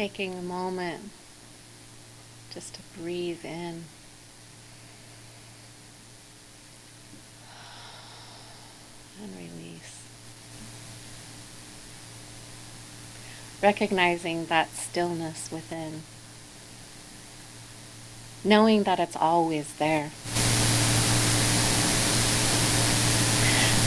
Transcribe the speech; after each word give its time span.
taking 0.00 0.32
a 0.32 0.40
moment 0.40 1.10
just 2.54 2.72
to 2.72 2.80
breathe 2.98 3.44
in. 3.44 3.84
And 9.22 9.36
release. 9.36 10.00
Recognizing 13.62 14.46
that 14.46 14.74
stillness 14.74 15.52
within. 15.52 16.00
Knowing 18.42 18.84
that 18.84 18.98
it's 18.98 19.16
always 19.16 19.70
there. 19.74 20.12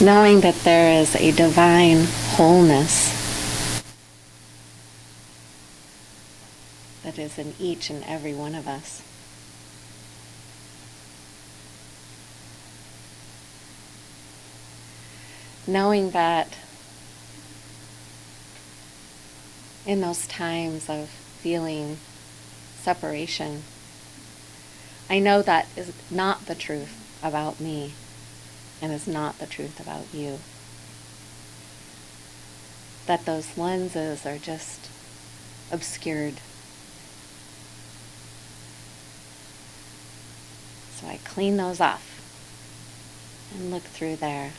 Knowing 0.00 0.42
that 0.42 0.54
there 0.62 1.02
is 1.02 1.16
a 1.16 1.32
divine 1.32 2.04
wholeness 2.36 3.14
that 7.04 7.18
in 7.38 7.54
each 7.58 7.90
and 7.90 8.04
every 8.04 8.34
one 8.34 8.54
of 8.54 8.66
us. 8.66 9.02
Knowing 15.66 16.10
that 16.10 16.56
in 19.86 20.00
those 20.00 20.26
times 20.26 20.88
of 20.88 21.08
feeling 21.08 21.98
separation, 22.82 23.62
I 25.08 25.18
know 25.18 25.42
that 25.42 25.68
is 25.76 25.92
not 26.10 26.46
the 26.46 26.54
truth 26.54 27.18
about 27.22 27.60
me 27.60 27.94
and 28.80 28.92
is 28.92 29.06
not 29.06 29.38
the 29.38 29.46
truth 29.46 29.80
about 29.80 30.06
you. 30.12 30.38
That 33.06 33.24
those 33.24 33.56
lenses 33.56 34.26
are 34.26 34.38
just 34.38 34.88
obscured 35.70 36.40
So 41.04 41.10
I 41.10 41.18
clean 41.34 41.56
those 41.56 41.80
off 41.80 42.12
and 43.52 43.72
look 43.72 43.82
through 43.82 44.14
there, 44.14 44.52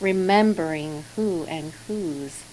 remembering 0.00 1.02
who 1.16 1.44
and 1.48 1.72
whose 1.88 2.44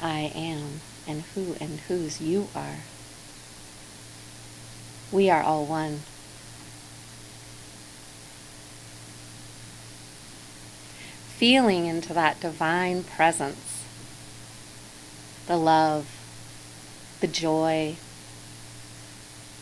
I 0.00 0.30
am 0.32 0.80
and 1.08 1.22
who 1.34 1.56
and 1.60 1.80
whose 1.80 2.20
you 2.20 2.48
are. 2.54 2.76
We 5.10 5.28
are 5.28 5.42
all 5.42 5.66
one. 5.66 6.02
Feeling 11.36 11.86
into 11.86 12.14
that 12.14 12.38
divine 12.40 13.02
presence, 13.02 13.82
the 15.46 15.56
love, 15.56 16.06
the 17.20 17.26
joy, 17.26 17.96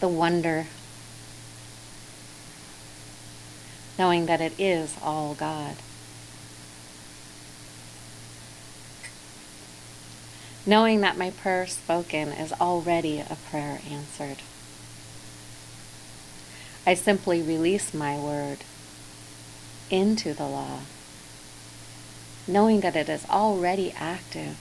the 0.00 0.08
wonder, 0.08 0.66
knowing 3.98 4.26
that 4.26 4.40
it 4.40 4.52
is 4.58 4.96
all 5.02 5.34
God. 5.34 5.76
Knowing 10.64 11.00
that 11.00 11.18
my 11.18 11.30
prayer 11.30 11.66
spoken 11.66 12.28
is 12.28 12.52
already 12.54 13.18
a 13.18 13.36
prayer 13.50 13.80
answered. 13.90 14.38
I 16.86 16.94
simply 16.94 17.42
release 17.42 17.92
my 17.92 18.18
word 18.18 18.58
into 19.90 20.34
the 20.34 20.46
law, 20.46 20.80
knowing 22.46 22.80
that 22.80 22.96
it 22.96 23.08
is 23.08 23.24
already 23.28 23.92
active. 23.96 24.56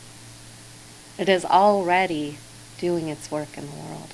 It 1.18 1.30
is 1.30 1.46
already 1.46 2.38
doing 2.80 3.08
its 3.08 3.32
work 3.32 3.58
in 3.58 3.68
the 3.68 3.76
world. 3.76 4.14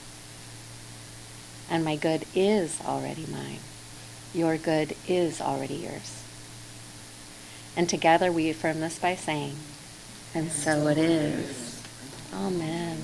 And 1.69 1.83
my 1.83 1.95
good 1.95 2.25
is 2.33 2.79
already 2.85 3.25
mine. 3.25 3.59
Your 4.37 4.55
good 4.57 4.95
is 5.07 5.41
already 5.41 5.73
yours. 5.73 6.23
And 7.75 7.89
together 7.89 8.31
we 8.31 8.51
affirm 8.51 8.81
this 8.81 8.99
by 8.99 9.15
saying, 9.15 9.55
And 10.35 10.51
so 10.51 10.85
it 10.89 10.99
is. 10.99 11.81
Amen. 12.31 13.01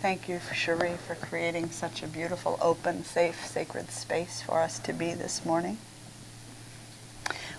Thank 0.00 0.26
you, 0.26 0.40
Cherie, 0.54 0.96
for 1.06 1.16
creating 1.16 1.70
such 1.70 2.02
a 2.02 2.06
beautiful, 2.06 2.58
open, 2.62 3.04
safe, 3.04 3.46
sacred 3.46 3.90
space 3.90 4.40
for 4.40 4.60
us 4.62 4.78
to 4.78 4.94
be 4.94 5.12
this 5.12 5.44
morning. 5.44 5.76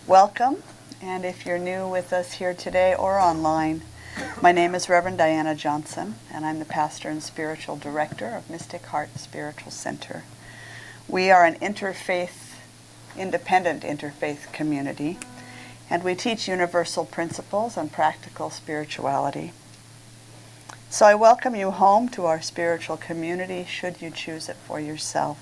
Welcome, 0.08 0.64
and 1.00 1.26
if 1.26 1.46
you're 1.46 1.60
new 1.60 1.88
with 1.88 2.12
us 2.12 2.34
here 2.34 2.56
today 2.56 2.96
or 2.96 3.20
online, 3.20 3.84
my 4.42 4.52
name 4.52 4.76
is 4.76 4.90
Reverend 4.90 5.18
Diana 5.18 5.56
Johnson, 5.56 6.16
and 6.32 6.46
I'm 6.46 6.60
the 6.60 6.66
pastor 6.66 7.10
and 7.10 7.24
spiritual 7.24 7.78
director 7.78 8.36
of 8.36 8.50
Mystic 8.50 8.86
Heart 8.88 9.18
Spiritual 9.18 9.72
Center. 9.72 10.24
We 11.08 11.32
are 11.32 11.46
an 11.46 11.56
interfaith, 11.56 12.56
independent 13.18 13.84
interfaith 13.84 14.52
community, 14.52 15.18
and 15.90 16.04
we 16.04 16.16
teach 16.16 16.48
universal 16.48 17.06
principles 17.06 17.78
and 17.78 17.92
practical 17.92 18.50
spirituality. 18.50 19.52
So 20.90 21.06
I 21.06 21.16
welcome 21.16 21.56
you 21.56 21.72
home 21.72 22.10
to 22.10 22.26
our 22.26 22.42
spiritual 22.42 22.98
community 22.98 23.66
should 23.66 24.02
you 24.02 24.12
choose 24.12 24.50
it 24.50 24.58
for 24.68 24.80
yourself. 24.80 25.40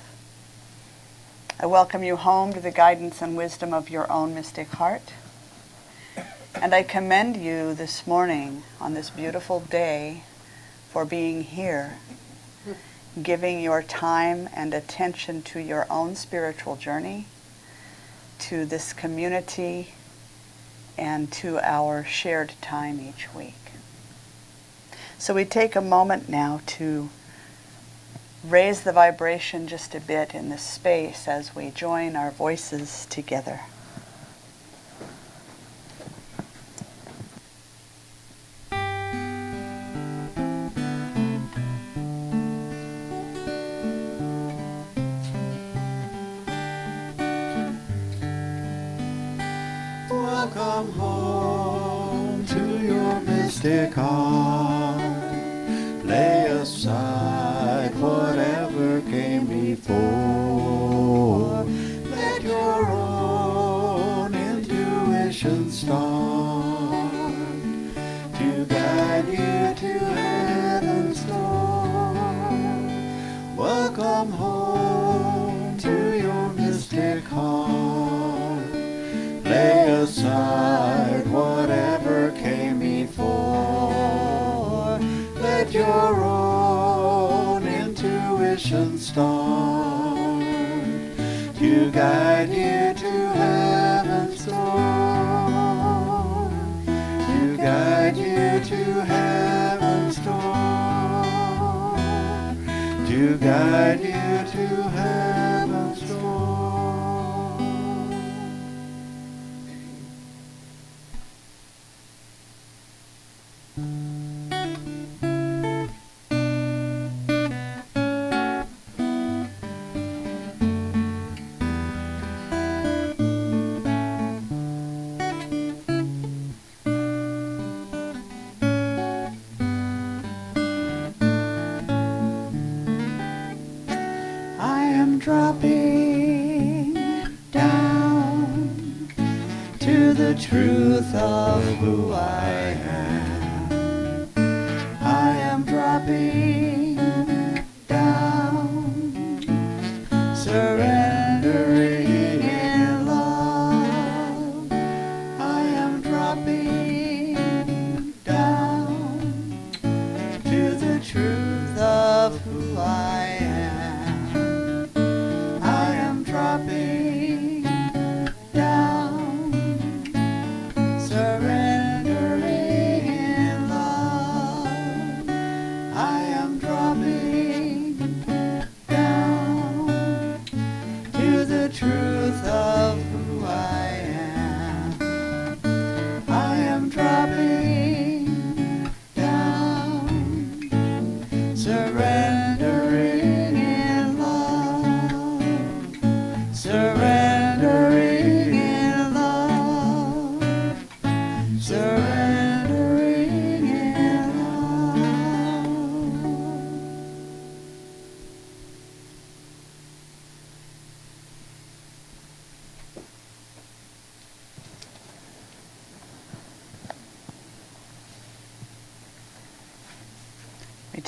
I 1.59 1.65
welcome 1.65 2.03
you 2.03 2.15
home 2.15 2.53
to 2.53 2.59
the 2.59 2.71
guidance 2.71 3.21
and 3.21 3.35
wisdom 3.35 3.73
of 3.73 3.89
your 3.89 4.11
own 4.11 4.33
mystic 4.33 4.69
heart 4.69 5.11
and 6.61 6.75
I 6.75 6.83
commend 6.83 7.37
you 7.37 7.73
this 7.73 8.05
morning 8.05 8.61
on 8.79 8.93
this 8.93 9.09
beautiful 9.09 9.61
day 9.61 10.21
for 10.91 11.05
being 11.05 11.41
here, 11.41 11.97
giving 13.19 13.61
your 13.61 13.81
time 13.81 14.47
and 14.53 14.71
attention 14.71 15.41
to 15.41 15.59
your 15.59 15.87
own 15.89 16.15
spiritual 16.15 16.75
journey, 16.75 17.25
to 18.37 18.63
this 18.65 18.93
community, 18.93 19.93
and 20.99 21.31
to 21.31 21.57
our 21.67 22.05
shared 22.05 22.53
time 22.61 23.01
each 23.01 23.33
week. 23.33 23.55
So 25.17 25.33
we 25.33 25.45
take 25.45 25.75
a 25.75 25.81
moment 25.81 26.29
now 26.29 26.61
to 26.67 27.09
raise 28.47 28.81
the 28.81 28.93
vibration 28.93 29.67
just 29.67 29.95
a 29.95 29.99
bit 29.99 30.35
in 30.35 30.49
this 30.49 30.61
space 30.61 31.27
as 31.27 31.55
we 31.55 31.71
join 31.71 32.15
our 32.15 32.29
voices 32.29 33.07
together. 33.09 33.61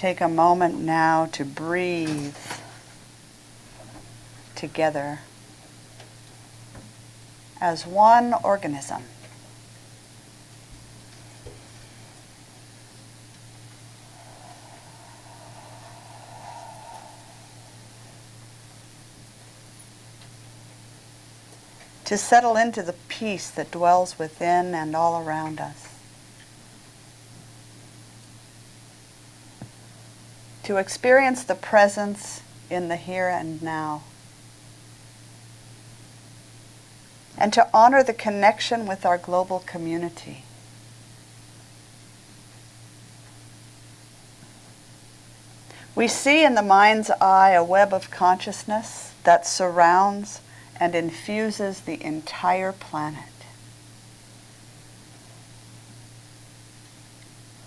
Take 0.03 0.19
a 0.19 0.27
moment 0.27 0.77
now 0.77 1.25
to 1.27 1.45
breathe 1.45 2.35
together 4.53 5.19
as 7.61 7.87
one 7.87 8.33
organism. 8.43 9.01
To 22.03 22.17
settle 22.17 22.57
into 22.57 22.83
the 22.83 22.91
peace 23.07 23.49
that 23.51 23.71
dwells 23.71 24.19
within 24.19 24.75
and 24.75 24.97
all 24.97 25.25
around 25.25 25.61
us. 25.61 25.82
To 30.63 30.77
experience 30.77 31.43
the 31.43 31.55
presence 31.55 32.41
in 32.69 32.87
the 32.87 32.95
here 32.95 33.27
and 33.27 33.61
now, 33.61 34.03
and 37.37 37.51
to 37.53 37.67
honor 37.73 38.01
the 38.01 38.13
connection 38.13 38.87
with 38.87 39.05
our 39.05 39.17
global 39.17 39.59
community. 39.59 40.43
We 45.95 46.07
see 46.07 46.43
in 46.43 46.55
the 46.55 46.63
mind's 46.63 47.11
eye 47.21 47.51
a 47.51 47.63
web 47.63 47.93
of 47.93 48.09
consciousness 48.09 49.13
that 49.25 49.45
surrounds 49.45 50.41
and 50.79 50.95
infuses 50.95 51.81
the 51.81 52.03
entire 52.03 52.71
planet. 52.71 53.25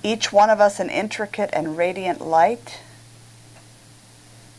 Each 0.03 0.33
one 0.33 0.51
of 0.51 0.61
us 0.61 0.81
an 0.81 0.91
intricate 0.91 1.51
and 1.53 1.77
radiant 1.77 2.21
light 2.21 2.81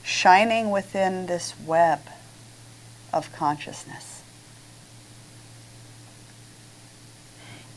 shining 0.07 0.71
within 0.71 1.25
this 1.25 1.54
web 1.59 2.00
of 3.13 3.31
consciousness. 3.36 4.21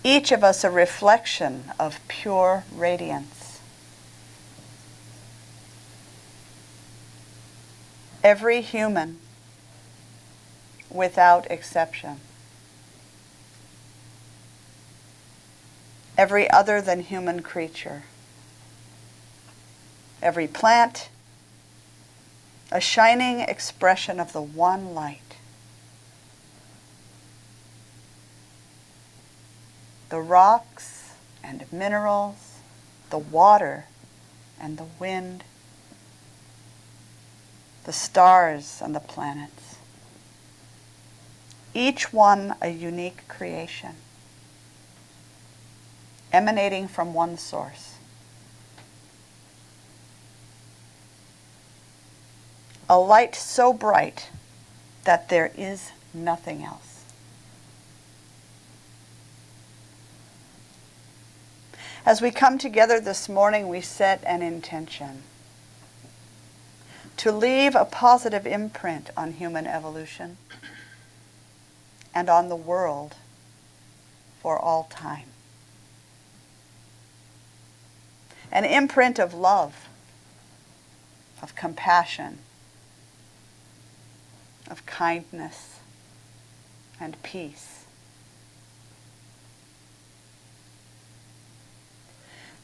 Each 0.05 0.31
of 0.31 0.45
us 0.45 0.63
a 0.63 0.71
reflection 0.71 1.73
of 1.79 1.99
pure 2.07 2.63
radiance. 2.73 3.59
Every 8.23 8.61
human, 8.61 9.19
without 10.89 11.51
exception. 11.51 12.21
Every 16.17 16.49
other 16.49 16.81
than 16.81 17.01
human 17.01 17.43
creature. 17.43 18.05
Every 20.23 20.47
plant, 20.47 21.09
a 22.73 22.81
shining 22.81 23.41
expression 23.41 24.21
of 24.21 24.33
the 24.33 24.43
one 24.43 24.95
light. 24.95 25.37
The 30.09 30.21
rocks 30.21 31.15
and 31.43 31.65
minerals, 31.73 32.59
the 33.11 33.19
water 33.19 33.87
and 34.61 34.79
the 34.79 34.87
wind, 34.99 35.45
the 37.85 37.93
stars 37.93 38.81
and 38.83 38.95
the 38.95 39.01
planets. 39.01 39.77
Each 41.75 42.13
one 42.13 42.55
a 42.61 42.69
unique 42.69 43.27
creation, 43.29 43.95
emanating 46.33 46.89
from 46.89 47.15
one 47.15 47.37
source. 47.39 47.90
A 52.91 52.99
light 52.99 53.37
so 53.37 53.73
bright 53.73 54.31
that 55.05 55.29
there 55.29 55.53
is 55.57 55.93
nothing 56.13 56.65
else. 56.65 57.05
As 62.05 62.21
we 62.21 62.33
come 62.33 62.59
together 62.59 62.99
this 62.99 63.29
morning, 63.29 63.69
we 63.69 63.81
set 63.81 64.25
an 64.25 64.43
intention 64.43 65.23
to 67.17 67.31
leave 67.31 67.77
a 67.77 67.85
positive 67.85 68.45
imprint 68.45 69.11
on 69.17 69.35
human 69.35 69.69
evolution 69.69 70.37
and 72.13 72.29
on 72.29 72.49
the 72.49 72.57
world 72.57 73.15
for 74.43 74.59
all 74.59 74.89
time. 74.91 75.29
An 78.51 78.65
imprint 78.65 79.21
of 79.21 79.33
love, 79.33 79.87
of 81.41 81.55
compassion, 81.55 82.41
of 84.71 84.87
kindness 84.87 85.81
and 86.99 87.21
peace. 87.23 87.85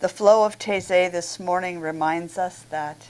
The 0.00 0.08
flow 0.08 0.44
of 0.44 0.58
Taizé 0.58 1.10
this 1.10 1.40
morning 1.40 1.80
reminds 1.80 2.38
us 2.38 2.60
that 2.70 3.08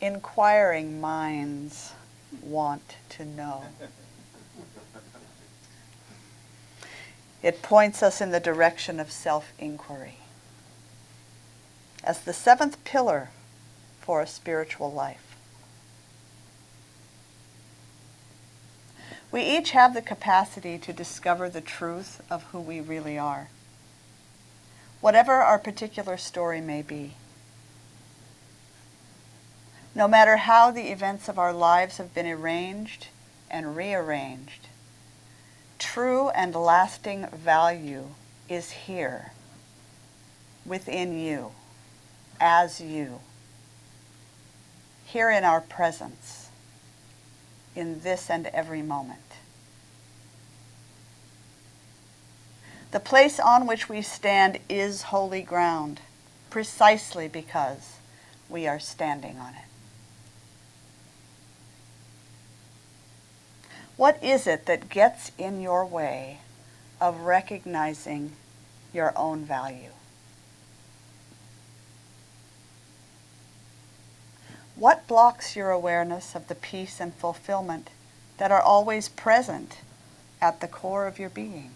inquiring 0.00 1.00
minds 1.00 1.92
want 2.42 2.96
to 3.10 3.24
know. 3.24 3.64
It 7.42 7.60
points 7.60 8.04
us 8.04 8.20
in 8.20 8.30
the 8.30 8.38
direction 8.38 9.00
of 9.00 9.10
self 9.10 9.52
inquiry 9.58 10.18
as 12.04 12.20
the 12.20 12.32
seventh 12.32 12.82
pillar 12.84 13.30
for 14.00 14.20
a 14.20 14.26
spiritual 14.26 14.92
life. 14.92 15.31
We 19.32 19.42
each 19.42 19.70
have 19.70 19.94
the 19.94 20.02
capacity 20.02 20.76
to 20.76 20.92
discover 20.92 21.48
the 21.48 21.62
truth 21.62 22.20
of 22.30 22.42
who 22.44 22.60
we 22.60 22.80
really 22.80 23.18
are, 23.18 23.48
whatever 25.00 25.32
our 25.32 25.58
particular 25.58 26.18
story 26.18 26.60
may 26.60 26.82
be. 26.82 27.14
No 29.94 30.06
matter 30.06 30.36
how 30.36 30.70
the 30.70 30.92
events 30.92 31.30
of 31.30 31.38
our 31.38 31.52
lives 31.52 31.96
have 31.96 32.12
been 32.12 32.26
arranged 32.26 33.08
and 33.50 33.74
rearranged, 33.74 34.68
true 35.78 36.28
and 36.30 36.54
lasting 36.54 37.26
value 37.28 38.08
is 38.50 38.70
here, 38.70 39.32
within 40.66 41.18
you, 41.18 41.52
as 42.38 42.82
you, 42.82 43.20
here 45.06 45.30
in 45.30 45.42
our 45.42 45.62
presence, 45.62 46.41
in 47.74 48.00
this 48.00 48.30
and 48.30 48.46
every 48.48 48.82
moment. 48.82 49.20
The 52.90 53.00
place 53.00 53.40
on 53.40 53.66
which 53.66 53.88
we 53.88 54.02
stand 54.02 54.58
is 54.68 55.02
holy 55.04 55.42
ground 55.42 56.00
precisely 56.50 57.26
because 57.26 57.96
we 58.50 58.66
are 58.66 58.78
standing 58.78 59.38
on 59.38 59.54
it. 59.54 59.64
What 63.96 64.22
is 64.22 64.46
it 64.46 64.66
that 64.66 64.90
gets 64.90 65.32
in 65.38 65.60
your 65.60 65.86
way 65.86 66.40
of 67.00 67.20
recognizing 67.20 68.32
your 68.92 69.16
own 69.16 69.44
value? 69.44 69.92
What 74.82 75.06
blocks 75.06 75.54
your 75.54 75.70
awareness 75.70 76.34
of 76.34 76.48
the 76.48 76.56
peace 76.56 76.98
and 76.98 77.14
fulfillment 77.14 77.90
that 78.38 78.50
are 78.50 78.60
always 78.60 79.08
present 79.08 79.78
at 80.40 80.60
the 80.60 80.66
core 80.66 81.06
of 81.06 81.20
your 81.20 81.30
being? 81.30 81.70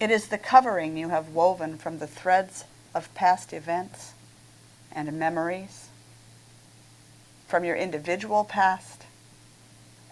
It 0.00 0.10
is 0.10 0.26
the 0.26 0.38
covering 0.38 0.96
you 0.96 1.10
have 1.10 1.28
woven 1.28 1.78
from 1.78 2.00
the 2.00 2.08
threads 2.08 2.64
of 2.96 3.14
past 3.14 3.52
events 3.52 4.14
and 4.90 5.12
memories, 5.12 5.90
from 7.46 7.62
your 7.62 7.76
individual 7.76 8.42
past, 8.42 9.04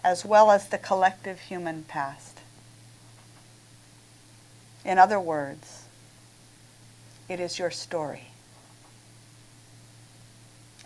as 0.05 0.23
well 0.23 0.51
as 0.51 0.69
the 0.69 0.77
collective 0.77 1.41
human 1.41 1.83
past. 1.83 2.39
In 4.85 4.97
other 4.97 5.19
words, 5.19 5.83
it 7.27 7.41
is 7.41 7.59
your 7.59 7.71
story. 7.71 8.29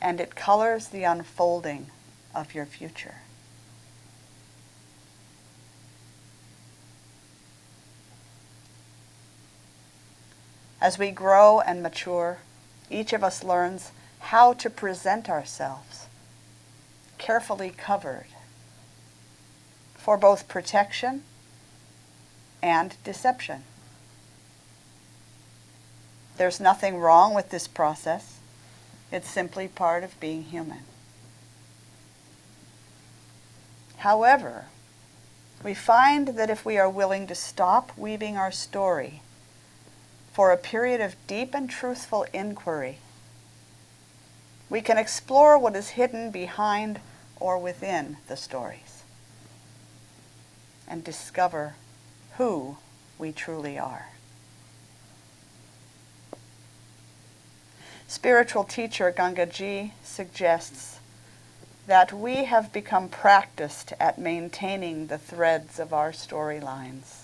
And 0.01 0.20
it 0.20 0.36
colors 0.36 0.88
the 0.88 1.03
unfolding 1.03 1.88
of 2.34 2.55
your 2.55 2.65
future. 2.65 3.15
As 10.81 10.98
we 10.98 11.12
grow 11.12 11.60
and 11.60 11.84
mature, 11.84 12.39
each 12.89 13.13
of 13.13 13.24
us 13.24 13.43
learns 13.43 13.91
how 14.20 14.53
to 14.53 14.70
present 14.70 15.29
ourselves, 15.29 16.08
carefully 17.20 17.70
covered, 17.70 18.25
for 19.93 20.17
both 20.17 20.48
protection 20.48 21.22
and 22.63 22.96
deception. 23.03 23.63
There's 26.38 26.60
nothing 26.60 26.98
wrong 26.98 27.36
with 27.36 27.50
this 27.51 27.67
process. 27.67 28.39
It's 29.12 29.30
simply 29.30 29.68
part 29.68 30.03
of 30.03 30.20
being 30.20 30.44
human. 30.44 30.84
However, 33.98 34.65
we 35.63 35.74
find 35.74 36.30
that 36.30 36.50
if 36.50 36.65
we 36.65 36.77
are 36.77 36.89
willing 36.89 37.27
to 37.27 37.36
stop 37.36 37.91
weaving 37.98 38.38
our 38.38 38.51
story 38.51 39.22
for 40.34 40.51
a 40.51 40.58
period 40.58 41.01
of 41.01 41.15
deep 41.27 41.53
and 41.53 41.70
truthful 41.70 42.25
inquiry, 42.34 42.98
we 44.70 44.82
can 44.82 44.98
explore 44.98 45.58
what 45.58 45.75
is 45.75 45.89
hidden 45.89 46.32
behind 46.32 47.00
or 47.39 47.60
within 47.60 48.18
the 48.27 48.38
stories 48.38 49.03
and 50.88 51.03
discover 51.03 51.75
who 52.38 52.77
we 53.20 53.32
truly 53.32 53.77
are. 53.77 54.08
Spiritual 58.12 58.65
teacher 58.65 59.10
Gangaji 59.10 59.91
suggests 60.03 61.00
that 61.88 62.12
we 62.12 62.44
have 62.44 62.74
become 62.74 63.08
practiced 63.08 63.94
at 64.01 64.20
maintaining 64.20 65.08
the 65.08 65.18
threads 65.18 65.80
of 65.80 65.94
our 65.94 66.12
storylines. 66.12 67.22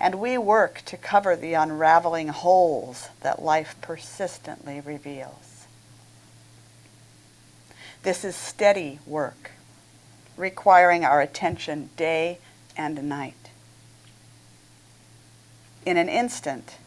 And 0.00 0.16
we 0.16 0.36
work 0.36 0.82
to 0.86 0.96
cover 0.96 1.36
the 1.36 1.54
unraveling 1.54 2.26
holes 2.26 3.08
that 3.20 3.40
life 3.40 3.76
persistently 3.80 4.80
reveals. 4.80 5.66
This 8.02 8.24
is 8.24 8.34
steady 8.34 8.98
work, 9.06 9.52
requiring 10.36 11.04
our 11.04 11.20
attention 11.20 11.90
day 11.96 12.40
and 12.76 13.08
night. 13.08 13.50
In 15.86 15.96
an 15.96 16.08
instant, 16.08 16.78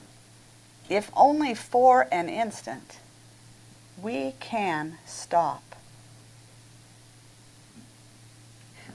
if 0.89 1.09
only 1.15 1.53
for 1.53 2.07
an 2.11 2.29
instant, 2.29 2.97
we 4.01 4.33
can 4.39 4.97
stop. 5.05 5.63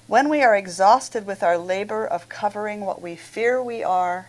When 0.07 0.29
we 0.29 0.43
are 0.43 0.57
exhausted 0.57 1.27
with 1.27 1.43
our 1.43 1.59
labor 1.59 2.07
of 2.07 2.29
covering 2.29 2.81
what 2.81 3.03
we 3.03 3.15
fear 3.15 3.63
we 3.63 3.85
are, 3.85 4.29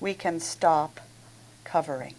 we 0.00 0.14
can 0.14 0.38
stop 0.38 1.00
covering. 1.64 2.14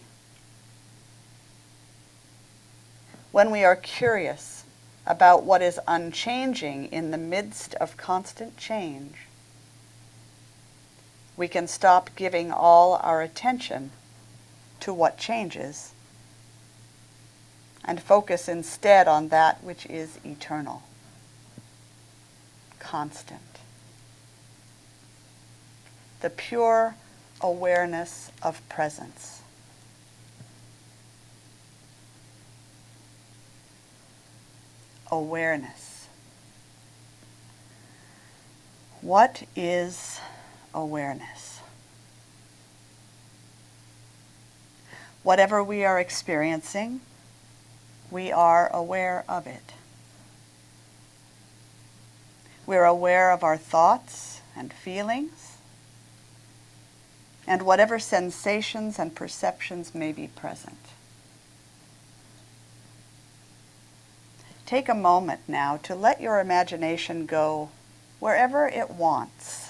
When 3.32 3.50
we 3.50 3.64
are 3.64 3.76
curious 3.76 4.64
about 5.06 5.44
what 5.44 5.62
is 5.62 5.80
unchanging 5.88 6.86
in 6.86 7.10
the 7.10 7.18
midst 7.18 7.74
of 7.76 7.96
constant 7.96 8.56
change, 8.56 9.14
we 11.40 11.48
can 11.48 11.66
stop 11.66 12.10
giving 12.16 12.52
all 12.52 13.00
our 13.02 13.22
attention 13.22 13.90
to 14.78 14.92
what 14.92 15.16
changes 15.16 15.94
and 17.82 17.98
focus 18.02 18.46
instead 18.46 19.08
on 19.08 19.28
that 19.28 19.64
which 19.64 19.86
is 19.86 20.18
eternal, 20.22 20.82
constant. 22.78 23.40
The 26.20 26.28
pure 26.28 26.94
awareness 27.40 28.30
of 28.42 28.60
presence. 28.68 29.40
Awareness. 35.10 36.06
What 39.00 39.44
is 39.56 40.20
awareness. 40.74 41.60
Whatever 45.22 45.62
we 45.62 45.84
are 45.84 46.00
experiencing, 46.00 47.00
we 48.10 48.32
are 48.32 48.70
aware 48.72 49.24
of 49.28 49.46
it. 49.46 49.72
We're 52.66 52.84
aware 52.84 53.30
of 53.30 53.42
our 53.42 53.56
thoughts 53.56 54.40
and 54.56 54.72
feelings 54.72 55.50
and 57.46 57.62
whatever 57.62 57.98
sensations 57.98 58.98
and 58.98 59.14
perceptions 59.14 59.94
may 59.94 60.12
be 60.12 60.28
present. 60.28 60.78
Take 64.66 64.88
a 64.88 64.94
moment 64.94 65.40
now 65.48 65.76
to 65.78 65.96
let 65.96 66.20
your 66.20 66.38
imagination 66.38 67.26
go 67.26 67.70
wherever 68.20 68.68
it 68.68 68.88
wants. 68.90 69.69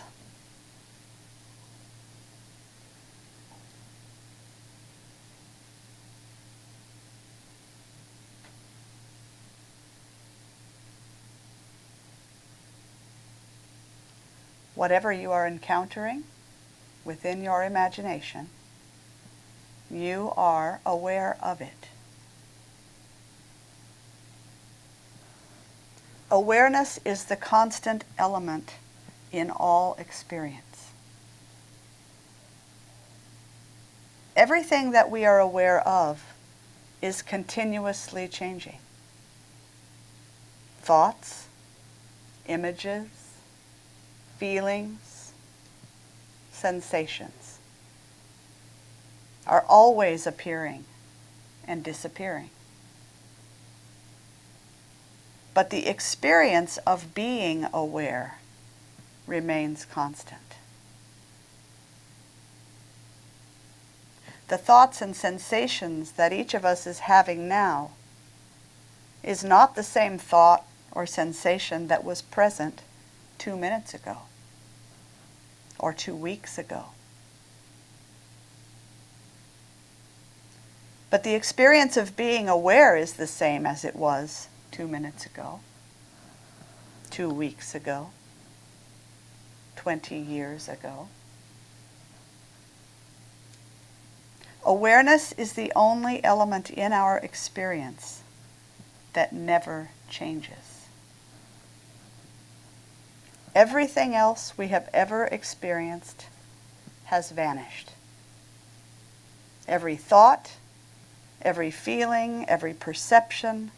Whatever 14.81 15.13
you 15.13 15.31
are 15.31 15.47
encountering 15.47 16.25
within 17.05 17.43
your 17.43 17.63
imagination, 17.63 18.49
you 19.91 20.33
are 20.39 20.81
aware 20.87 21.37
of 21.43 21.61
it. 21.61 21.89
Awareness 26.31 26.99
is 27.05 27.25
the 27.25 27.37
constant 27.37 28.05
element 28.17 28.77
in 29.31 29.51
all 29.51 29.97
experience. 29.99 30.93
Everything 34.35 34.93
that 34.93 35.11
we 35.11 35.27
are 35.27 35.41
aware 35.41 35.87
of 35.87 36.33
is 37.03 37.21
continuously 37.21 38.27
changing. 38.27 38.79
Thoughts, 40.81 41.49
images, 42.47 43.20
feelings, 44.41 45.33
sensations 46.51 47.59
are 49.47 49.67
always 49.69 50.27
appearing 50.27 50.87
and 51.69 51.85
disappearing. 51.85 52.49
But 55.53 55.69
the 55.69 55.87
experience 55.87 56.79
of 56.87 57.15
being 57.15 57.67
aware 57.75 58.39
remains 59.27 59.85
constant. 59.85 60.55
The 64.49 64.57
thoughts 64.57 65.03
and 65.03 65.15
sensations 65.15 66.13
that 66.13 66.33
each 66.33 66.55
of 66.55 66.65
us 66.65 66.87
is 66.87 67.01
having 67.01 67.47
now 67.47 67.91
is 69.23 69.45
not 69.45 69.75
the 69.75 69.83
same 69.83 70.17
thought 70.17 70.65
or 70.93 71.05
sensation 71.05 71.89
that 71.89 72.05
was 72.05 72.23
present 72.23 72.81
two 73.37 73.55
minutes 73.55 73.93
ago 73.93 74.23
or 75.81 75.93
two 75.93 76.15
weeks 76.15 76.59
ago. 76.59 76.87
But 81.11 81.25
the 81.25 81.35
experience 81.35 81.97
of 81.97 82.17
being 82.17 82.49
aware 82.49 82.97
is 82.97 83.15
the 83.15 83.27
same 83.27 83.67
as 83.67 83.85
it 83.85 83.97
was 83.97 84.49
two 84.71 84.87
minutes 84.87 85.27
ago, 85.27 85.61
two 87.11 87.29
weeks 87.29 87.75
ago, 87.75 88.11
20 89.77 90.17
years 90.17 90.69
ago. 90.69 91.09
Awareness 94.65 95.33
is 95.33 95.55
the 95.55 95.73
only 95.75 96.23
element 96.23 96.71
in 96.71 96.93
our 96.93 97.19
experience 97.19 98.23
that 99.15 99.33
never 99.33 99.89
changes. 100.09 100.70
Everything 103.55 104.15
else 104.15 104.57
we 104.57 104.69
have 104.69 104.89
ever 104.93 105.25
experienced 105.25 106.27
has 107.07 107.31
vanished. 107.31 107.91
Every 109.67 109.97
thought, 109.97 110.53
every 111.43 111.71
feeling, 111.71 112.45
every 112.49 112.75
perception, 112.75 113.73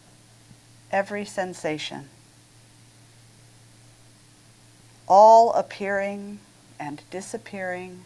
every 0.90 1.24
sensation. 1.24 2.08
All 5.08 5.52
appearing 5.54 6.40
and 6.78 7.02
disappearing 7.10 8.04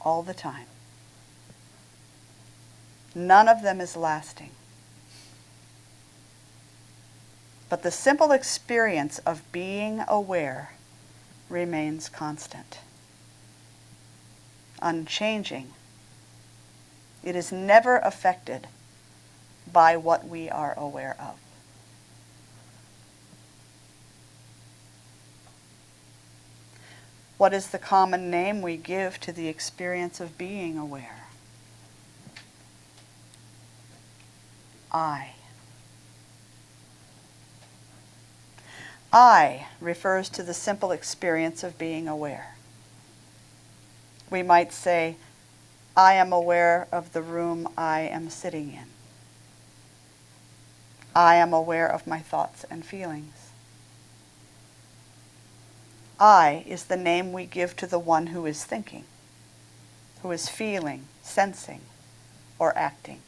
all 0.00 0.22
the 0.22 0.34
time. 0.34 0.66
None 3.14 3.48
of 3.48 3.62
them 3.62 3.80
is 3.80 3.96
lasting. 3.96 4.50
But 7.68 7.82
the 7.82 7.90
simple 7.90 8.30
experience 8.32 9.18
of 9.20 9.50
being 9.50 10.02
aware 10.06 10.72
remains 11.48 12.08
constant, 12.08 12.78
unchanging. 14.80 15.72
It 17.24 17.34
is 17.34 17.50
never 17.50 17.98
affected 17.98 18.68
by 19.72 19.96
what 19.96 20.28
we 20.28 20.48
are 20.48 20.74
aware 20.76 21.16
of. 21.18 21.36
What 27.36 27.52
is 27.52 27.68
the 27.68 27.78
common 27.78 28.30
name 28.30 28.62
we 28.62 28.76
give 28.76 29.20
to 29.20 29.32
the 29.32 29.48
experience 29.48 30.20
of 30.20 30.38
being 30.38 30.78
aware? 30.78 31.26
I. 34.90 35.35
I 39.18 39.68
refers 39.80 40.28
to 40.28 40.42
the 40.42 40.52
simple 40.52 40.92
experience 40.92 41.64
of 41.64 41.78
being 41.78 42.06
aware. 42.06 42.56
We 44.28 44.42
might 44.42 44.74
say, 44.74 45.16
I 45.96 46.12
am 46.12 46.34
aware 46.34 46.86
of 46.92 47.14
the 47.14 47.22
room 47.22 47.66
I 47.78 48.00
am 48.00 48.28
sitting 48.28 48.74
in. 48.74 48.88
I 51.14 51.36
am 51.36 51.54
aware 51.54 51.90
of 51.90 52.06
my 52.06 52.18
thoughts 52.18 52.66
and 52.70 52.84
feelings. 52.84 53.52
I 56.20 56.62
is 56.66 56.84
the 56.84 56.98
name 56.98 57.32
we 57.32 57.46
give 57.46 57.74
to 57.76 57.86
the 57.86 57.98
one 57.98 58.26
who 58.26 58.44
is 58.44 58.64
thinking, 58.64 59.04
who 60.20 60.30
is 60.30 60.50
feeling, 60.50 61.06
sensing, 61.22 61.80
or 62.58 62.76
acting. 62.76 63.22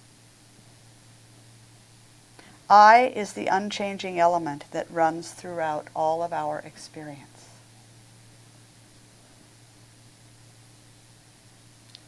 I 2.71 3.13
is 3.17 3.33
the 3.33 3.47
unchanging 3.47 4.19
element 4.19 4.65
that 4.73 4.91
runs 4.91 5.31
throughout 5.31 5.89
all 5.97 6.23
of 6.23 6.33
our 6.35 6.59
experience. 6.59 7.49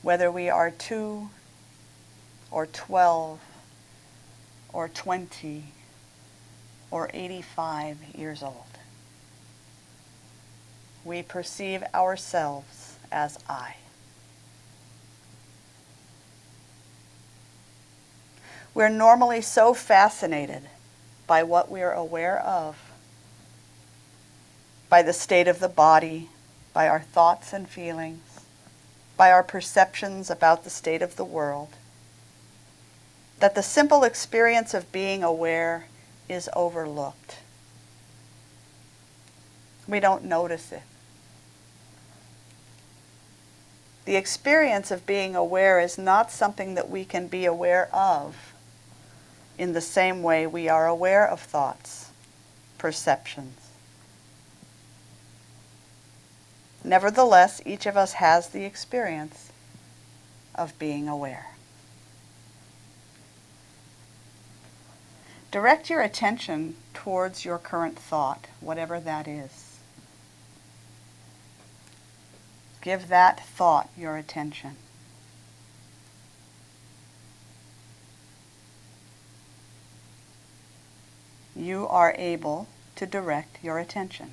Whether 0.03 0.31
we 0.31 0.51
are 0.51 0.71
two 0.71 1.31
or 2.51 2.67
12 2.67 3.41
or 4.73 4.89
20 4.89 5.65
or 6.91 7.11
85 7.15 7.97
years 8.15 8.43
old, 8.43 8.55
we 11.05 11.23
perceive 11.23 11.83
ourselves 11.95 12.97
as 13.11 13.39
I. 13.49 13.77
We're 18.73 18.89
normally 18.89 19.41
so 19.41 19.75
fascinated 19.75 20.63
by 21.27 21.43
what 21.43 21.71
we 21.71 21.83
are 21.83 21.93
aware 21.93 22.39
of, 22.39 22.77
by 24.89 25.03
the 25.03 25.13
state 25.13 25.49
of 25.49 25.61
the 25.61 25.69
body, 25.69 26.29
by 26.73 26.89
our 26.89 27.01
thoughts 27.01 27.53
and 27.53 27.69
feelings, 27.69 28.41
by 29.17 29.33
our 29.33 29.43
perceptions 29.43 30.31
about 30.31 30.65
the 30.65 30.71
state 30.71 31.03
of 31.03 31.17
the 31.17 31.25
world, 31.25 31.71
that 33.41 33.55
the 33.55 33.63
simple 33.63 34.05
experience 34.05 34.73
of 34.73 34.93
being 34.93 35.25
aware 35.25 35.87
is 36.29 36.49
overlooked. 36.55 37.39
We 39.89 39.99
don't 39.99 40.25
notice 40.25 40.71
it. 40.71 40.83
The 44.05 44.17
experience 44.17 44.91
of 44.91 45.07
being 45.07 45.35
aware 45.35 45.81
is 45.81 45.99
not 45.99 46.31
something 46.31 46.75
that 46.75 46.89
we 46.89 47.05
can 47.05 47.27
be 47.27 47.45
aware 47.45 47.89
of 47.95 48.50
in 49.61 49.75
the 49.75 49.81
same 49.83 50.23
way 50.23 50.47
we 50.47 50.71
are 50.71 50.87
aware 50.87 51.29
of 51.29 51.39
thoughts, 51.39 52.13
perceptions. 52.79 53.69
Nevertheless, 56.83 57.61
each 57.67 57.85
of 57.85 57.95
us 57.95 58.15
has 58.15 58.49
the 58.49 58.65
experience 58.65 59.53
of 60.55 60.79
being 60.79 61.11
aware. 61.11 61.49
Direct 65.51 65.91
your 65.91 66.01
attention 66.01 66.75
towards 66.95 67.45
your 67.45 67.59
current 67.59 67.99
thought, 67.99 68.47
whatever 68.63 68.99
that 68.99 69.29
is. 69.29 69.79
Give 72.81 73.09
that 73.09 73.47
thought 73.47 73.91
your 73.95 74.17
attention. 74.17 74.77
You 81.55 81.87
are 81.89 82.15
able 82.17 82.69
to 82.97 83.07
direct 83.07 83.59
your 83.63 83.79
attention. 83.79 84.33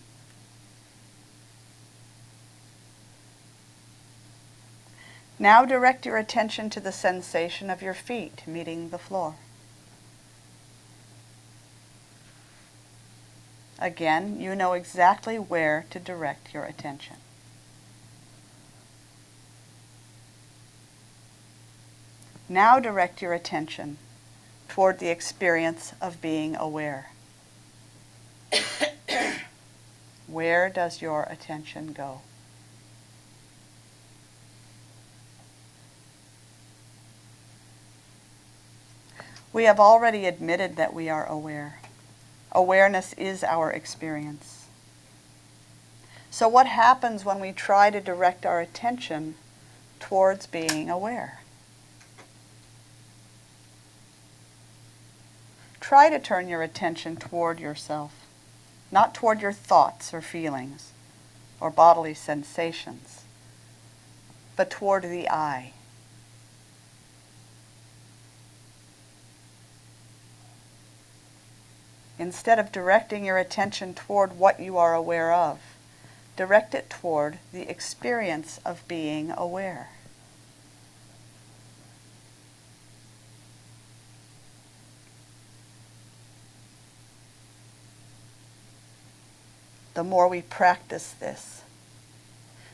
Now 5.39 5.65
direct 5.65 6.05
your 6.05 6.17
attention 6.17 6.69
to 6.71 6.79
the 6.79 6.91
sensation 6.91 7.69
of 7.69 7.81
your 7.81 7.93
feet 7.93 8.41
meeting 8.47 8.89
the 8.89 8.97
floor. 8.97 9.35
Again, 13.79 14.41
you 14.41 14.55
know 14.55 14.73
exactly 14.73 15.37
where 15.37 15.85
to 15.91 15.99
direct 15.99 16.53
your 16.53 16.63
attention. 16.63 17.17
Now 22.49 22.79
direct 22.79 23.21
your 23.21 23.33
attention 23.33 23.97
toward 24.67 24.99
the 24.99 25.09
experience 25.09 25.93
of 26.01 26.21
being 26.21 26.55
aware. 26.55 27.11
Where 30.27 30.69
does 30.69 31.01
your 31.01 31.23
attention 31.23 31.93
go? 31.93 32.21
We 39.53 39.63
have 39.63 39.79
already 39.79 40.25
admitted 40.25 40.75
that 40.75 40.93
we 40.93 41.09
are 41.09 41.25
aware. 41.25 41.79
Awareness 42.51 43.13
is 43.13 43.43
our 43.43 43.71
experience. 43.71 44.67
So, 46.29 46.47
what 46.47 46.67
happens 46.67 47.25
when 47.25 47.39
we 47.39 47.51
try 47.53 47.89
to 47.89 47.99
direct 47.99 48.45
our 48.45 48.61
attention 48.61 49.33
towards 49.99 50.45
being 50.45 50.89
aware? 50.89 51.39
Try 55.87 56.09
to 56.09 56.19
turn 56.19 56.49
your 56.49 56.63
attention 56.63 57.15
toward 57.15 57.61
yourself 57.61 58.11
not 58.91 59.13
toward 59.13 59.39
your 59.39 59.53
thoughts 59.53 60.13
or 60.13 60.19
feelings 60.19 60.91
or 61.61 61.69
bodily 61.69 62.13
sensations, 62.13 63.23
but 64.57 64.69
toward 64.69 65.03
the 65.03 65.29
I. 65.29 65.71
Instead 72.19 72.59
of 72.59 72.73
directing 72.73 73.23
your 73.23 73.37
attention 73.37 73.93
toward 73.93 74.37
what 74.37 74.59
you 74.59 74.77
are 74.77 74.93
aware 74.93 75.31
of, 75.31 75.61
direct 76.35 76.75
it 76.75 76.89
toward 76.89 77.39
the 77.53 77.69
experience 77.69 78.59
of 78.65 78.85
being 78.89 79.31
aware. 79.31 79.91
The 89.97 90.03
more 90.03 90.27
we 90.27 90.43
practice 90.43 91.15
this, 91.19 91.63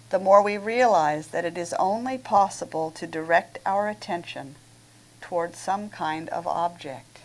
the 0.10 0.20
more 0.20 0.44
we 0.44 0.58
realize 0.58 1.28
that 1.28 1.46
it 1.46 1.58
is 1.58 1.72
only 1.80 2.18
possible 2.18 2.92
to 2.92 3.08
direct 3.08 3.58
our 3.66 3.88
attention 3.88 4.56
toward 5.22 5.56
some 5.56 5.88
kind 5.88 6.28
of 6.28 6.46
object, 6.46 7.20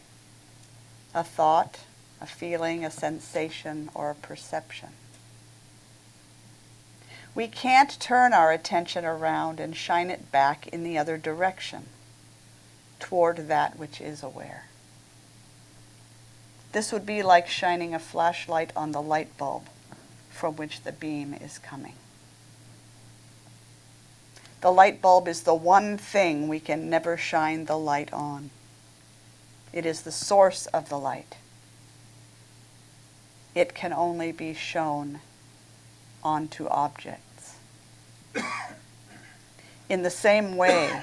a 1.13 1.25
thought, 1.25 1.81
a 2.21 2.27
feeling, 2.27 2.85
a 2.85 2.93
sensation, 2.93 3.91
or 3.93 4.11
a 4.11 4.15
perception. 4.15 4.91
We 7.35 7.49
can't 7.49 7.99
turn 7.99 8.33
our 8.33 8.53
attention 8.53 9.05
around 9.05 9.59
and 9.59 9.77
shine 9.77 10.11
it 10.11 10.31
back 10.31 10.69
in 10.69 10.85
the 10.85 10.97
other 10.97 11.19
direction, 11.19 11.87
toward 13.01 13.49
that 13.49 13.77
which 13.77 14.01
is 14.01 14.23
aware. 14.23 14.67
This 16.71 16.93
would 16.93 17.05
be 17.05 17.21
like 17.25 17.49
shining 17.49 17.95
a 17.95 17.99
flashlight 17.99 18.71
on 18.77 18.93
the 18.93 19.03
light 19.03 19.37
bulb 19.37 19.65
from 20.39 20.55
which 20.55 20.83
the 20.83 20.93
beam 20.93 21.35
is 21.35 21.59
coming. 21.59 21.95
The 24.61 24.71
light 24.71 25.03
bulb 25.03 25.27
is 25.27 25.43
the 25.43 25.55
one 25.55 25.99
thing 25.99 26.47
we 26.47 26.61
can 26.61 26.89
never 26.89 27.17
shine 27.17 27.65
the 27.65 27.77
light 27.77 28.13
on. 28.13 28.51
It 29.73 29.85
is 29.85 30.03
the 30.03 30.13
source 30.13 30.67
of 30.67 30.89
the 30.89 30.99
light. 30.99 31.37
It 33.55 33.75
can 33.75 33.93
only 33.93 34.31
be 34.31 34.55
shown 34.55 35.21
onto 36.23 36.69
objects. 36.69 37.57
In 39.89 40.03
the 40.03 40.11
same 40.11 40.57
way, 40.57 41.03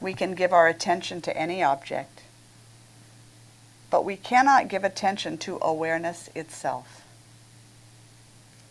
we 0.00 0.12
can 0.12 0.34
give 0.34 0.52
our 0.52 0.68
attention 0.68 1.22
to 1.22 1.36
any 1.36 1.62
object, 1.62 2.22
but 3.90 4.04
we 4.04 4.16
cannot 4.16 4.68
give 4.68 4.84
attention 4.84 5.38
to 5.38 5.58
awareness 5.62 6.28
itself. 6.34 6.99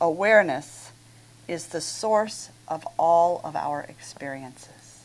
Awareness 0.01 0.91
is 1.47 1.67
the 1.67 1.81
source 1.81 2.49
of 2.67 2.87
all 2.97 3.41
of 3.43 3.55
our 3.55 3.81
experiences. 3.81 5.03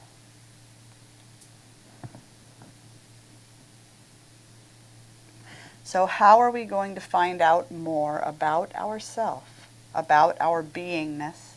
So, 5.83 6.07
how 6.07 6.39
are 6.39 6.51
we 6.51 6.65
going 6.65 6.95
to 6.95 7.01
find 7.01 7.41
out 7.41 7.71
more 7.71 8.21
about 8.21 8.75
ourself, 8.75 9.69
about 9.95 10.37
our 10.41 10.63
beingness, 10.63 11.55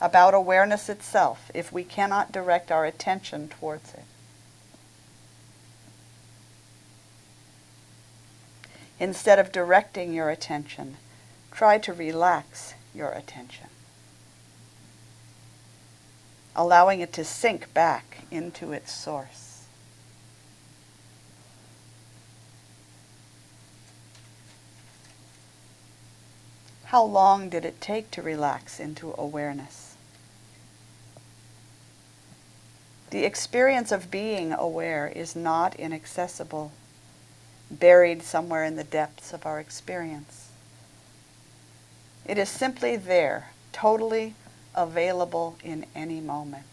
about 0.00 0.34
awareness 0.34 0.88
itself, 0.88 1.50
if 1.54 1.72
we 1.72 1.84
cannot 1.84 2.32
direct 2.32 2.72
our 2.72 2.84
attention 2.84 3.48
towards 3.48 3.92
it? 3.94 4.04
Instead 8.98 9.38
of 9.38 9.52
directing 9.52 10.12
your 10.12 10.30
attention, 10.30 10.96
try 11.54 11.78
to 11.78 11.92
relax 11.92 12.74
your 12.94 13.10
attention, 13.12 13.68
allowing 16.56 17.00
it 17.00 17.12
to 17.12 17.24
sink 17.24 17.72
back 17.72 18.24
into 18.30 18.72
its 18.72 18.92
source. 18.92 19.66
How 26.86 27.02
long 27.04 27.48
did 27.48 27.64
it 27.64 27.80
take 27.80 28.10
to 28.12 28.22
relax 28.22 28.78
into 28.78 29.14
awareness? 29.18 29.94
The 33.10 33.24
experience 33.24 33.92
of 33.92 34.10
being 34.10 34.52
aware 34.52 35.06
is 35.06 35.36
not 35.36 35.76
inaccessible, 35.76 36.72
buried 37.70 38.22
somewhere 38.22 38.64
in 38.64 38.76
the 38.76 38.84
depths 38.84 39.32
of 39.32 39.46
our 39.46 39.60
experience. 39.60 40.43
It 42.26 42.38
is 42.38 42.48
simply 42.48 42.96
there, 42.96 43.50
totally 43.72 44.34
available 44.74 45.56
in 45.62 45.86
any 45.94 46.20
moment. 46.20 46.64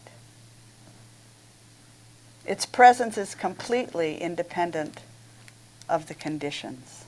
Its 2.44 2.66
presence 2.66 3.16
is 3.16 3.34
completely 3.34 4.20
independent 4.20 5.00
of 5.88 6.08
the 6.08 6.14
conditions. 6.14 7.01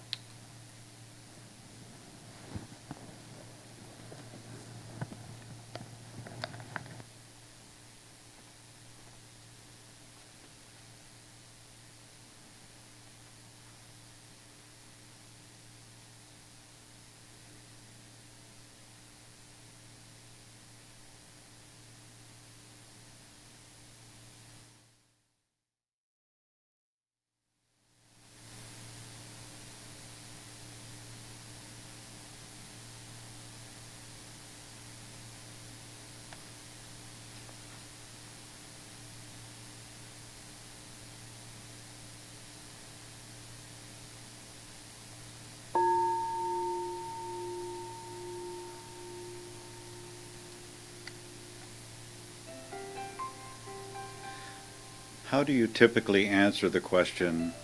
How 55.34 55.42
do 55.42 55.52
you 55.52 55.66
typically 55.66 56.28
answer 56.28 56.68
the 56.68 56.80
question, 56.80 57.54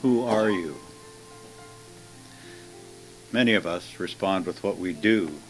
Who 0.00 0.22
are 0.22 0.48
you? 0.48 0.76
Many 3.32 3.54
of 3.54 3.66
us 3.66 3.98
respond 3.98 4.46
with 4.46 4.62
what 4.62 4.78
we 4.78 4.92
do. 4.92 5.40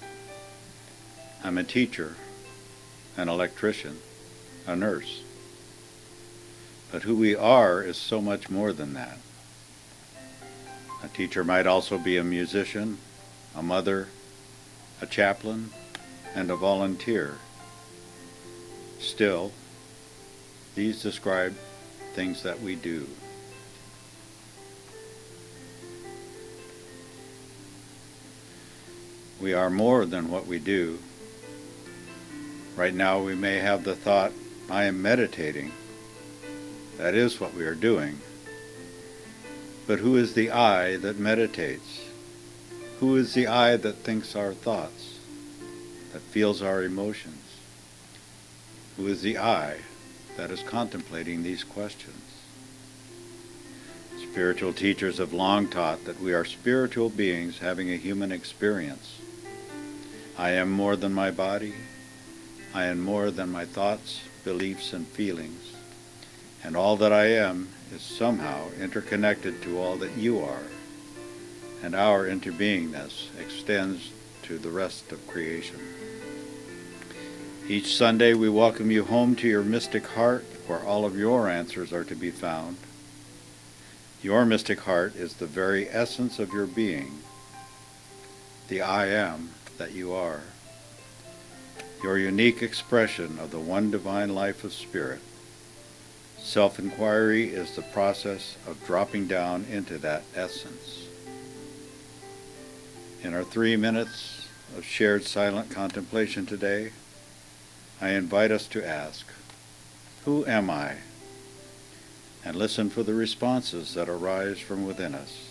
I'm 1.45 1.59
a 1.59 1.65
teacher, 1.65 2.17
an 3.19 3.29
electrician, 3.29 3.99
a 4.67 4.75
nurse. 4.75 5.21
But 6.91 7.03
who 7.03 7.15
we 7.15 7.37
are 7.37 7.83
is 7.83 7.99
so 7.99 8.23
much 8.23 8.49
more 8.49 8.73
than 8.73 8.95
that. 8.95 9.19
A 11.05 11.09
teacher 11.09 11.45
might 11.45 11.67
also 11.67 11.99
be 11.99 12.17
a 12.17 12.25
musician, 12.25 12.97
a 13.55 13.63
mother, 13.63 14.09
a 15.03 15.07
chaplain, 15.07 15.73
and 16.35 16.51
a 16.51 16.57
volunteer. 16.57 17.37
Still, 18.99 19.53
these 20.77 21.03
describe 21.03 21.55
things 22.15 22.43
that 22.43 22.61
we 22.61 22.75
do. 22.77 23.09
We 29.41 29.55
are 29.55 29.71
more 29.71 30.05
than 30.05 30.31
what 30.31 30.47
we 30.47 30.59
do. 30.59 30.99
Right 32.77 32.95
now 32.95 33.21
we 33.21 33.35
may 33.35 33.57
have 33.57 33.85
the 33.85 33.97
thought, 33.97 34.33
I 34.71 34.85
am 34.85 35.01
meditating. 35.01 35.73
That 36.99 37.15
is 37.15 37.41
what 37.41 37.55
we 37.55 37.65
are 37.65 37.75
doing. 37.75 38.21
But 39.87 40.01
who 40.01 40.17
is 40.17 40.35
the 40.35 40.51
I 40.51 40.99
that 40.99 41.19
meditates? 41.19 42.03
Who 43.01 43.17
is 43.17 43.33
the 43.33 43.47
I 43.47 43.79
that 43.79 43.97
thinks 43.97 44.37
our 44.37 44.53
thoughts, 44.53 45.21
that 46.13 46.21
feels 46.21 46.61
our 46.61 46.83
emotions? 46.83 47.43
Who 48.99 49.07
is 49.07 49.23
the 49.23 49.39
I 49.39 49.79
that 50.37 50.51
is 50.51 50.63
contemplating 50.63 51.43
these 51.43 51.65
questions? 51.65 52.23
Spiritual 54.19 54.73
teachers 54.73 55.19
have 55.19 55.33
long 55.33 55.67
taught 55.67 56.05
that 56.05 56.21
we 56.21 56.35
are 56.35 56.45
spiritual 56.45 57.09
beings 57.09 57.59
having 57.59 57.91
a 57.91 57.97
human 57.97 58.31
experience. 58.31 59.21
I 60.39 60.51
am 60.51 60.71
more 60.71 60.97
than 60.97 61.15
my 61.15 61.31
body. 61.31 61.75
I 62.75 62.85
am 62.85 63.01
more 63.01 63.31
than 63.31 63.51
my 63.51 63.65
thoughts, 63.65 64.21
beliefs, 64.45 64.93
and 64.93 65.07
feelings. 65.07 65.75
And 66.63 66.77
all 66.77 66.97
that 66.97 67.13
I 67.13 67.27
am 67.27 67.69
is 67.95 68.03
somehow 68.03 68.69
interconnected 68.79 69.63
to 69.63 69.79
all 69.79 69.97
that 69.97 70.17
you 70.17 70.41
are. 70.41 70.65
And 71.83 71.95
our 71.95 72.27
interbeingness 72.27 73.29
extends 73.39 74.11
to 74.43 74.59
the 74.59 74.71
rest 74.71 75.13
of 75.13 75.27
creation. 75.27 75.81
Each 77.69 77.97
Sunday 77.97 78.33
we 78.33 78.49
welcome 78.49 78.93
you 78.93 79.05
home 79.05 79.35
to 79.37 79.49
your 79.49 79.65
mystic 79.65 80.07
heart 80.07 80.45
where 80.69 80.85
all 80.85 81.05
of 81.05 81.19
your 81.19 81.49
answers 81.49 81.93
are 81.93 82.05
to 82.05 82.15
be 82.15 82.31
found. 82.31 82.77
Your 84.23 84.45
mystic 84.45 84.79
heart 84.79 85.17
is 85.17 85.35
the 85.35 85.47
very 85.47 85.89
essence 85.89 86.39
of 86.39 86.53
your 86.53 86.69
being, 86.69 87.19
the 88.69 88.83
I 88.83 89.09
am 89.09 89.51
that 89.79 89.91
you 89.91 90.13
are, 90.13 90.43
your 92.05 92.17
unique 92.19 92.63
expression 92.63 93.37
of 93.41 93.51
the 93.51 93.59
one 93.59 93.91
divine 93.91 94.33
life 94.33 94.63
of 94.63 94.73
spirit. 94.73 95.21
Self-inquiry 96.39 97.49
is 97.49 97.75
the 97.75 97.83
process 97.83 98.57
of 98.69 98.87
dropping 98.87 99.27
down 99.27 99.67
into 99.69 99.99
that 99.99 100.23
essence. 100.37 101.09
In 103.25 103.35
our 103.35 103.43
three 103.43 103.75
minutes 103.75 104.47
of 104.79 104.85
shared 104.85 105.25
silent 105.25 105.69
contemplation 105.69 106.47
today, 106.47 106.93
I 108.01 108.11
invite 108.11 108.51
us 108.51 108.67
to 108.69 108.87
ask, 108.87 109.27
Who 110.25 110.45
am 110.47 110.69
I? 110.69 110.97
And 112.45 112.55
listen 112.55 112.91
for 112.91 113.03
the 113.03 113.15
responses 113.15 113.95
that 113.95 114.09
arise 114.09 114.61
from 114.61 114.87
within 114.87 115.15
us. 115.15 115.51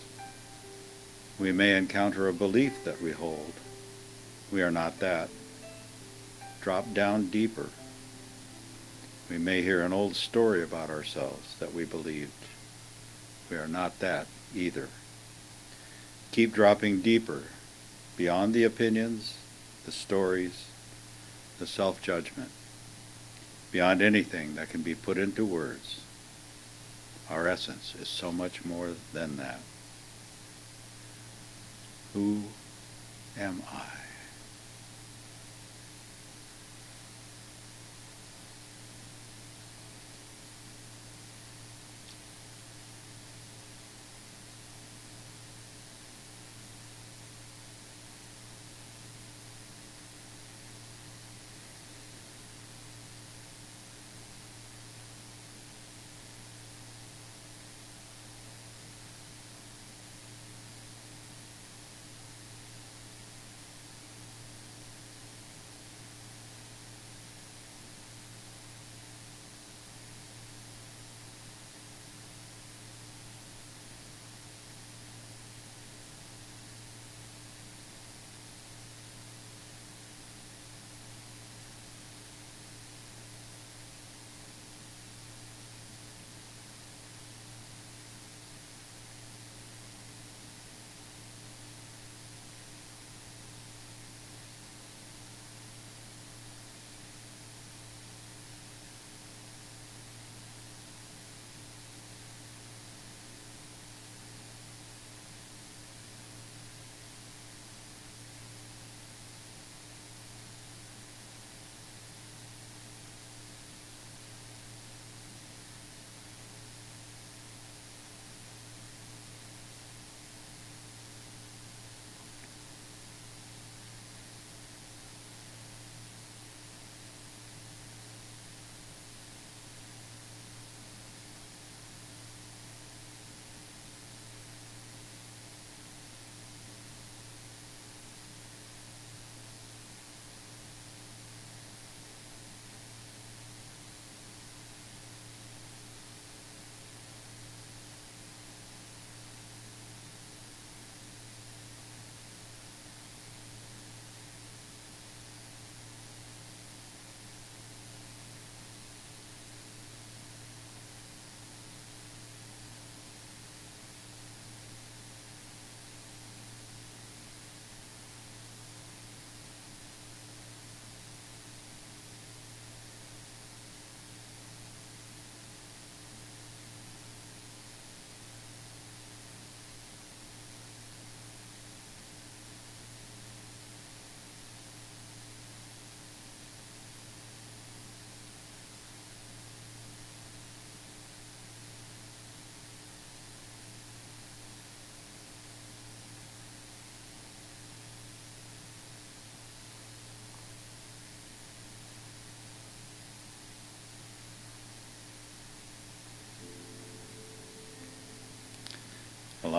We 1.40 1.52
may 1.52 1.76
encounter 1.76 2.28
a 2.28 2.34
belief 2.34 2.84
that 2.86 3.02
we 3.02 3.12
hold. 3.12 3.54
We 4.52 4.62
are 4.62 4.72
not 4.72 5.00
that. 5.00 5.30
Drop 6.62 6.94
down 6.94 7.28
deeper. 7.28 7.70
We 9.30 9.38
may 9.38 9.62
hear 9.62 9.82
an 9.82 9.92
old 9.92 10.16
story 10.16 10.64
about 10.64 10.90
ourselves 10.90 11.56
that 11.60 11.74
we 11.74 11.84
believed. 11.84 12.32
We 13.50 13.58
are 13.58 13.68
not 13.68 14.00
that 14.00 14.28
either. 14.54 14.90
Keep 16.32 16.54
dropping 16.54 17.02
deeper, 17.02 17.44
beyond 18.18 18.54
the 18.54 18.64
opinions, 18.64 19.36
the 19.86 19.92
stories, 19.92 20.65
the 21.60 21.68
self-judgment, 21.68 22.52
beyond 23.72 24.02
anything 24.02 24.56
that 24.56 24.70
can 24.70 24.82
be 24.82 24.96
put 24.96 25.18
into 25.18 25.46
words. 25.46 26.02
Our 27.30 27.48
essence 27.48 27.96
is 28.00 28.08
so 28.08 28.32
much 28.32 28.64
more 28.64 28.92
than 29.14 29.38
that. 29.38 29.60
Who 32.14 32.44
am 33.38 33.64
I? 33.72 33.95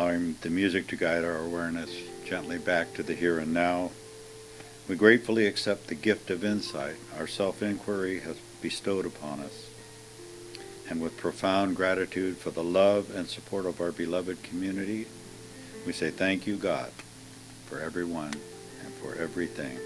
Allowing 0.07 0.37
the 0.43 0.51
music 0.51 0.87
to 0.87 0.95
guide 0.95 1.25
our 1.25 1.39
awareness 1.39 1.91
gently 2.25 2.59
back 2.59 2.95
to 2.95 3.03
the 3.03 3.15
here 3.15 3.41
and 3.41 3.53
now. 3.53 3.91
We 4.89 4.95
gratefully 4.95 5.49
accept 5.49 5.89
the 5.89 5.97
gift 5.97 6.31
of 6.31 6.45
insight 6.45 6.95
our 7.19 7.27
self-inquiry 7.27 8.21
has 8.21 8.37
bestowed 8.63 9.05
upon 9.05 9.41
us. 9.41 9.69
And 10.89 11.01
with 11.03 11.17
profound 11.17 11.75
gratitude 11.75 12.37
for 12.37 12.53
the 12.53 12.63
love 12.63 13.13
and 13.17 13.27
support 13.27 13.67
of 13.67 13.81
our 13.81 13.91
beloved 13.91 14.45
community, 14.45 15.07
we 15.85 15.93
say 15.93 16.11
thank 16.11 16.47
you, 16.47 16.55
God, 16.55 16.93
for 17.67 17.81
everyone 17.81 18.35
and 18.85 18.95
for 19.03 19.21
everything. 19.21 19.77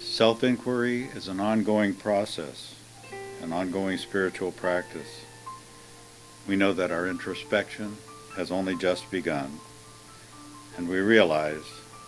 Self-inquiry 0.00 1.10
is 1.14 1.28
an 1.28 1.40
ongoing 1.40 1.92
process, 1.92 2.74
an 3.42 3.52
ongoing 3.52 3.98
spiritual 3.98 4.50
practice. 4.50 5.21
We 6.46 6.56
know 6.56 6.72
that 6.72 6.90
our 6.90 7.06
introspection 7.06 7.96
has 8.36 8.50
only 8.50 8.74
just 8.76 9.10
begun, 9.10 9.60
and 10.76 10.88
we 10.88 10.98
realize 10.98 11.64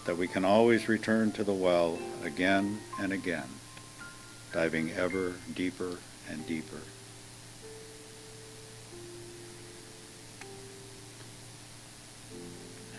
that 0.07 0.19
we 0.19 0.27
can 0.27 0.45
always 0.45 0.89
return 0.89 1.33
to 1.33 1.45
the 1.45 1.53
well 1.53 1.99
again 2.25 2.81
and 3.01 3.13
again, 3.13 3.49
diving 4.53 4.91
ever 4.93 5.35
deeper 5.55 5.99
and 6.29 6.47
deeper. 6.47 6.81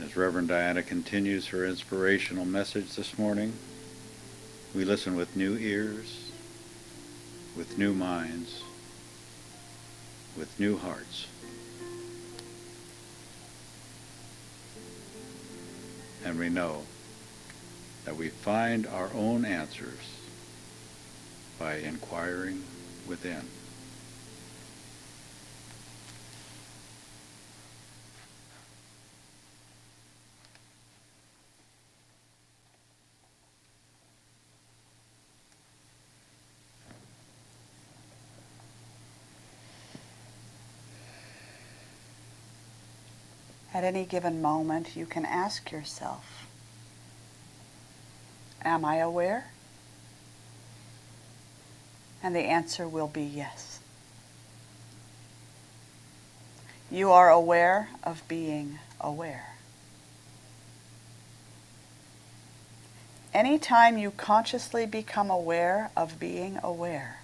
As 0.01 0.15
Reverend 0.15 0.47
Diana 0.47 0.83
continues 0.83 1.47
her 1.47 1.65
inspirational 1.65 2.45
message 2.45 2.95
this 2.95 3.17
morning, 3.17 3.53
we 4.73 4.85
listen 4.85 5.15
with 5.15 5.35
new 5.35 5.57
ears, 5.57 6.31
with 7.55 7.77
new 7.77 7.93
minds, 7.93 8.61
with 10.37 10.59
new 10.59 10.77
hearts. 10.77 11.27
And 16.23 16.39
we 16.39 16.49
know 16.49 16.83
that 18.05 18.15
we 18.15 18.29
find 18.29 18.87
our 18.87 19.09
own 19.13 19.45
answers 19.45 19.93
by 21.59 21.77
inquiring 21.77 22.63
within. 23.07 23.41
At 43.73 43.74
any 43.85 44.03
given 44.03 44.41
moment, 44.41 44.97
you 44.97 45.05
can 45.05 45.25
ask 45.25 45.71
yourself, 45.71 46.45
Am 48.65 48.83
I 48.83 48.97
aware? 48.97 49.45
And 52.23 52.35
the 52.35 52.39
answer 52.39 52.87
will 52.87 53.07
be 53.07 53.21
yes. 53.21 53.79
You 56.89 57.11
are 57.11 57.29
aware 57.29 57.89
of 58.03 58.27
being 58.27 58.79
aware. 58.99 59.55
Anytime 63.33 63.97
you 63.97 64.11
consciously 64.11 64.85
become 64.85 65.29
aware 65.29 65.91
of 65.95 66.19
being 66.19 66.57
aware, 66.63 67.19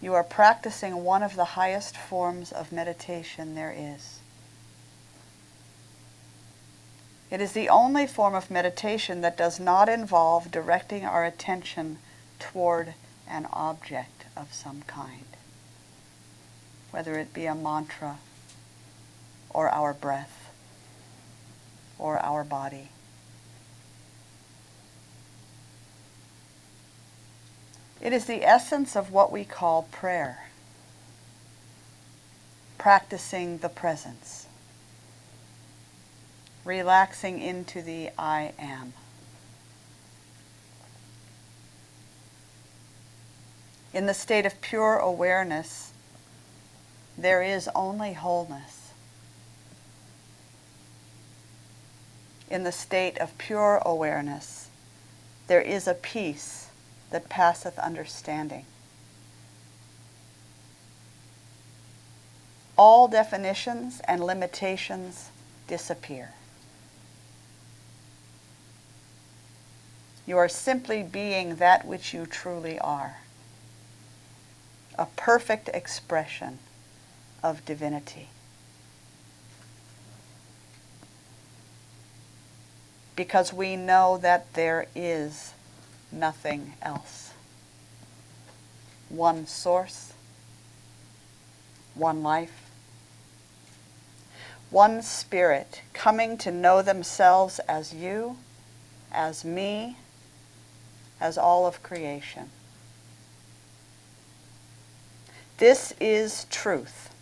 you 0.00 0.14
are 0.14 0.24
practicing 0.24 1.04
one 1.04 1.22
of 1.22 1.36
the 1.36 1.44
highest 1.44 1.96
forms 1.96 2.50
of 2.50 2.72
meditation 2.72 3.54
there 3.54 3.74
is. 3.76 4.19
It 7.30 7.40
is 7.40 7.52
the 7.52 7.68
only 7.68 8.06
form 8.06 8.34
of 8.34 8.50
meditation 8.50 9.20
that 9.20 9.36
does 9.36 9.60
not 9.60 9.88
involve 9.88 10.50
directing 10.50 11.04
our 11.04 11.24
attention 11.24 11.98
toward 12.40 12.94
an 13.28 13.46
object 13.52 14.24
of 14.36 14.52
some 14.52 14.82
kind, 14.82 15.26
whether 16.90 17.18
it 17.18 17.32
be 17.32 17.46
a 17.46 17.54
mantra 17.54 18.18
or 19.50 19.68
our 19.68 19.92
breath 19.92 20.50
or 21.98 22.18
our 22.18 22.42
body. 22.42 22.88
It 28.00 28.12
is 28.12 28.24
the 28.24 28.44
essence 28.44 28.96
of 28.96 29.12
what 29.12 29.30
we 29.30 29.44
call 29.44 29.82
prayer, 29.92 30.48
practicing 32.78 33.58
the 33.58 33.68
presence, 33.68 34.46
relaxing 36.64 37.40
into 37.40 37.82
the 37.82 38.10
I 38.18 38.52
am. 38.58 38.92
In 43.92 44.06
the 44.06 44.14
state 44.14 44.46
of 44.46 44.60
pure 44.60 44.96
awareness, 44.96 45.92
there 47.18 47.42
is 47.42 47.68
only 47.74 48.12
wholeness. 48.12 48.92
In 52.48 52.64
the 52.64 52.72
state 52.72 53.18
of 53.18 53.36
pure 53.38 53.80
awareness, 53.84 54.68
there 55.46 55.60
is 55.60 55.88
a 55.88 55.94
peace 55.94 56.68
that 57.10 57.28
passeth 57.28 57.78
understanding. 57.78 58.64
All 62.76 63.08
definitions 63.08 64.00
and 64.06 64.24
limitations 64.24 65.30
disappear. 65.66 66.30
You 70.30 70.38
are 70.38 70.48
simply 70.48 71.02
being 71.02 71.56
that 71.56 71.84
which 71.84 72.14
you 72.14 72.24
truly 72.24 72.78
are 72.78 73.16
a 74.96 75.06
perfect 75.16 75.68
expression 75.70 76.60
of 77.42 77.64
divinity. 77.64 78.28
Because 83.16 83.52
we 83.52 83.74
know 83.74 84.18
that 84.18 84.54
there 84.54 84.86
is 84.94 85.52
nothing 86.12 86.74
else. 86.80 87.32
One 89.08 89.48
source, 89.48 90.12
one 91.96 92.22
life, 92.22 92.70
one 94.70 95.02
spirit 95.02 95.82
coming 95.92 96.38
to 96.38 96.52
know 96.52 96.82
themselves 96.82 97.58
as 97.68 97.92
you, 97.92 98.36
as 99.10 99.44
me, 99.44 99.96
as 101.20 101.36
all 101.36 101.66
of 101.66 101.82
creation. 101.82 102.50
This 105.58 105.92
is 106.00 106.46
truth. 106.50 107.14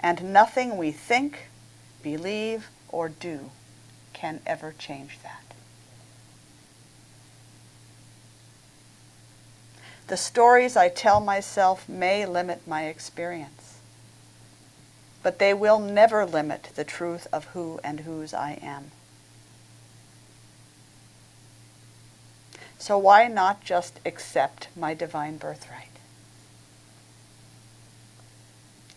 And 0.00 0.34
nothing 0.34 0.76
we 0.76 0.92
think, 0.92 1.48
believe, 2.02 2.68
or 2.90 3.08
do 3.08 3.50
can 4.12 4.40
ever 4.46 4.74
change 4.78 5.18
that. 5.22 5.40
The 10.06 10.18
stories 10.18 10.76
I 10.76 10.90
tell 10.90 11.20
myself 11.20 11.88
may 11.88 12.26
limit 12.26 12.68
my 12.68 12.84
experience, 12.84 13.78
but 15.22 15.38
they 15.38 15.54
will 15.54 15.78
never 15.78 16.26
limit 16.26 16.68
the 16.74 16.84
truth 16.84 17.26
of 17.32 17.46
who 17.46 17.80
and 17.82 18.00
whose 18.00 18.34
I 18.34 18.58
am. 18.60 18.90
So 22.78 22.98
why 22.98 23.28
not 23.28 23.62
just 23.62 24.00
accept 24.04 24.68
my 24.76 24.94
divine 24.94 25.36
birthright? 25.36 25.88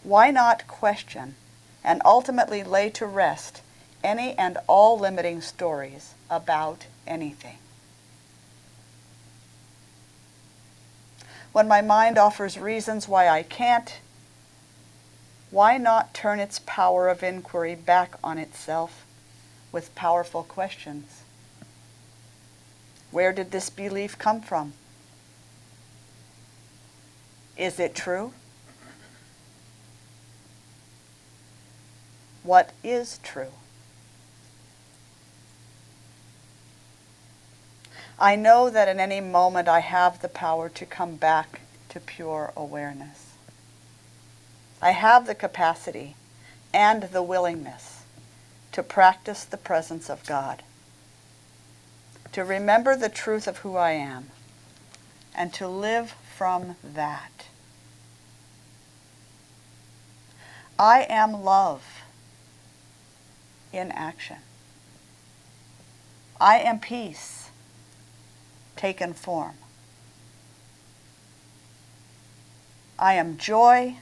Why 0.03 0.31
not 0.31 0.67
question 0.67 1.35
and 1.83 2.01
ultimately 2.05 2.63
lay 2.63 2.89
to 2.91 3.05
rest 3.05 3.61
any 4.03 4.37
and 4.37 4.57
all 4.67 4.97
limiting 4.97 5.41
stories 5.41 6.13
about 6.29 6.87
anything? 7.05 7.57
When 11.51 11.67
my 11.67 11.81
mind 11.81 12.17
offers 12.17 12.57
reasons 12.57 13.07
why 13.07 13.27
I 13.27 13.43
can't, 13.43 13.99
why 15.49 15.77
not 15.77 16.13
turn 16.13 16.39
its 16.39 16.59
power 16.65 17.07
of 17.07 17.23
inquiry 17.23 17.73
back 17.73 18.15
on 18.23 18.37
itself 18.37 19.05
with 19.71 19.95
powerful 19.95 20.43
questions? 20.43 21.23
Where 23.11 23.33
did 23.33 23.51
this 23.51 23.69
belief 23.69 24.17
come 24.17 24.41
from? 24.41 24.73
Is 27.57 27.79
it 27.79 27.95
true? 27.95 28.33
What 32.43 32.71
is 32.83 33.19
true? 33.23 33.51
I 38.19 38.35
know 38.35 38.69
that 38.69 38.87
in 38.87 38.99
any 38.99 39.21
moment 39.21 39.67
I 39.67 39.81
have 39.81 40.21
the 40.21 40.29
power 40.29 40.69
to 40.69 40.85
come 40.85 41.15
back 41.15 41.61
to 41.89 41.99
pure 41.99 42.51
awareness. 42.55 43.33
I 44.81 44.91
have 44.91 45.27
the 45.27 45.35
capacity 45.35 46.15
and 46.73 47.03
the 47.03 47.23
willingness 47.23 48.03
to 48.71 48.83
practice 48.83 49.43
the 49.43 49.57
presence 49.57 50.09
of 50.09 50.25
God, 50.25 50.63
to 52.31 52.43
remember 52.43 52.95
the 52.95 53.09
truth 53.09 53.47
of 53.47 53.59
who 53.59 53.75
I 53.75 53.91
am, 53.91 54.27
and 55.35 55.53
to 55.53 55.67
live 55.67 56.15
from 56.35 56.75
that. 56.83 57.47
I 60.79 61.05
am 61.09 61.43
love 61.43 62.03
in 63.73 63.91
action. 63.91 64.37
I 66.39 66.59
am 66.59 66.79
peace 66.79 67.49
taken 68.75 69.13
form. 69.13 69.55
I 72.99 73.13
am 73.13 73.37
joy. 73.37 73.97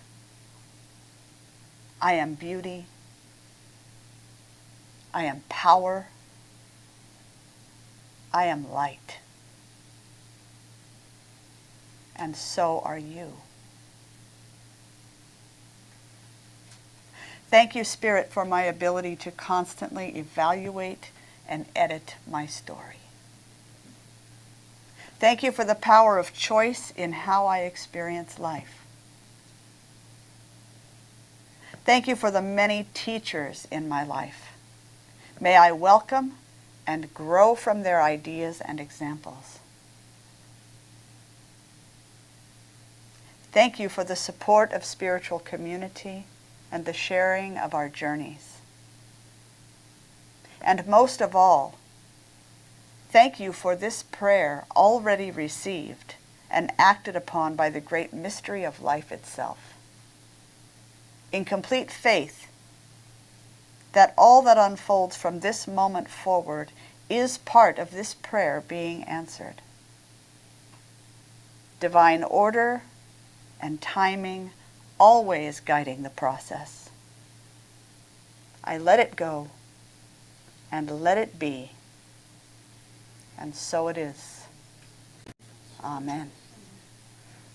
I 2.02 2.14
am 2.14 2.34
beauty. 2.34 2.86
I 5.14 5.24
am 5.24 5.44
power. 5.50 6.08
I 8.36 8.48
am 8.48 8.70
light. 8.70 9.20
And 12.18 12.36
so 12.36 12.82
are 12.84 12.98
you. 12.98 13.32
Thank 17.50 17.76
you, 17.76 17.86
Spirit, 17.86 18.34
for 18.34 18.44
my 18.44 18.64
ability 18.64 19.16
to 19.16 19.32
constantly 19.32 20.18
evaluate 20.18 21.12
and 21.48 21.66
edit 21.78 22.16
my 22.30 22.46
story. 22.46 22.98
Thank 25.18 25.42
you 25.42 25.54
for 25.54 25.64
the 25.64 25.74
power 25.74 26.18
of 26.18 26.34
choice 26.34 26.92
in 26.92 27.14
how 27.14 27.46
I 27.46 27.60
experience 27.60 28.38
life. 28.38 28.84
Thank 31.86 32.06
you 32.06 32.18
for 32.18 32.32
the 32.32 32.42
many 32.42 32.88
teachers 32.94 33.66
in 33.72 33.88
my 33.88 34.04
life. 34.04 34.50
May 35.40 35.56
I 35.56 35.72
welcome 35.72 36.34
and 36.88 37.14
grow 37.14 37.56
from 37.56 37.84
their 37.84 38.02
ideas 38.02 38.62
and 38.62 38.80
examples. 38.80 39.60
Thank 43.52 43.80
you 43.80 43.90
for 43.90 44.04
the 44.04 44.16
support 44.16 44.74
of 44.74 44.84
spiritual 44.84 45.40
community 45.40 46.26
and 46.72 46.86
the 46.86 46.94
sharing 46.94 47.58
of 47.58 47.74
our 47.74 47.90
journeys. 47.90 48.58
And 50.62 50.86
most 50.88 51.22
of 51.22 51.36
all, 51.36 51.76
Thank 53.16 53.40
you 53.40 53.54
for 53.54 53.78
this 53.78 54.04
prayer 54.04 54.66
already 54.76 55.32
received 55.32 56.16
and 56.52 56.70
acted 56.78 57.16
upon 57.16 57.56
by 57.56 57.70
the 57.70 57.80
great 57.80 58.12
mystery 58.12 58.66
of 58.66 58.82
life 58.82 59.10
itself. 59.10 59.74
In 61.32 61.46
complete 61.46 61.90
faith 61.90 62.48
that 63.96 64.14
all 64.18 64.42
that 64.42 64.58
unfolds 64.58 65.16
from 65.16 65.40
this 65.40 65.70
moment 65.70 66.10
forward 66.10 66.70
is 67.10 67.38
part 67.38 67.80
of 67.80 67.92
this 67.92 68.14
prayer 68.14 68.62
being 68.68 69.02
answered. 69.06 69.56
Divine 71.80 72.22
order 72.22 72.82
and 73.62 73.80
timing 73.80 74.52
always 75.00 75.62
guiding 75.62 76.04
the 76.04 76.10
process. 76.10 76.90
I 78.66 78.78
let 78.78 79.00
it 79.00 79.16
go 79.16 79.50
and 80.70 80.92
let 81.02 81.18
it 81.18 81.40
be. 81.40 81.72
And 83.40 83.56
so 83.56 83.88
it 83.88 83.98
is. 83.98 84.42
Amen. 85.82 86.32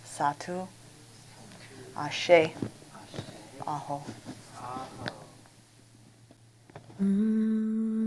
Satu. 0.06 0.68
Ashe. 1.94 2.54
Aho. 3.66 4.02
Mm. 7.00 7.99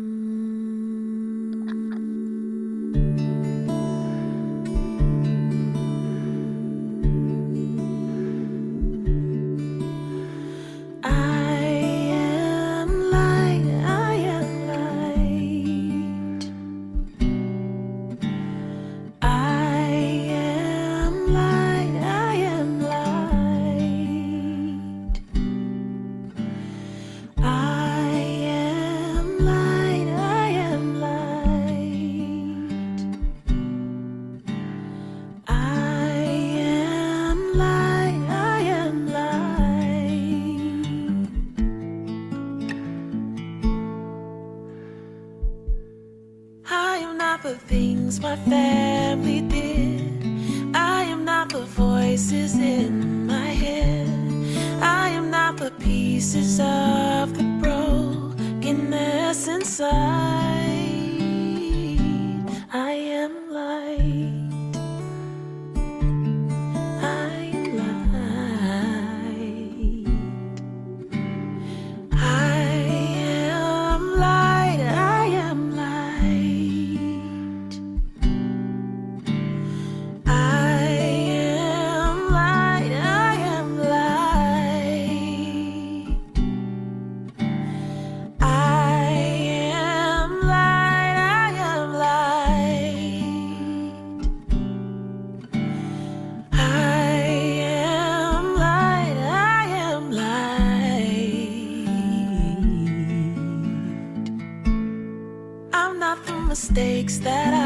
mistakes 107.04 107.18
that 107.26 107.54
I 107.54 107.63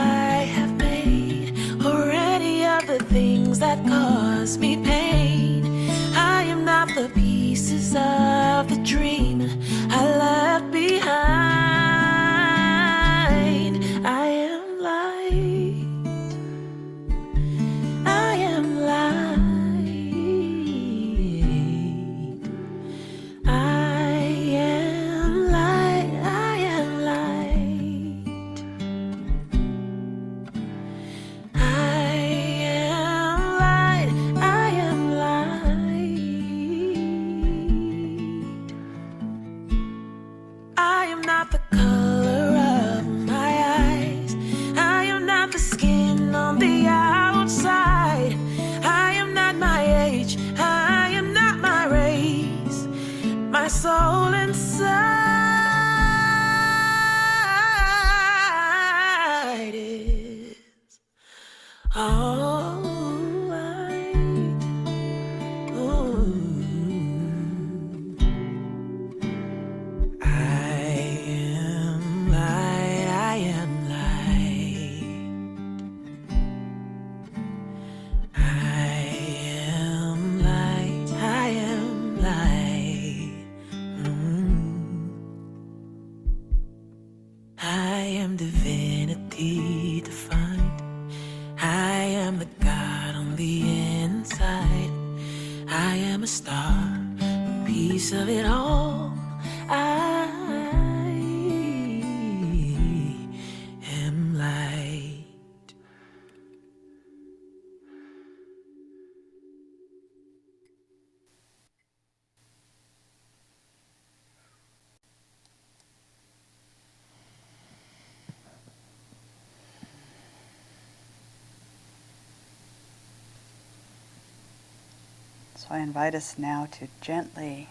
So 125.68 125.76
I 125.76 125.80
invite 125.80 126.15
us 126.15 126.38
now 126.38 126.68
to 126.74 126.88
gently 127.01 127.68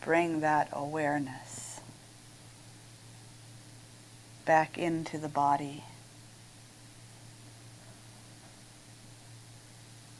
bring 0.00 0.40
that 0.40 0.68
awareness 0.72 1.80
back 4.44 4.76
into 4.76 5.18
the 5.18 5.28
body, 5.28 5.84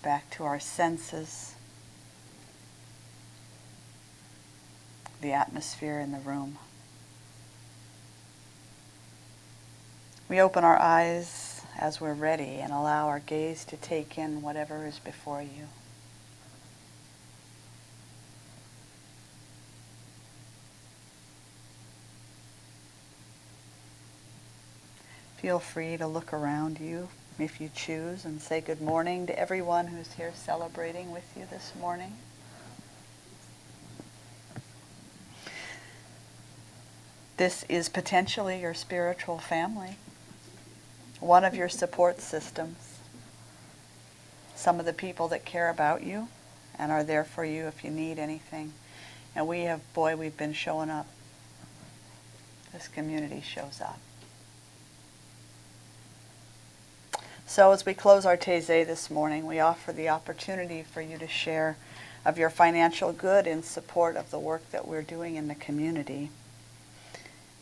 back 0.00 0.30
to 0.30 0.44
our 0.44 0.60
senses, 0.60 1.56
the 5.20 5.32
atmosphere 5.32 5.98
in 5.98 6.12
the 6.12 6.18
room. 6.18 6.58
We 10.28 10.40
open 10.40 10.62
our 10.62 10.78
eyes 10.78 11.62
as 11.76 12.00
we're 12.00 12.14
ready 12.14 12.60
and 12.60 12.72
allow 12.72 13.08
our 13.08 13.18
gaze 13.18 13.64
to 13.64 13.76
take 13.76 14.16
in 14.16 14.40
whatever 14.40 14.86
is 14.86 15.00
before 15.00 15.42
you. 15.42 15.66
Feel 25.42 25.58
free 25.58 25.96
to 25.96 26.06
look 26.06 26.32
around 26.32 26.78
you 26.78 27.08
if 27.36 27.60
you 27.60 27.68
choose 27.74 28.24
and 28.24 28.40
say 28.40 28.60
good 28.60 28.80
morning 28.80 29.26
to 29.26 29.36
everyone 29.36 29.88
who's 29.88 30.12
here 30.12 30.30
celebrating 30.32 31.10
with 31.10 31.24
you 31.36 31.44
this 31.50 31.72
morning. 31.80 32.12
This 37.38 37.64
is 37.68 37.88
potentially 37.88 38.60
your 38.60 38.72
spiritual 38.72 39.38
family, 39.38 39.96
one 41.18 41.44
of 41.44 41.56
your 41.56 41.68
support 41.68 42.20
systems, 42.20 43.00
some 44.54 44.78
of 44.78 44.86
the 44.86 44.92
people 44.92 45.26
that 45.26 45.44
care 45.44 45.70
about 45.70 46.04
you 46.04 46.28
and 46.78 46.92
are 46.92 47.02
there 47.02 47.24
for 47.24 47.44
you 47.44 47.66
if 47.66 47.82
you 47.82 47.90
need 47.90 48.20
anything. 48.20 48.74
And 49.34 49.48
we 49.48 49.62
have, 49.62 49.80
boy, 49.92 50.14
we've 50.14 50.36
been 50.36 50.52
showing 50.52 50.88
up. 50.88 51.08
This 52.72 52.86
community 52.86 53.40
shows 53.44 53.80
up. 53.80 53.98
So 57.52 57.72
as 57.72 57.84
we 57.84 57.92
close 57.92 58.24
our 58.24 58.38
Taizé 58.38 58.86
this 58.86 59.10
morning, 59.10 59.46
we 59.46 59.60
offer 59.60 59.92
the 59.92 60.08
opportunity 60.08 60.82
for 60.82 61.02
you 61.02 61.18
to 61.18 61.28
share 61.28 61.76
of 62.24 62.38
your 62.38 62.48
financial 62.48 63.12
good 63.12 63.46
in 63.46 63.62
support 63.62 64.16
of 64.16 64.30
the 64.30 64.38
work 64.38 64.70
that 64.70 64.88
we're 64.88 65.02
doing 65.02 65.36
in 65.36 65.48
the 65.48 65.54
community. 65.54 66.30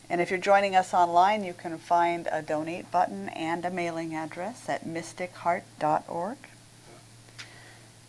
And 0.09 0.21
if 0.21 0.29
you're 0.29 0.39
joining 0.39 0.77
us 0.77 0.93
online, 0.93 1.43
you 1.43 1.51
can 1.51 1.77
find 1.77 2.29
a 2.31 2.41
donate 2.41 2.89
button 2.89 3.27
and 3.27 3.65
a 3.65 3.69
mailing 3.69 4.15
address 4.15 4.69
at 4.69 4.87
mysticheart.org. 4.87 6.37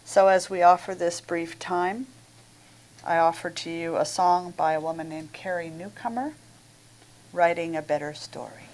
So 0.04 0.28
as 0.28 0.48
we 0.48 0.62
offer 0.62 0.94
this 0.94 1.20
brief 1.20 1.58
time, 1.58 2.06
I 3.04 3.18
offer 3.18 3.50
to 3.50 3.70
you 3.70 3.96
a 3.96 4.04
song 4.04 4.54
by 4.56 4.74
a 4.74 4.80
woman 4.80 5.08
named 5.08 5.32
Carrie 5.32 5.68
Newcomer, 5.68 6.34
Writing 7.32 7.74
a 7.74 7.82
Better 7.82 8.14
Story. 8.14 8.68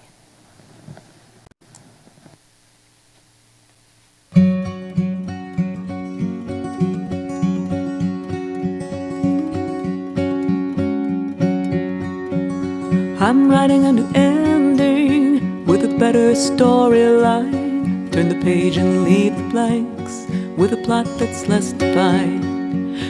I'm 13.28 13.50
writing 13.50 13.84
a 13.84 13.92
new 13.92 14.08
ending 14.14 15.66
with 15.66 15.84
a 15.84 15.88
better 15.98 16.32
storyline. 16.32 18.10
Turn 18.10 18.30
the 18.30 18.40
page 18.40 18.78
and 18.78 19.04
leave 19.04 19.36
the 19.36 19.42
blanks 19.50 20.26
with 20.56 20.72
a 20.72 20.78
plot 20.78 21.06
that's 21.18 21.46
less 21.46 21.72
defined. 21.72 22.42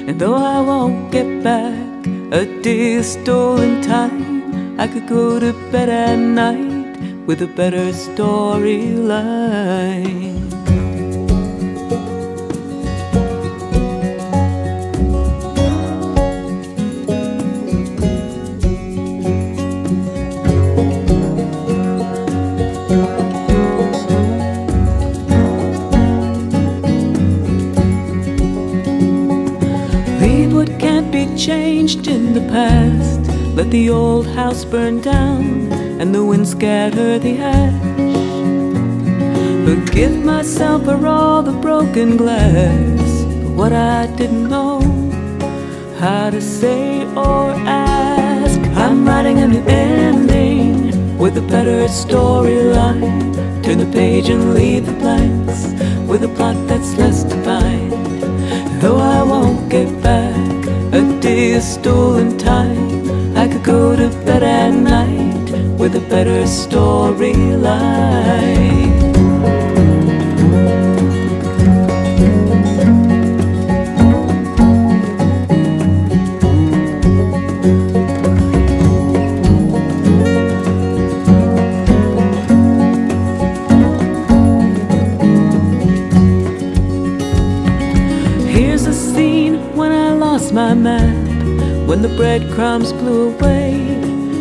And 0.08 0.18
though 0.18 0.34
I 0.34 0.60
won't 0.60 1.12
get 1.12 1.44
back 1.44 2.04
a 2.32 2.44
day 2.62 3.00
stolen 3.02 3.80
time, 3.80 4.80
I 4.80 4.88
could 4.88 5.06
go 5.06 5.38
to 5.38 5.52
bed 5.70 5.88
at 5.88 6.18
night 6.18 6.98
with 7.28 7.40
a 7.40 7.46
better 7.46 7.92
storyline. 7.92 8.98
Let 33.58 33.72
the 33.72 33.90
old 33.90 34.28
house 34.28 34.64
burn 34.64 35.00
down 35.00 35.72
and 36.00 36.14
the 36.14 36.24
wind 36.24 36.46
scatter 36.46 37.18
the 37.18 37.38
ash. 37.38 37.74
Forgive 39.66 40.24
myself 40.24 40.84
for 40.84 41.04
all 41.04 41.42
the 41.42 41.58
broken 41.60 42.16
glass. 42.16 43.24
But 43.24 43.50
what 43.58 43.72
I 43.72 44.06
didn't 44.14 44.48
know 44.48 44.78
how 45.98 46.30
to 46.30 46.40
say 46.40 47.04
or 47.16 47.50
ask. 47.66 48.60
I'm 48.78 49.04
writing 49.04 49.38
a 49.38 49.48
new 49.48 49.64
ending 49.66 51.18
with 51.18 51.36
a 51.36 51.42
better 51.42 51.88
storyline. 51.88 53.34
Turn 53.64 53.78
the 53.78 53.90
page 53.92 54.28
and 54.28 54.54
leave 54.54 54.86
the 54.86 54.92
blanks 54.92 55.66
with 56.08 56.22
a 56.22 56.28
plot 56.36 56.54
that's 56.68 56.96
less 56.96 57.24
defined. 57.24 57.90
Though 58.80 58.98
I 58.98 59.24
won't 59.24 59.68
get 59.68 59.90
back 60.00 60.66
a 60.94 61.02
day 61.20 61.54
of 61.54 61.64
stolen 61.64 62.38
time, 62.38 62.97
go 63.68 63.94
to 63.94 64.08
bed 64.24 64.42
at 64.42 64.70
night 64.70 65.50
with 65.78 65.94
a 65.94 66.00
better 66.08 66.44
storyline. 66.44 67.28
When 91.98 92.08
the 92.08 92.16
breadcrumbs 92.16 92.92
blew 92.92 93.30
away, 93.30 93.72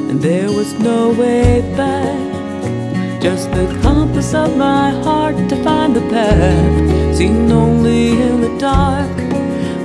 and 0.10 0.22
there 0.22 0.48
was 0.48 0.74
no 0.74 1.10
way 1.10 1.62
back. 1.76 3.20
Just 3.20 3.50
the 3.50 3.66
compass 3.82 4.36
of 4.36 4.56
my 4.56 4.92
heart 5.02 5.36
to 5.50 5.56
find 5.64 5.96
the 5.96 6.02
path, 6.02 7.16
seen 7.16 7.52
only 7.52 8.12
in 8.12 8.42
the 8.42 8.56
dark. 8.60 9.18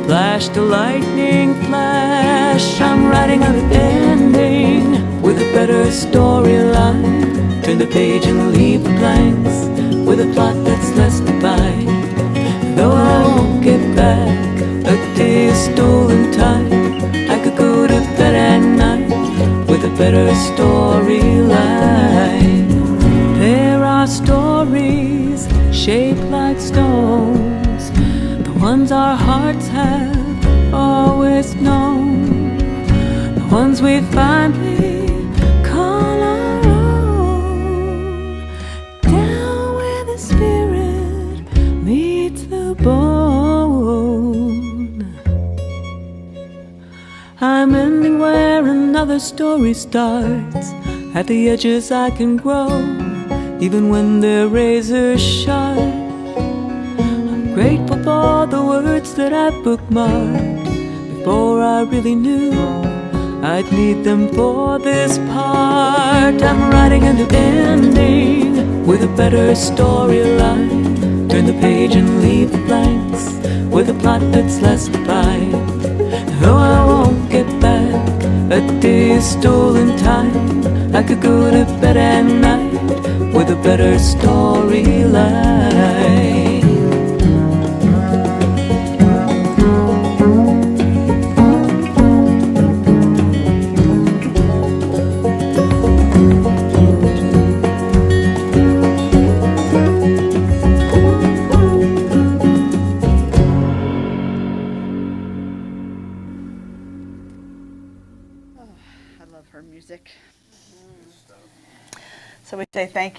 Flashed 0.05 0.55
a 0.59 0.61
lightning 0.61 1.55
flash. 1.65 2.79
I'm 2.79 3.09
writing 3.09 3.43
out 3.43 3.55
an 3.55 3.73
ending 3.73 5.23
with 5.23 5.39
a 5.39 5.51
better 5.55 5.85
storyline. 5.87 7.65
Turn 7.65 7.79
the 7.79 7.87
page 7.87 8.27
and 8.27 8.53
leave 8.53 8.85
the 8.85 8.91
blanks 9.01 9.57
with 10.07 10.21
a 10.21 10.31
plot 10.35 10.57
that's 10.67 10.91
less 10.99 11.21
defined. 11.21 11.89
Though 12.77 12.93
I 12.93 13.23
won't 13.35 13.65
get 13.65 13.97
back 13.97 14.32
better 20.13 20.35
storyline. 20.53 21.49
There 23.39 23.83
are 23.83 24.07
stories 24.07 25.49
shaped 25.73 26.25
like 26.25 26.61
stones, 26.61 27.91
the 28.45 28.53
ones 28.61 28.93
our 28.93 29.17
hearts 29.17 29.69
have 29.69 30.75
always 30.75 31.55
known, 31.55 32.59
the 33.37 33.45
ones 33.51 33.81
we 33.81 34.01
finally 34.13 34.62
story 49.43 49.75
starts. 49.75 50.69
At 51.19 51.27
the 51.27 51.49
edges, 51.49 51.91
I 51.91 52.11
can 52.11 52.37
grow, 52.37 52.69
even 53.59 53.89
when 53.89 54.21
they're 54.21 54.47
razor 54.47 55.19
sharp. 55.19 55.79
I'm 57.33 57.53
grateful 57.53 57.99
for 58.05 58.47
the 58.47 58.63
words 58.63 59.15
that 59.17 59.33
I 59.33 59.51
bookmarked 59.65 60.69
before 61.13 61.61
I 61.61 61.81
really 61.83 62.15
knew 62.15 62.53
I'd 63.43 63.69
need 63.73 64.05
them 64.05 64.29
for 64.29 64.79
this 64.79 65.19
part. 65.35 66.41
I'm 66.51 66.61
writing 66.71 67.03
a 67.11 67.13
new 67.13 67.31
ending 67.33 68.87
with 68.87 69.03
a 69.03 69.13
better 69.21 69.47
storyline. 69.69 71.29
Turn 71.31 71.47
the 71.47 71.59
page 71.67 71.97
and 71.97 72.23
leave 72.23 72.53
the 72.53 72.63
blanks 72.69 73.25
with 73.75 73.91
a 73.91 73.95
plot 74.03 74.23
that's 74.31 74.61
less 74.61 74.87
defined. 74.87 75.83
Though 76.41 76.63
I 76.75 76.92
a 78.53 78.61
day 78.81 79.19
stolen 79.19 79.97
time, 79.97 80.95
I 80.95 81.03
could 81.03 81.23
go 81.23 81.51
to 81.51 81.65
bed 81.81 81.97
at 81.97 82.21
night 82.21 82.73
with 83.33 83.49
a 83.49 83.57
better 83.57 83.95
storyline. 83.95 85.23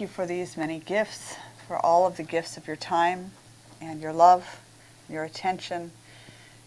You 0.03 0.07
for 0.07 0.25
these 0.25 0.57
many 0.57 0.79
gifts, 0.79 1.37
for 1.65 1.77
all 1.77 2.05
of 2.05 2.17
the 2.17 2.23
gifts 2.23 2.57
of 2.57 2.67
your 2.67 2.75
time 2.75 3.31
and 3.79 4.01
your 4.01 4.11
love, 4.11 4.59
your 5.07 5.23
attention, 5.23 5.91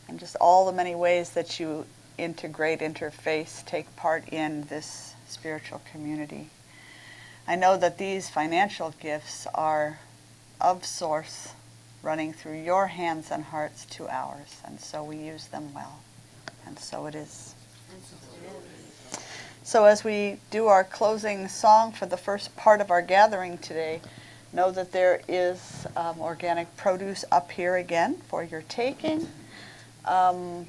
and 0.09 0.19
just 0.19 0.37
all 0.41 0.65
the 0.65 0.73
many 0.73 0.95
ways 0.95 1.31
that 1.31 1.61
you 1.61 1.85
integrate, 2.17 2.81
interface, 2.81 3.63
take 3.67 3.95
part 3.95 4.27
in 4.31 4.63
this 4.69 5.15
spiritual 5.29 5.83
community. 5.93 6.49
I 7.47 7.57
know 7.57 7.77
that 7.77 7.99
these 7.99 8.31
financial 8.31 8.95
gifts 8.99 9.47
are 9.55 9.99
of 10.59 10.87
source 10.87 11.53
running 12.03 12.33
through 12.33 12.63
your 12.63 12.87
hands 12.87 13.31
and 13.31 13.45
hearts 13.45 13.85
to 13.97 14.09
ours, 14.09 14.63
and 14.65 14.81
so 14.81 15.05
we 15.05 15.19
use 15.19 15.49
them 15.49 15.75
well. 15.75 16.01
And 16.65 16.79
so 16.79 17.05
it 17.05 17.15
is. 17.15 17.56
So 19.67 19.87
as 19.87 20.05
we 20.05 20.37
do 20.53 20.69
our 20.69 20.85
closing 20.85 21.49
song 21.49 21.91
for 21.91 22.07
the 22.07 22.17
first 22.17 22.55
part 22.55 22.81
of 22.81 22.93
our 22.93 23.03
gathering 23.03 23.59
today, 23.59 24.01
know 24.53 24.71
that 24.71 24.93
there 24.93 25.23
is 25.27 25.89
um, 25.97 26.21
organic 26.21 26.77
produce 26.77 27.25
up 27.33 27.51
here 27.51 27.75
again 27.75 28.19
for 28.29 28.45
your 28.45 28.63
taking. 28.69 29.27
Um, 30.05 30.67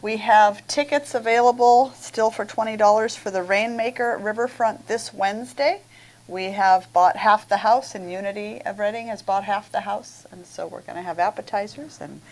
we 0.00 0.16
have 0.16 0.66
tickets 0.66 1.14
available 1.14 1.92
still 1.96 2.30
for 2.30 2.46
$20 2.46 3.14
for 3.14 3.30
the 3.30 3.42
Rainmaker 3.42 4.16
Riverfront 4.16 4.88
this 4.88 5.12
Wednesday. 5.12 5.82
We 6.26 6.44
have 6.44 6.90
bought 6.94 7.18
half 7.18 7.46
the 7.46 7.58
house, 7.58 7.94
and 7.94 8.10
Unity 8.10 8.62
of 8.62 8.78
Reading 8.78 9.08
has 9.08 9.20
bought 9.20 9.44
half 9.44 9.70
the 9.70 9.80
house, 9.80 10.26
and 10.32 10.46
so 10.46 10.66
we're 10.66 10.80
going 10.80 10.96
to 10.96 11.02
have 11.02 11.18
appetizers 11.18 12.00
and 12.00 12.22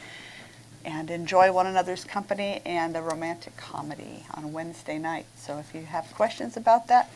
and 0.87 1.11
enjoy 1.11 1.53
one 1.53 1.67
another's 1.67 2.05
company 2.05 2.63
and 2.65 2.97
a 2.97 3.03
romantic 3.03 3.57
comedy 3.57 4.25
on 4.33 4.53
Wednesday 4.53 4.97
night. 4.97 5.27
So 5.37 5.59
if 5.59 5.75
you 5.75 5.83
have 5.83 6.15
questions 6.15 6.57
about 6.57 6.87
that, 6.87 7.11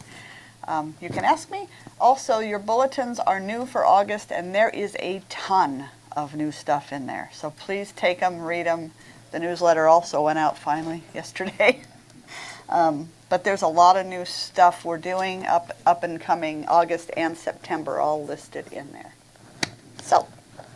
um, 0.67 0.95
you 1.01 1.09
can 1.09 1.25
ask 1.25 1.51
me. 1.51 1.69
Also, 2.01 2.41
your 2.41 2.59
bulletins 2.59 3.19
are 3.21 3.41
new 3.41 3.65
for 3.65 3.87
August, 3.87 4.31
and 4.33 4.55
there 4.55 4.69
is 4.69 4.97
a 4.99 5.23
ton 5.29 5.87
of 6.13 6.35
new 6.35 6.51
stuff 6.51 6.93
in 6.93 7.07
there. 7.07 7.31
So 7.33 7.51
please 7.51 7.93
take 7.93 8.21
them, 8.21 8.41
read 8.41 8.67
them. 8.67 8.91
The 9.31 9.39
newsletter 9.39 9.87
also 9.87 10.23
went 10.25 10.39
out 10.39 10.59
finally 10.59 11.05
yesterday. 11.15 11.81
um, 12.69 13.09
but 13.29 13.45
there's 13.45 13.63
a 13.63 13.69
lot 13.69 13.97
of 13.97 14.05
new 14.05 14.25
stuff 14.25 14.85
we're 14.85 14.99
doing 14.99 15.47
up, 15.47 15.71
up 15.87 16.03
and 16.03 16.21
coming 16.21 16.67
August 16.67 17.11
and 17.17 17.39
September, 17.39 18.01
all 18.01 18.25
listed 18.25 18.73
in 18.73 18.91
there. 18.93 19.15
So 20.03 20.27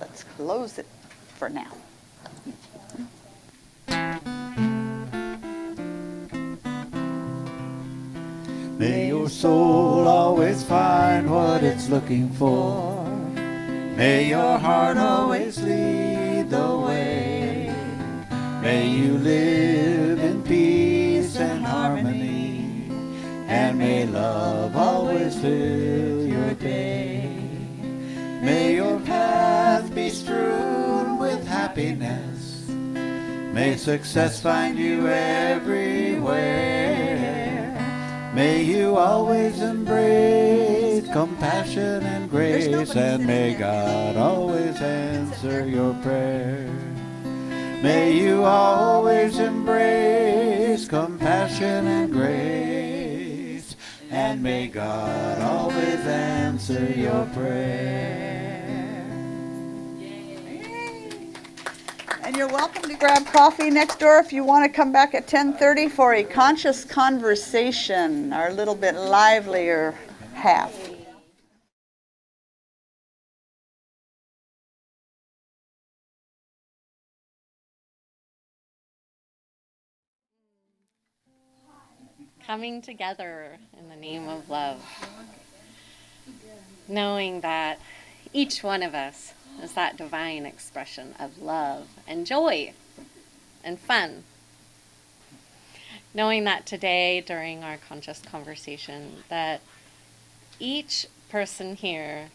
let's 0.01 0.23
close 0.23 0.79
it 0.79 0.87
for 1.37 1.49
now. 1.49 1.73
May 8.79 9.09
your 9.09 9.29
soul 9.29 10.07
always 10.09 10.63
find 10.65 11.31
what 11.31 11.63
it's 11.63 11.89
looking 11.89 12.29
for. 12.31 13.07
May 13.97 14.29
your 14.29 14.59
heart 14.59 14.99
always 14.99 15.63
lead 15.63 16.51
the 16.51 16.77
way. 16.85 17.73
May 18.61 18.89
you 18.89 19.17
live 19.19 20.19
in 20.19 20.43
peace 20.43 21.37
and 21.37 21.65
harmony. 21.65 22.91
And 23.47 23.79
may 23.79 24.07
love 24.07 24.75
always 24.77 25.39
fill 25.39 26.27
your 26.27 26.55
day. 26.55 27.29
May 28.43 28.75
your 28.75 28.99
path 29.01 29.95
be 29.95 30.11
strewn 30.11 31.19
with 31.19 31.47
happiness. 31.47 32.34
May 33.55 33.77
success 33.77 34.43
find 34.43 34.77
you 34.77 35.07
everywhere. 35.07 36.35
May 38.35 38.65
you 38.65 38.97
always 38.97 39.61
embrace 39.61 41.07
compassion 41.13 42.03
and 42.03 42.29
grace, 42.29 42.97
and 42.97 43.25
may 43.25 43.55
God 43.55 44.17
always 44.17 44.81
answer 44.81 45.69
your 45.69 45.95
prayer. 46.03 46.69
May 47.81 48.19
you 48.19 48.43
always 48.43 49.39
embrace 49.39 50.89
compassion 50.89 51.87
and 51.87 52.11
grace, 52.13 53.77
and 54.11 54.43
may 54.43 54.67
God 54.67 55.41
always 55.41 56.01
answer 56.01 56.93
your 56.93 57.25
prayer. 57.27 58.34
And 62.25 62.35
you're 62.35 62.49
welcome 62.49 62.85
to 62.85 62.95
grab 62.95 63.27
coffee 63.27 63.69
next 63.69 63.99
door 63.99 64.19
if 64.19 64.33
you 64.33 64.45
want 64.45 64.65
to 64.65 64.75
come 64.75 64.93
back 64.93 65.15
at 65.15 65.27
10:30 65.27 65.91
for 65.91 66.15
a 66.15 66.25
conscious 66.25 66.83
conversation, 66.83 68.33
our 68.33 68.51
little 68.51 68.75
bit 68.75 68.95
livelier 68.95 69.95
half. 70.33 70.73
coming 82.47 82.83
together 82.83 83.59
in 83.79 83.89
the 83.89 83.97
name 83.97 84.29
of 84.29 84.51
love. 84.51 84.79
Knowing 86.87 87.41
that 87.41 87.79
each 88.35 88.63
one 88.63 88.83
of 88.83 88.95
us 88.95 89.33
is 89.63 89.73
that 89.73 89.97
divine 89.97 90.47
expression 90.47 91.15
of 91.19 91.41
love 91.41 91.89
and 92.07 92.27
joy 92.27 92.73
and 93.63 93.79
fun. 93.79 94.25
Knowing 96.13 96.45
that 96.45 96.65
today, 96.67 97.21
during 97.21 97.65
our 97.65 97.77
conscious 97.77 98.21
conversation, 98.21 99.25
that 99.29 99.61
each 100.61 101.07
person 101.29 101.75
here 101.77 102.29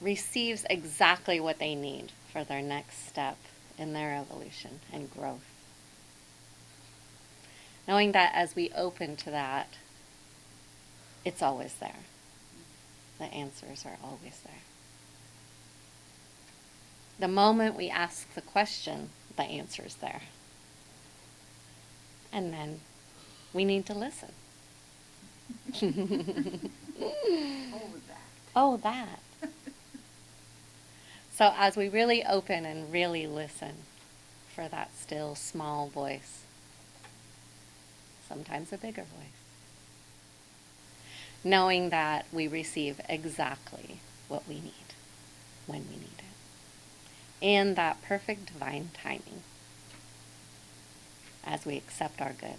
receives 0.00 0.66
exactly 0.68 1.40
what 1.40 1.58
they 1.58 1.74
need 1.74 2.12
for 2.30 2.44
their 2.44 2.60
next 2.60 3.08
step 3.08 3.38
in 3.78 3.92
their 3.92 4.14
evolution 4.14 4.80
and 4.92 5.10
growth 5.10 5.54
knowing 7.86 8.12
that 8.12 8.32
as 8.34 8.54
we 8.56 8.70
open 8.74 9.16
to 9.16 9.30
that, 9.30 9.68
it's 11.24 11.42
always 11.42 11.74
there. 11.74 12.04
The 13.18 13.24
answers 13.24 13.84
are 13.86 13.98
always 14.02 14.40
there. 14.44 14.73
The 17.18 17.28
moment 17.28 17.76
we 17.76 17.88
ask 17.90 18.32
the 18.34 18.40
question, 18.40 19.10
the 19.36 19.44
answer 19.44 19.84
is 19.84 19.94
there. 19.96 20.22
And 22.32 22.52
then 22.52 22.80
we 23.52 23.64
need 23.64 23.86
to 23.86 23.94
listen. 23.94 24.30
oh, 28.56 28.80
that. 28.82 29.20
Oh, 29.42 29.48
so, 31.32 31.54
as 31.56 31.76
we 31.76 31.88
really 31.88 32.24
open 32.24 32.64
and 32.64 32.92
really 32.92 33.26
listen 33.26 33.74
for 34.54 34.68
that 34.68 34.90
still 34.96 35.36
small 35.36 35.88
voice, 35.88 36.42
sometimes 38.28 38.72
a 38.72 38.78
bigger 38.78 39.02
voice. 39.02 39.28
Knowing 41.44 41.90
that 41.90 42.26
we 42.32 42.48
receive 42.48 43.00
exactly 43.08 43.98
what 44.28 44.48
we 44.48 44.54
need 44.54 44.72
when 45.66 45.84
we 45.88 45.96
need 45.96 46.13
And 47.44 47.76
that 47.76 48.02
perfect 48.02 48.46
divine 48.46 48.88
timing 48.94 49.42
as 51.44 51.66
we 51.66 51.76
accept 51.76 52.22
our 52.22 52.32
good. 52.32 52.56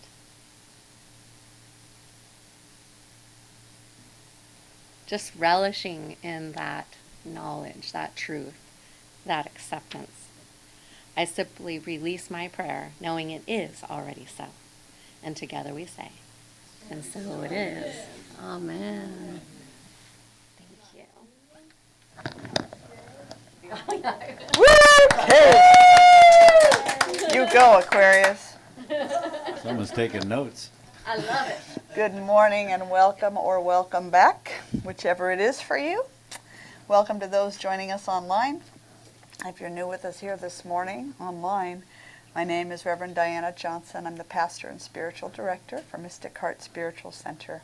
Just 5.07 5.33
relishing 5.35 6.17
in 6.21 6.51
that 6.51 6.85
knowledge, 7.25 7.93
that 7.93 8.15
truth, 8.15 8.53
that 9.25 9.47
acceptance. 9.47 10.27
I 11.17 11.25
simply 11.25 11.79
release 11.79 12.29
my 12.29 12.47
prayer 12.47 12.91
knowing 13.01 13.31
it 13.31 13.41
is 13.47 13.83
already 13.89 14.27
so. 14.37 14.45
And 15.23 15.35
together 15.35 15.73
we 15.73 15.85
say, 15.85 16.11
and 16.91 17.03
so 17.03 17.41
it 17.41 17.51
is. 17.51 17.95
Amen. 18.39 19.41
Thank 20.57 21.07
you. 22.45 22.54
You 27.33 27.47
go, 27.51 27.79
Aquarius. 27.79 28.53
Someone's 29.63 29.89
taking 29.89 30.27
notes. 30.27 30.69
I 31.07 31.15
love 31.17 31.47
it. 31.49 31.59
Good 31.95 32.13
morning 32.13 32.67
and 32.67 32.91
welcome 32.91 33.37
or 33.37 33.59
welcome 33.59 34.11
back, 34.11 34.51
whichever 34.83 35.31
it 35.31 35.39
is 35.39 35.61
for 35.61 35.77
you. 35.77 36.05
Welcome 36.87 37.19
to 37.19 37.27
those 37.27 37.57
joining 37.57 37.91
us 37.91 38.07
online. 38.07 38.61
If 39.45 39.59
you're 39.59 39.71
new 39.71 39.87
with 39.87 40.05
us 40.05 40.19
here 40.19 40.37
this 40.37 40.63
morning 40.63 41.15
online, 41.19 41.81
my 42.35 42.43
name 42.43 42.71
is 42.71 42.85
Reverend 42.85 43.15
Diana 43.15 43.51
Johnson. 43.55 44.05
I'm 44.05 44.17
the 44.17 44.23
pastor 44.23 44.67
and 44.67 44.79
spiritual 44.79 45.29
director 45.29 45.79
for 45.79 45.97
Mystic 45.97 46.37
Heart 46.37 46.61
Spiritual 46.61 47.11
Center. 47.11 47.63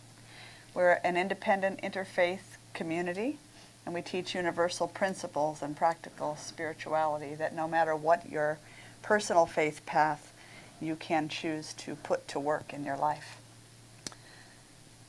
We're 0.74 1.00
an 1.04 1.16
independent 1.16 1.80
interfaith 1.84 2.58
community, 2.74 3.38
and 3.86 3.94
we 3.94 4.02
teach 4.02 4.36
universal 4.36 4.88
principles 4.88 5.62
and 5.62 5.76
practical 5.76 6.36
spirituality 6.36 7.36
that 7.36 7.56
no 7.56 7.68
matter 7.68 7.96
what 7.96 8.30
your 8.30 8.60
personal 9.02 9.46
faith 9.46 9.86
path, 9.86 10.34
you 10.80 10.96
can 10.96 11.30
choose 11.30 11.74
to 11.74 11.96
put 11.96 12.28
to 12.28 12.40
work 12.40 12.74
in 12.74 12.84
your 12.84 12.98
life. 12.98 13.38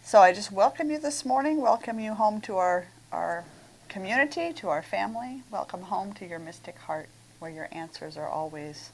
So 0.02 0.20
I 0.20 0.32
just 0.32 0.50
welcome 0.50 0.90
you 0.90 0.98
this 0.98 1.24
morning, 1.24 1.60
welcome 1.60 2.00
you 2.00 2.14
home 2.14 2.40
to 2.42 2.56
our, 2.56 2.86
our 3.12 3.44
community, 3.88 4.52
to 4.54 4.68
our 4.68 4.82
family. 4.82 5.42
Welcome 5.50 5.82
home 5.82 6.12
to 6.14 6.26
your 6.26 6.38
mystic 6.38 6.76
heart 6.78 7.08
where 7.38 7.50
your 7.50 7.68
answers 7.72 8.16
are 8.16 8.28
always 8.28 8.90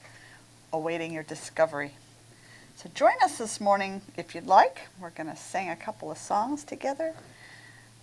awaiting 0.71 1.13
your 1.13 1.23
discovery. 1.23 1.93
So 2.75 2.89
join 2.93 3.13
us 3.23 3.37
this 3.37 3.59
morning 3.59 4.01
if 4.17 4.35
you'd 4.35 4.45
like. 4.45 4.81
We're 5.01 5.09
going 5.09 5.29
to 5.29 5.35
sing 5.35 5.69
a 5.69 5.75
couple 5.75 6.11
of 6.11 6.17
songs 6.17 6.63
together. 6.63 7.13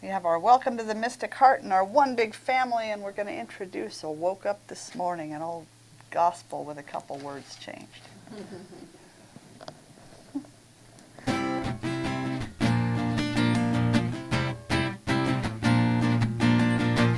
We 0.02 0.08
have 0.08 0.26
our 0.26 0.38
Welcome 0.38 0.76
to 0.76 0.84
the 0.84 0.94
Mystic 0.94 1.32
Heart 1.32 1.62
and 1.62 1.72
our 1.72 1.82
One 1.82 2.16
Big 2.16 2.34
Family, 2.34 2.90
and 2.90 3.00
we're 3.00 3.12
going 3.12 3.28
to 3.28 3.34
introduce 3.34 4.02
a 4.02 4.10
Woke 4.10 4.44
Up 4.44 4.66
This 4.66 4.94
Morning, 4.94 5.32
an 5.32 5.40
old 5.40 5.64
gospel 6.10 6.64
with 6.64 6.76
a 6.76 6.82
couple 6.82 7.16
words 7.18 7.56
changed. 7.56 7.86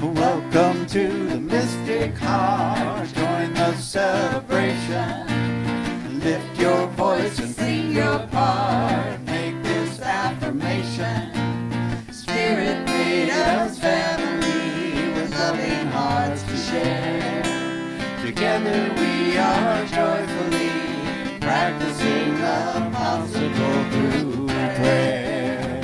Welcome 0.01 0.87
to 0.87 1.09
the 1.29 1.41
Mystic 1.41 2.17
Heart. 2.17 3.09
Join 3.13 3.55
the 3.55 3.75
celebration. 3.75 5.27
Lift 6.21 6.61
your 6.61 6.87
voice 6.89 7.41
and 7.41 7.53
sing 7.53 7.91
your 7.91 8.21
part. 8.29 9.21
Make 9.23 9.61
this 9.65 10.01
affirmation. 10.01 11.38
Spirit 12.49 12.87
made 12.87 13.29
us 13.29 13.79
family 13.79 15.13
with 15.13 15.31
loving 15.39 15.87
hearts 15.89 16.43
to 16.45 16.57
share. 16.57 17.43
Together 18.25 18.91
we 18.97 19.37
are 19.37 19.85
joyfully 19.85 20.71
practicing 21.41 22.37
the 22.37 22.91
possible 22.91 23.85
through 23.91 24.47
prayer. 24.47 25.81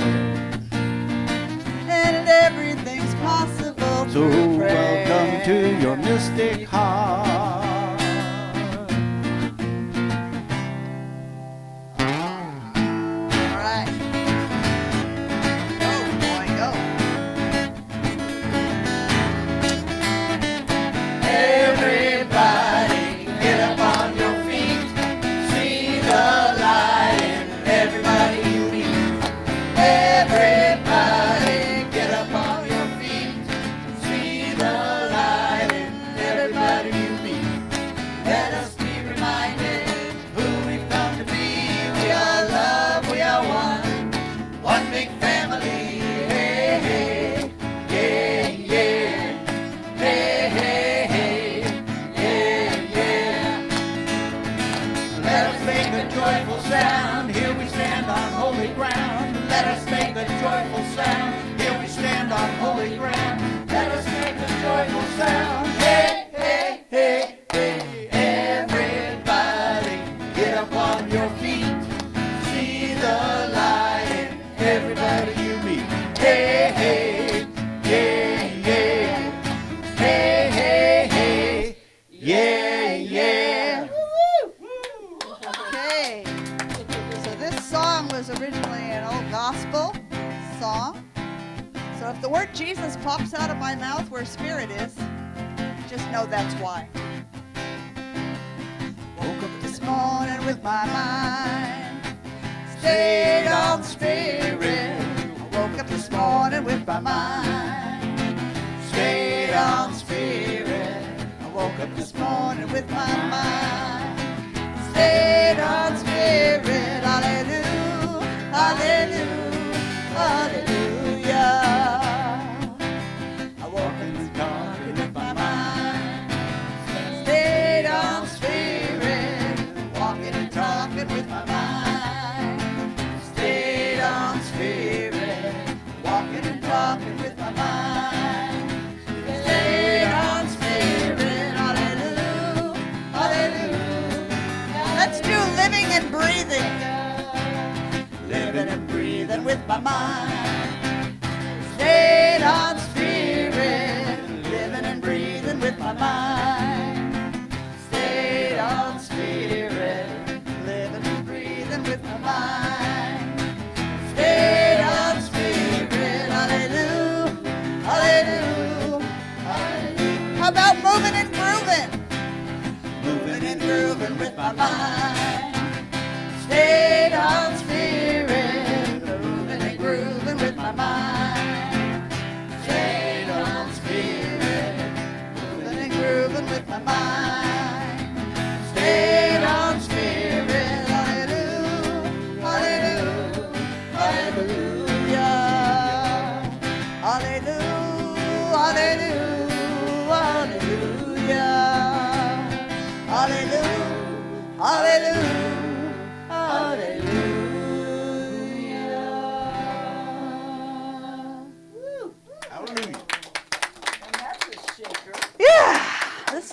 And 1.87 2.27
everything's 2.27 3.13
possible 3.15 4.09
So 4.09 4.31
through 4.31 4.57
prayer. 4.57 5.07
welcome 5.07 5.45
to 5.45 5.79
your 5.79 5.97
mystic 5.97 6.67
heart. 6.67 7.64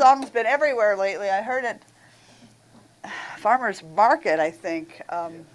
Song's 0.03 0.31
been 0.31 0.47
everywhere 0.47 0.97
lately. 0.97 1.31
I 1.31 1.43
heard 1.43 1.65
it 1.65 1.83
farmers 3.39 3.85
market. 3.85 4.41
I 4.41 4.51
think 4.51 5.01
um, 5.09 5.47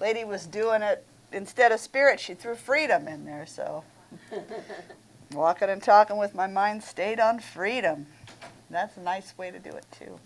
lady 0.00 0.24
was 0.24 0.46
doing 0.46 0.82
it 0.82 1.06
instead 1.32 1.70
of 1.70 1.78
spirit. 1.80 2.18
She 2.18 2.34
threw 2.34 2.56
freedom 2.56 3.06
in 3.06 3.24
there. 3.24 3.46
So 3.46 3.84
walking 5.32 5.70
and 5.70 5.80
talking 5.80 6.16
with 6.16 6.34
my 6.34 6.48
mind 6.48 6.82
stayed 6.82 7.20
on 7.20 7.38
freedom. 7.38 8.06
That's 8.70 8.96
a 8.96 9.02
nice 9.02 9.38
way 9.38 9.52
to 9.52 9.60
do 9.60 9.70
it 9.70 9.86
too. 9.96 10.18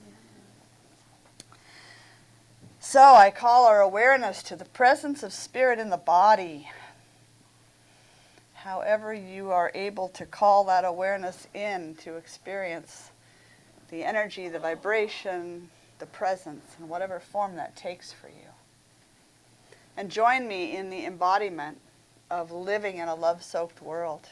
So 2.80 3.02
I 3.02 3.30
call 3.30 3.66
our 3.66 3.82
awareness 3.82 4.42
to 4.44 4.56
the 4.56 4.64
presence 4.64 5.22
of 5.22 5.34
spirit 5.34 5.78
in 5.78 5.90
the 5.90 5.98
body. 5.98 6.70
however 8.54 9.14
you 9.14 9.50
are 9.52 9.70
able 9.74 10.08
to 10.08 10.26
call 10.26 10.64
that 10.64 10.84
awareness 10.84 11.46
in 11.54 11.94
to 11.96 12.16
experience 12.16 13.10
the 13.90 14.04
energy, 14.04 14.48
the 14.48 14.58
vibration, 14.58 15.70
the 15.98 16.06
presence, 16.06 16.76
in 16.78 16.88
whatever 16.88 17.20
form 17.20 17.56
that 17.56 17.76
takes 17.76 18.12
for 18.12 18.28
you. 18.28 18.50
And 19.96 20.10
join 20.10 20.46
me 20.46 20.76
in 20.76 20.90
the 20.90 21.06
embodiment 21.06 21.78
of 22.30 22.50
living 22.50 22.98
in 22.98 23.08
a 23.08 23.14
love 23.14 23.42
soaked 23.42 23.80
world. 23.80 24.28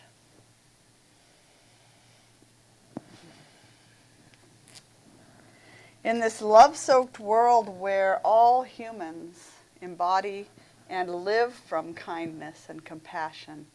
In 6.02 6.20
this 6.20 6.42
love 6.42 6.76
soaked 6.76 7.18
world 7.18 7.80
where 7.80 8.18
all 8.18 8.62
humans 8.62 9.52
embody 9.80 10.48
and 10.90 11.24
live 11.24 11.55
from 11.55 11.94
kindness 11.94 12.66
and 12.68 12.84
compassion, 12.84 13.66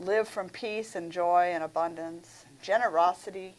live 0.00 0.26
from 0.26 0.48
peace 0.48 0.94
and 0.94 1.12
joy 1.12 1.50
and 1.52 1.62
abundance, 1.62 2.46
generosity, 2.62 3.56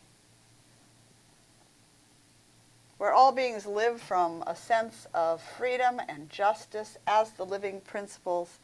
where 2.97 3.13
all 3.13 3.31
beings 3.31 3.65
live 3.65 4.01
from 4.01 4.43
a 4.47 4.55
sense 4.55 5.07
of 5.13 5.41
freedom 5.41 5.99
and 6.07 6.29
justice 6.29 6.97
as 7.05 7.31
the 7.31 7.45
living 7.45 7.81
principles 7.81 8.59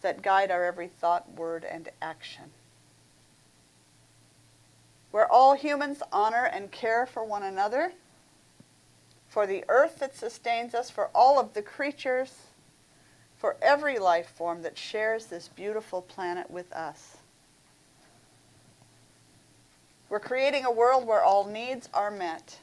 that 0.00 0.22
guide 0.22 0.50
our 0.50 0.64
every 0.64 0.88
thought, 0.88 1.30
word, 1.36 1.64
and 1.64 1.88
action. 2.00 2.44
Where 5.10 5.30
all 5.30 5.54
humans 5.54 6.02
honor 6.12 6.44
and 6.44 6.70
care 6.70 7.06
for 7.06 7.24
one 7.24 7.42
another, 7.42 7.92
for 9.28 9.46
the 9.46 9.64
earth 9.68 9.98
that 9.98 10.16
sustains 10.16 10.74
us, 10.74 10.90
for 10.90 11.10
all 11.14 11.38
of 11.38 11.54
the 11.54 11.62
creatures, 11.62 12.32
for 13.36 13.56
every 13.60 13.98
life 13.98 14.28
form 14.28 14.62
that 14.62 14.78
shares 14.78 15.26
this 15.26 15.48
beautiful 15.48 16.00
planet 16.00 16.50
with 16.50 16.72
us. 16.72 17.18
We're 20.08 20.20
creating 20.20 20.64
a 20.64 20.70
world 20.70 21.06
where 21.06 21.22
all 21.22 21.44
needs 21.44 21.88
are 21.92 22.10
met 22.10 22.58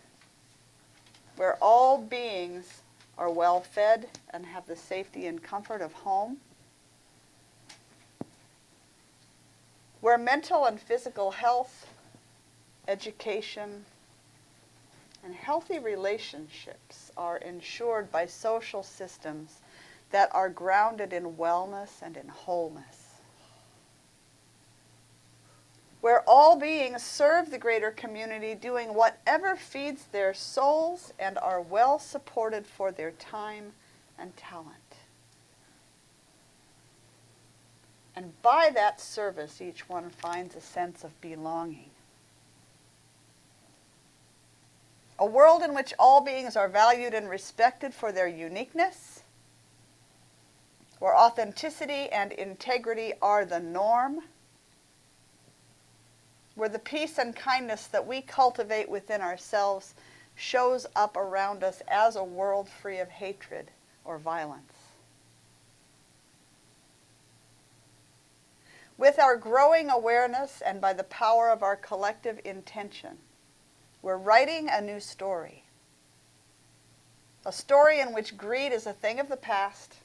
where 1.41 1.57
all 1.59 1.97
beings 1.97 2.83
are 3.17 3.31
well 3.31 3.61
fed 3.61 4.07
and 4.29 4.45
have 4.45 4.67
the 4.67 4.75
safety 4.75 5.25
and 5.25 5.41
comfort 5.41 5.81
of 5.81 5.91
home, 5.91 6.37
where 10.01 10.19
mental 10.19 10.65
and 10.65 10.79
physical 10.79 11.31
health, 11.31 11.87
education, 12.87 13.83
and 15.23 15.33
healthy 15.33 15.79
relationships 15.79 17.11
are 17.17 17.37
ensured 17.37 18.11
by 18.11 18.27
social 18.27 18.83
systems 18.83 19.61
that 20.11 20.29
are 20.35 20.47
grounded 20.47 21.11
in 21.11 21.33
wellness 21.37 22.03
and 22.03 22.17
in 22.17 22.27
wholeness 22.27 23.00
where 26.01 26.27
all 26.27 26.57
beings 26.57 27.03
serve 27.03 27.51
the 27.51 27.59
greater 27.59 27.91
community, 27.91 28.55
doing 28.55 28.93
whatever 28.93 29.55
feeds 29.55 30.05
their 30.11 30.33
souls 30.33 31.13
and 31.19 31.37
are 31.37 31.61
well 31.61 31.99
supported 31.99 32.65
for 32.65 32.91
their 32.91 33.11
time 33.11 33.71
and 34.17 34.35
talent. 34.35 34.75
And 38.15 38.39
by 38.41 38.71
that 38.73 38.99
service, 38.99 39.61
each 39.61 39.87
one 39.87 40.09
finds 40.09 40.55
a 40.55 40.61
sense 40.61 41.03
of 41.03 41.21
belonging. 41.21 41.91
A 45.19 45.25
world 45.25 45.61
in 45.61 45.75
which 45.75 45.93
all 45.99 46.21
beings 46.21 46.55
are 46.55 46.67
valued 46.67 47.13
and 47.13 47.29
respected 47.29 47.93
for 47.93 48.11
their 48.11 48.27
uniqueness, 48.27 49.21
where 50.97 51.15
authenticity 51.15 52.09
and 52.09 52.31
integrity 52.31 53.13
are 53.21 53.45
the 53.45 53.59
norm 53.59 54.21
where 56.61 56.69
the 56.69 56.77
peace 56.77 57.17
and 57.17 57.35
kindness 57.35 57.87
that 57.87 58.05
we 58.05 58.21
cultivate 58.21 58.87
within 58.87 59.19
ourselves 59.19 59.95
shows 60.35 60.85
up 60.95 61.17
around 61.17 61.63
us 61.63 61.81
as 61.87 62.15
a 62.15 62.23
world 62.23 62.69
free 62.69 62.99
of 62.99 63.09
hatred 63.09 63.71
or 64.05 64.19
violence. 64.19 64.71
With 68.95 69.17
our 69.17 69.37
growing 69.37 69.89
awareness 69.89 70.61
and 70.63 70.79
by 70.79 70.93
the 70.93 71.03
power 71.05 71.49
of 71.49 71.63
our 71.63 71.75
collective 71.75 72.39
intention, 72.45 73.17
we're 74.03 74.17
writing 74.17 74.69
a 74.69 74.81
new 74.81 74.99
story. 74.99 75.63
A 77.43 77.51
story 77.51 77.99
in 77.99 78.13
which 78.13 78.37
greed 78.37 78.71
is 78.71 78.85
a 78.85 78.93
thing 78.93 79.19
of 79.19 79.29
the 79.29 79.35
past 79.35 79.95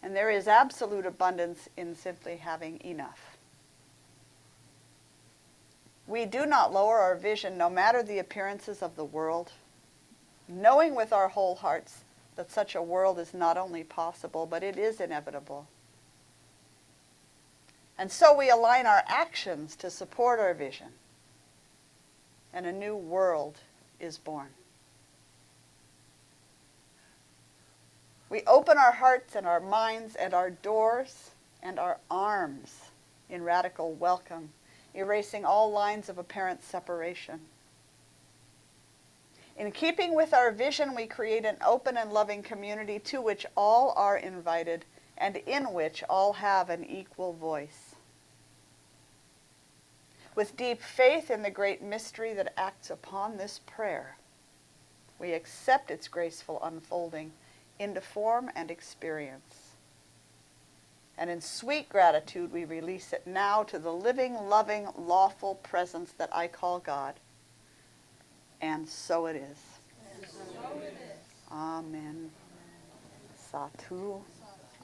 and 0.00 0.14
there 0.14 0.30
is 0.30 0.46
absolute 0.46 1.06
abundance 1.06 1.68
in 1.76 1.96
simply 1.96 2.36
having 2.36 2.80
enough. 2.84 3.27
We 6.08 6.24
do 6.24 6.46
not 6.46 6.72
lower 6.72 7.00
our 7.00 7.14
vision 7.14 7.58
no 7.58 7.68
matter 7.68 8.02
the 8.02 8.18
appearances 8.18 8.80
of 8.80 8.96
the 8.96 9.04
world, 9.04 9.52
knowing 10.48 10.94
with 10.94 11.12
our 11.12 11.28
whole 11.28 11.56
hearts 11.56 12.00
that 12.34 12.50
such 12.50 12.74
a 12.74 12.80
world 12.80 13.18
is 13.18 13.34
not 13.34 13.58
only 13.58 13.84
possible, 13.84 14.46
but 14.46 14.62
it 14.62 14.78
is 14.78 15.02
inevitable. 15.02 15.68
And 17.98 18.10
so 18.10 18.34
we 18.34 18.48
align 18.48 18.86
our 18.86 19.02
actions 19.06 19.76
to 19.76 19.90
support 19.90 20.40
our 20.40 20.54
vision, 20.54 20.88
and 22.54 22.64
a 22.64 22.72
new 22.72 22.96
world 22.96 23.58
is 24.00 24.16
born. 24.16 24.48
We 28.30 28.42
open 28.46 28.78
our 28.78 28.92
hearts 28.92 29.34
and 29.34 29.46
our 29.46 29.60
minds 29.60 30.14
and 30.14 30.32
our 30.32 30.48
doors 30.48 31.32
and 31.62 31.78
our 31.78 31.98
arms 32.10 32.72
in 33.28 33.42
radical 33.42 33.92
welcome 33.92 34.50
erasing 34.98 35.44
all 35.44 35.70
lines 35.70 36.08
of 36.08 36.18
apparent 36.18 36.62
separation. 36.62 37.40
In 39.56 39.72
keeping 39.72 40.14
with 40.14 40.34
our 40.34 40.52
vision, 40.52 40.94
we 40.94 41.06
create 41.06 41.44
an 41.44 41.56
open 41.64 41.96
and 41.96 42.12
loving 42.12 42.42
community 42.42 42.98
to 43.00 43.20
which 43.20 43.46
all 43.56 43.92
are 43.96 44.16
invited 44.16 44.84
and 45.16 45.36
in 45.36 45.72
which 45.72 46.04
all 46.08 46.34
have 46.34 46.70
an 46.70 46.84
equal 46.84 47.32
voice. 47.32 47.96
With 50.34 50.56
deep 50.56 50.80
faith 50.80 51.30
in 51.30 51.42
the 51.42 51.50
great 51.50 51.82
mystery 51.82 52.32
that 52.34 52.54
acts 52.56 52.90
upon 52.90 53.36
this 53.36 53.60
prayer, 53.66 54.16
we 55.18 55.32
accept 55.32 55.90
its 55.90 56.06
graceful 56.06 56.60
unfolding 56.62 57.32
into 57.80 58.00
form 58.00 58.48
and 58.54 58.70
experience. 58.70 59.67
And 61.18 61.28
in 61.28 61.40
sweet 61.40 61.88
gratitude, 61.88 62.52
we 62.52 62.64
release 62.64 63.12
it 63.12 63.26
now 63.26 63.64
to 63.64 63.78
the 63.80 63.92
living, 63.92 64.34
loving, 64.34 64.86
lawful 64.96 65.56
presence 65.56 66.12
that 66.12 66.30
I 66.32 66.46
call 66.46 66.78
God. 66.78 67.14
And 68.60 68.88
so 68.88 69.26
it 69.26 69.34
is. 69.34 69.58
So 70.30 70.80
it 70.80 70.94
is. 70.94 71.50
Amen. 71.50 72.30
Satu. 73.52 74.20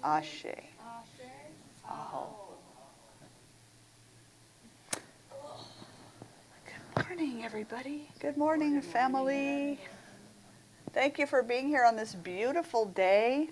Ashe. 0.02 0.46
Aho. 1.88 2.26
Good 6.64 7.06
morning, 7.06 7.44
everybody. 7.44 8.08
Good 8.18 8.36
morning, 8.36 8.80
family. 8.82 9.78
Thank 10.92 11.20
you 11.20 11.26
for 11.26 11.44
being 11.44 11.68
here 11.68 11.84
on 11.84 11.94
this 11.94 12.14
beautiful 12.14 12.86
day 12.86 13.50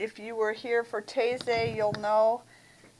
if 0.00 0.18
you 0.18 0.34
were 0.34 0.52
here 0.52 0.82
for 0.82 1.02
Taizé, 1.02 1.76
you'll 1.76 1.92
know 2.00 2.40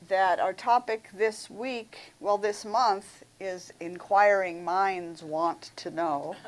that 0.09 0.39
our 0.39 0.53
topic 0.53 1.09
this 1.15 1.49
week, 1.49 2.13
well, 2.21 2.37
this 2.37 2.67
month, 2.67 3.25
is 3.41 3.73
Inquiring 3.81 4.63
Minds 4.63 5.23
Want 5.23 5.71
to 5.77 5.91
Know. 5.91 6.37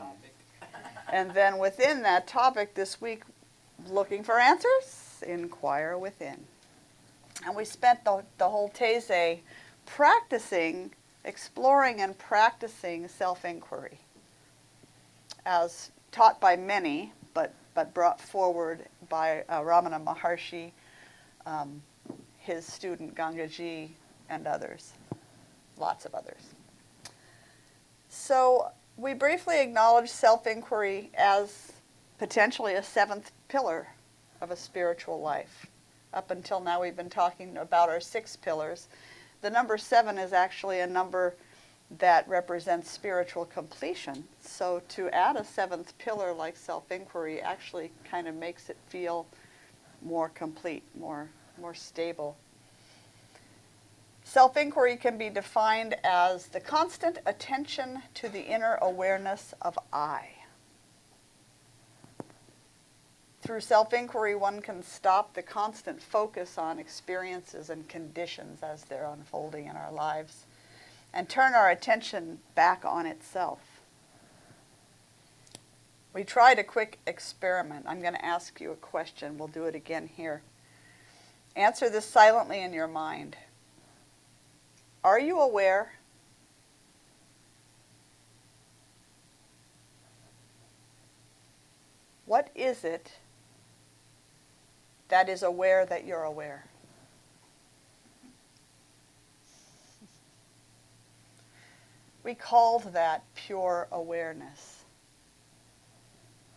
And 1.12 1.30
then 1.32 1.58
within 1.58 2.00
that 2.04 2.26
topic 2.26 2.72
this 2.72 2.98
week, 2.98 3.24
looking 3.86 4.24
for 4.24 4.38
answers, 4.40 5.22
inquire 5.26 5.98
within. 5.98 6.38
And 7.44 7.54
we 7.54 7.66
spent 7.66 8.02
the, 8.02 8.22
the 8.38 8.48
whole 8.48 8.70
Taizé 8.70 9.40
practicing, 9.84 10.92
exploring, 11.26 12.00
and 12.00 12.16
practicing 12.16 13.08
self 13.08 13.44
inquiry 13.44 13.98
as 15.44 15.90
taught 16.12 16.40
by 16.40 16.56
many, 16.56 17.12
but 17.74 17.94
brought 17.94 18.20
forward 18.20 18.86
by 19.08 19.44
uh, 19.48 19.60
Ramana 19.60 20.02
Maharshi, 20.02 20.72
um, 21.46 21.82
his 22.38 22.66
student 22.66 23.14
Gangaji, 23.14 23.90
and 24.28 24.46
others, 24.46 24.92
lots 25.78 26.04
of 26.04 26.14
others. 26.14 26.42
So 28.08 28.70
we 28.96 29.14
briefly 29.14 29.60
acknowledge 29.60 30.10
self-inquiry 30.10 31.10
as 31.14 31.72
potentially 32.18 32.74
a 32.74 32.82
seventh 32.82 33.32
pillar 33.48 33.88
of 34.40 34.50
a 34.50 34.56
spiritual 34.56 35.20
life. 35.20 35.66
Up 36.12 36.30
until 36.30 36.60
now, 36.60 36.82
we've 36.82 36.96
been 36.96 37.08
talking 37.08 37.56
about 37.56 37.88
our 37.88 38.00
six 38.00 38.36
pillars. 38.36 38.88
The 39.40 39.50
number 39.50 39.78
seven 39.78 40.18
is 40.18 40.32
actually 40.32 40.80
a 40.80 40.86
number 40.86 41.34
that 41.98 42.28
represents 42.28 42.90
spiritual 42.90 43.44
completion. 43.44 44.24
So 44.40 44.82
to 44.90 45.08
add 45.10 45.36
a 45.36 45.44
seventh 45.44 45.96
pillar 45.98 46.32
like 46.32 46.56
self 46.56 46.90
inquiry 46.90 47.40
actually 47.40 47.90
kind 48.08 48.26
of 48.28 48.34
makes 48.34 48.70
it 48.70 48.76
feel 48.88 49.26
more 50.02 50.28
complete, 50.28 50.82
more 50.98 51.28
more 51.60 51.74
stable. 51.74 52.36
Self 54.24 54.56
inquiry 54.56 54.96
can 54.96 55.18
be 55.18 55.28
defined 55.28 55.96
as 56.04 56.46
the 56.46 56.60
constant 56.60 57.18
attention 57.26 58.02
to 58.14 58.28
the 58.28 58.40
inner 58.40 58.78
awareness 58.80 59.52
of 59.60 59.78
I. 59.92 60.28
Through 63.42 63.60
self 63.60 63.92
inquiry, 63.92 64.34
one 64.34 64.62
can 64.62 64.82
stop 64.82 65.34
the 65.34 65.42
constant 65.42 66.00
focus 66.00 66.56
on 66.56 66.78
experiences 66.78 67.68
and 67.68 67.86
conditions 67.88 68.62
as 68.62 68.84
they're 68.84 69.04
unfolding 69.12 69.66
in 69.66 69.76
our 69.76 69.92
lives 69.92 70.46
and 71.12 71.28
turn 71.28 71.54
our 71.54 71.70
attention 71.70 72.38
back 72.54 72.84
on 72.84 73.06
itself. 73.06 73.60
We 76.14 76.24
tried 76.24 76.58
a 76.58 76.64
quick 76.64 76.98
experiment. 77.06 77.86
I'm 77.88 78.00
going 78.00 78.14
to 78.14 78.24
ask 78.24 78.60
you 78.60 78.70
a 78.70 78.76
question. 78.76 79.38
We'll 79.38 79.48
do 79.48 79.64
it 79.64 79.74
again 79.74 80.10
here. 80.14 80.42
Answer 81.56 81.88
this 81.88 82.04
silently 82.04 82.62
in 82.62 82.72
your 82.72 82.88
mind. 82.88 83.36
Are 85.04 85.18
you 85.18 85.40
aware? 85.40 85.94
What 92.26 92.50
is 92.54 92.84
it 92.84 93.12
that 95.08 95.28
is 95.28 95.42
aware 95.42 95.84
that 95.84 96.06
you're 96.06 96.22
aware? 96.22 96.71
We 102.24 102.34
called 102.34 102.92
that 102.92 103.24
pure 103.34 103.88
awareness. 103.90 104.84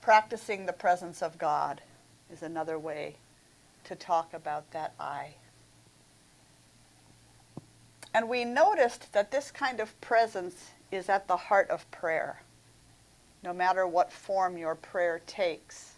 Practicing 0.02 0.66
the 0.66 0.74
presence 0.74 1.24
of 1.24 1.38
God 1.40 1.82
is 2.32 2.44
another 2.44 2.78
way 2.78 3.16
to 3.86 3.96
talk 3.96 4.34
about 4.34 4.72
that 4.72 4.94
I. 5.00 5.36
And 8.14 8.30
we 8.30 8.46
noticed 8.46 9.12
that 9.14 9.32
this 9.32 9.52
kind 9.52 9.80
of 9.80 10.00
presence 10.02 10.72
is 10.92 11.10
at 11.10 11.28
the 11.28 11.36
heart 11.36 11.70
of 11.70 11.90
prayer. 11.92 12.42
No 13.44 13.52
matter 13.54 13.86
what 13.86 14.12
form 14.12 14.58
your 14.58 14.76
prayer 14.76 15.22
takes, 15.26 15.94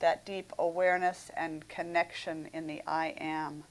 that 0.00 0.26
deep 0.26 0.52
awareness 0.58 1.30
and 1.36 1.66
connection 1.68 2.48
in 2.52 2.66
the 2.66 2.82
I 2.86 3.14
am 3.18 3.64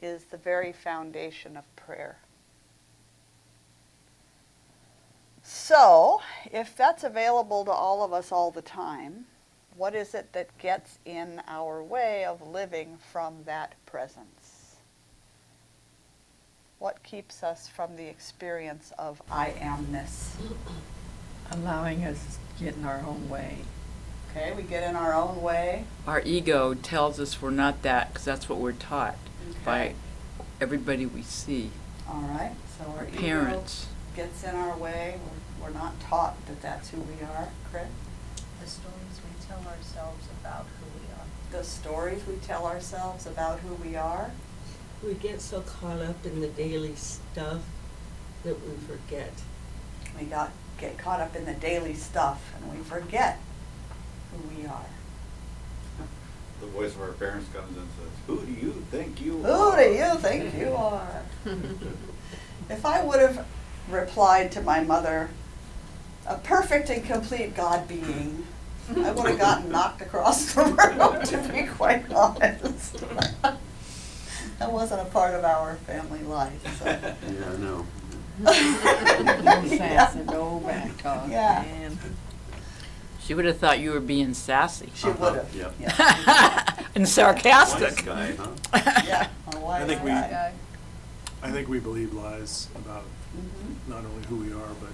is 0.00 0.24
the 0.24 0.36
very 0.36 0.72
foundation 0.72 1.56
of 1.56 1.64
prayer. 1.76 2.18
So, 5.50 6.20
if 6.52 6.76
that's 6.76 7.04
available 7.04 7.64
to 7.64 7.70
all 7.70 8.04
of 8.04 8.12
us 8.12 8.30
all 8.32 8.50
the 8.50 8.60
time, 8.60 9.24
what 9.74 9.94
is 9.94 10.14
it 10.14 10.34
that 10.34 10.56
gets 10.58 10.98
in 11.06 11.40
our 11.48 11.82
way 11.82 12.26
of 12.26 12.46
living 12.46 12.98
from 13.10 13.44
that 13.46 13.74
presence? 13.86 14.76
What 16.78 17.02
keeps 17.02 17.42
us 17.42 17.66
from 17.66 17.96
the 17.96 18.06
experience 18.08 18.92
of 18.98 19.22
I 19.30 19.54
amness? 19.58 20.34
allowing 21.50 22.04
us 22.04 22.36
to 22.58 22.64
get 22.64 22.76
in 22.76 22.84
our 22.84 23.02
own 23.06 23.30
way. 23.30 23.56
Okay, 24.30 24.52
we 24.52 24.64
get 24.64 24.86
in 24.86 24.96
our 24.96 25.14
own 25.14 25.40
way. 25.40 25.84
Our 26.06 26.20
ego 26.26 26.74
tells 26.74 27.18
us 27.18 27.40
we're 27.40 27.48
not 27.48 27.80
that 27.80 28.08
because 28.08 28.26
that's 28.26 28.50
what 28.50 28.58
we're 28.58 28.72
taught 28.72 29.16
by 29.64 29.94
everybody 30.60 31.06
we 31.06 31.22
see. 31.22 31.70
All 32.06 32.20
right, 32.20 32.52
so 32.76 32.84
our 32.98 33.06
ego 33.06 33.18
Parents. 33.18 33.86
Gets 34.18 34.42
in 34.42 34.52
our 34.56 34.76
way. 34.76 35.14
We're, 35.60 35.68
we're 35.68 35.74
not 35.78 35.98
taught 36.00 36.34
that 36.48 36.60
that's 36.60 36.90
who 36.90 37.00
we 37.02 37.22
are, 37.24 37.48
correct? 37.70 37.92
the 38.60 38.66
stories 38.66 39.20
we 39.22 39.46
tell 39.46 39.58
ourselves 39.72 40.26
about 40.42 40.66
who 40.80 40.86
we 40.98 41.06
are. 41.14 41.60
The 41.60 41.64
stories 41.64 42.26
we 42.26 42.34
tell 42.36 42.66
ourselves 42.66 43.26
about 43.28 43.60
who 43.60 43.74
we 43.74 43.94
are. 43.94 44.32
We 45.06 45.14
get 45.14 45.40
so 45.40 45.60
caught 45.60 46.00
up 46.00 46.26
in 46.26 46.40
the 46.40 46.48
daily 46.48 46.96
stuff 46.96 47.60
that 48.42 48.56
we 48.66 48.74
forget. 48.88 49.32
We 50.18 50.26
got 50.26 50.50
get 50.78 50.98
caught 50.98 51.20
up 51.20 51.36
in 51.36 51.44
the 51.44 51.54
daily 51.54 51.94
stuff 51.94 52.52
and 52.56 52.76
we 52.76 52.82
forget 52.84 53.38
who 54.32 54.48
we 54.60 54.66
are. 54.66 54.86
The 56.60 56.66
voice 56.66 56.96
of 56.96 57.02
our 57.02 57.12
parents 57.12 57.48
comes 57.54 57.76
and 57.76 57.86
says, 58.00 58.10
who 58.26 58.44
do 58.44 58.52
you 58.52 58.72
think 58.90 59.20
you 59.20 59.38
Who 59.38 59.48
are? 59.52 59.76
do 59.80 59.90
you 59.90 60.14
think 60.16 60.56
you 60.58 60.72
are? 60.74 61.22
if 62.68 62.84
I 62.84 63.04
would 63.04 63.20
have 63.20 63.46
replied 63.90 64.52
to 64.52 64.60
my 64.62 64.80
mother, 64.82 65.30
a 66.26 66.36
perfect 66.38 66.90
and 66.90 67.04
complete 67.04 67.54
God 67.54 67.88
being, 67.88 68.44
I 68.96 69.10
would 69.12 69.26
have 69.30 69.38
gotten 69.38 69.70
knocked 69.70 70.00
across 70.02 70.54
the 70.54 70.64
room, 70.64 71.22
to 71.24 71.52
be 71.52 71.64
quite 71.66 72.10
honest. 72.12 72.96
that 74.58 74.72
wasn't 74.72 75.02
a 75.02 75.04
part 75.06 75.34
of 75.34 75.44
our 75.44 75.76
family 75.76 76.20
life. 76.20 76.78
So. 76.78 76.86
Yeah, 77.28 77.50
I 77.52 77.56
know. 77.58 77.86
No 78.40 78.52
Yeah. 78.52 79.66
sass 79.78 80.14
and 80.14 80.26
no 80.26 80.60
back 80.60 80.96
talk. 80.98 81.28
Yeah. 81.28 81.64
man. 81.66 81.98
She 83.20 83.34
would 83.34 83.44
have 83.44 83.58
thought 83.58 83.78
you 83.80 83.90
were 83.92 84.00
being 84.00 84.32
sassy 84.32 84.90
She 84.94 85.08
would 85.08 85.34
have. 85.34 85.54
Yep. 85.54 85.74
Yeah. 85.80 86.84
and 86.94 87.02
Wise 87.04 87.12
sarcastic. 87.12 88.06
guy, 88.06 88.32
huh? 88.36 89.02
yeah. 89.06 89.28
a 89.54 89.58
wise 89.60 89.82
I 89.82 89.86
think 89.86 90.02
we- 90.04 90.10
guy. 90.10 90.30
Guy. 90.30 90.52
I 91.42 91.50
think 91.50 91.68
we 91.68 91.78
believe 91.78 92.12
lies 92.14 92.68
about 92.74 93.04
Mhm. 93.36 93.57
Not 93.88 94.04
only 94.04 94.22
who 94.28 94.36
we 94.36 94.52
are, 94.52 94.74
but 94.80 94.90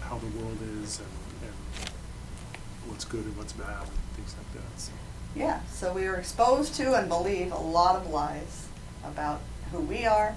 how 0.00 0.18
the 0.18 0.26
world 0.38 0.58
is 0.82 0.98
and, 0.98 1.08
and 1.42 1.90
what's 2.86 3.04
good 3.04 3.24
and 3.24 3.36
what's 3.36 3.52
bad 3.52 3.82
and 3.82 4.16
things 4.16 4.34
like 4.36 4.52
that. 4.54 4.80
So, 4.80 4.92
Yeah, 5.36 5.60
so 5.70 5.92
we 5.92 6.06
are 6.06 6.16
exposed 6.16 6.74
to 6.76 6.94
and 6.94 7.08
believe 7.08 7.52
a 7.52 7.58
lot 7.58 7.96
of 7.96 8.10
lies 8.10 8.66
about 9.04 9.40
who 9.70 9.80
we 9.80 10.04
are, 10.06 10.34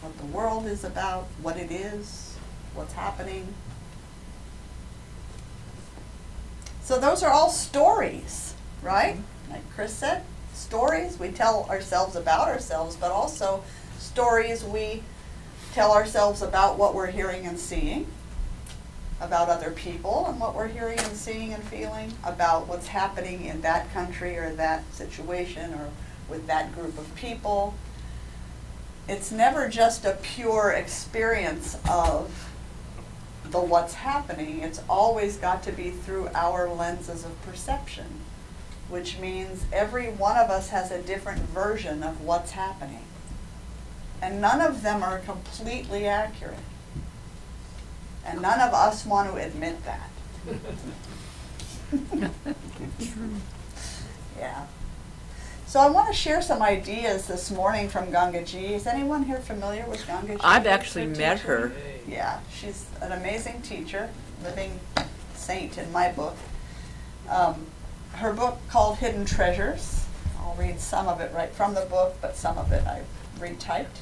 what 0.00 0.16
the 0.18 0.26
world 0.26 0.66
is 0.66 0.84
about, 0.84 1.26
what 1.40 1.56
it 1.56 1.70
is, 1.70 2.36
what's 2.74 2.92
happening. 2.92 3.54
So 6.82 6.98
those 6.98 7.22
are 7.22 7.30
all 7.30 7.48
stories, 7.48 8.54
right? 8.82 9.16
Mm-hmm. 9.16 9.52
Like 9.52 9.70
Chris 9.74 9.94
said, 9.94 10.24
stories 10.52 11.18
we 11.18 11.28
tell 11.28 11.64
ourselves 11.70 12.16
about 12.16 12.48
ourselves, 12.48 12.96
but 12.96 13.10
also 13.10 13.62
stories 13.98 14.64
we 14.64 15.02
tell 15.72 15.92
ourselves 15.92 16.42
about 16.42 16.78
what 16.78 16.94
we're 16.94 17.10
hearing 17.10 17.46
and 17.46 17.58
seeing, 17.58 18.06
about 19.20 19.48
other 19.48 19.70
people 19.70 20.26
and 20.26 20.38
what 20.38 20.54
we're 20.54 20.68
hearing 20.68 20.98
and 20.98 21.16
seeing 21.16 21.52
and 21.52 21.62
feeling, 21.64 22.12
about 22.24 22.66
what's 22.68 22.88
happening 22.88 23.44
in 23.44 23.60
that 23.62 23.92
country 23.92 24.36
or 24.36 24.52
that 24.54 24.82
situation 24.92 25.72
or 25.74 25.88
with 26.28 26.46
that 26.46 26.74
group 26.74 26.98
of 26.98 27.14
people. 27.14 27.74
It's 29.08 29.32
never 29.32 29.68
just 29.68 30.04
a 30.04 30.18
pure 30.22 30.70
experience 30.70 31.76
of 31.88 32.50
the 33.44 33.60
what's 33.60 33.94
happening. 33.94 34.60
It's 34.60 34.80
always 34.88 35.36
got 35.36 35.62
to 35.64 35.72
be 35.72 35.90
through 35.90 36.28
our 36.34 36.68
lenses 36.68 37.24
of 37.24 37.40
perception, 37.42 38.20
which 38.88 39.18
means 39.18 39.64
every 39.72 40.06
one 40.06 40.36
of 40.36 40.50
us 40.50 40.68
has 40.70 40.90
a 40.90 41.02
different 41.02 41.40
version 41.40 42.02
of 42.02 42.20
what's 42.20 42.52
happening. 42.52 43.04
And 44.22 44.40
none 44.40 44.60
of 44.60 44.82
them 44.82 45.02
are 45.02 45.18
completely 45.18 46.06
accurate. 46.06 46.56
And 48.24 48.40
none 48.40 48.60
of 48.60 48.72
us 48.72 49.04
want 49.04 49.28
to 49.30 49.36
admit 49.36 49.76
that. 49.84 50.08
yeah. 54.38 54.66
So 55.66 55.80
I 55.80 55.90
want 55.90 56.06
to 56.06 56.14
share 56.14 56.40
some 56.40 56.62
ideas 56.62 57.26
this 57.26 57.50
morning 57.50 57.88
from 57.88 58.12
Gangaji. 58.12 58.70
Is 58.70 58.86
anyone 58.86 59.24
here 59.24 59.40
familiar 59.40 59.86
with 59.86 60.06
Gangaji? 60.06 60.40
I've 60.44 60.66
actually 60.66 61.06
met 61.06 61.40
her. 61.40 61.72
Yeah, 62.06 62.38
she's 62.52 62.86
an 63.00 63.10
amazing 63.10 63.62
teacher, 63.62 64.08
living 64.44 64.78
saint 65.34 65.78
in 65.78 65.90
my 65.90 66.12
book. 66.12 66.36
Um, 67.28 67.66
her 68.12 68.32
book 68.32 68.58
called 68.68 68.98
Hidden 68.98 69.24
Treasures. 69.24 70.04
I'll 70.38 70.54
read 70.54 70.78
some 70.78 71.08
of 71.08 71.20
it 71.20 71.32
right 71.34 71.52
from 71.52 71.74
the 71.74 71.86
book, 71.86 72.16
but 72.20 72.36
some 72.36 72.56
of 72.56 72.70
it 72.70 72.86
I 72.86 73.02
retyped. 73.40 74.01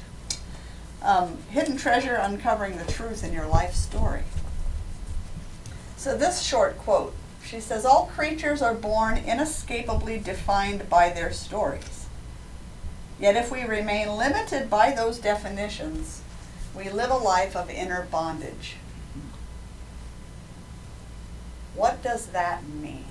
Um, 1.01 1.37
Hidden 1.49 1.77
Treasure 1.77 2.15
Uncovering 2.15 2.77
the 2.77 2.91
Truth 2.91 3.23
in 3.23 3.33
Your 3.33 3.47
Life 3.47 3.73
Story. 3.73 4.23
So, 5.97 6.17
this 6.17 6.41
short 6.41 6.77
quote 6.77 7.15
she 7.45 7.59
says, 7.59 7.85
All 7.85 8.05
creatures 8.05 8.61
are 8.61 8.73
born 8.73 9.17
inescapably 9.17 10.19
defined 10.19 10.89
by 10.89 11.09
their 11.09 11.31
stories. 11.33 12.07
Yet, 13.19 13.35
if 13.35 13.51
we 13.51 13.63
remain 13.63 14.15
limited 14.15 14.69
by 14.69 14.91
those 14.91 15.19
definitions, 15.19 16.21
we 16.75 16.89
live 16.89 17.11
a 17.11 17.17
life 17.17 17.55
of 17.55 17.69
inner 17.69 18.07
bondage. 18.09 18.75
What 21.75 22.01
does 22.01 22.27
that 22.27 22.67
mean? 22.67 23.05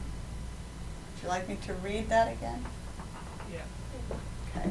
Would 1.14 1.22
you 1.22 1.28
like 1.28 1.49
me 1.49 1.59
to 1.66 1.74
read 1.74 2.09
that 2.09 2.32
again? 2.32 2.64
Yeah. 3.53 4.16
Okay. 4.57 4.70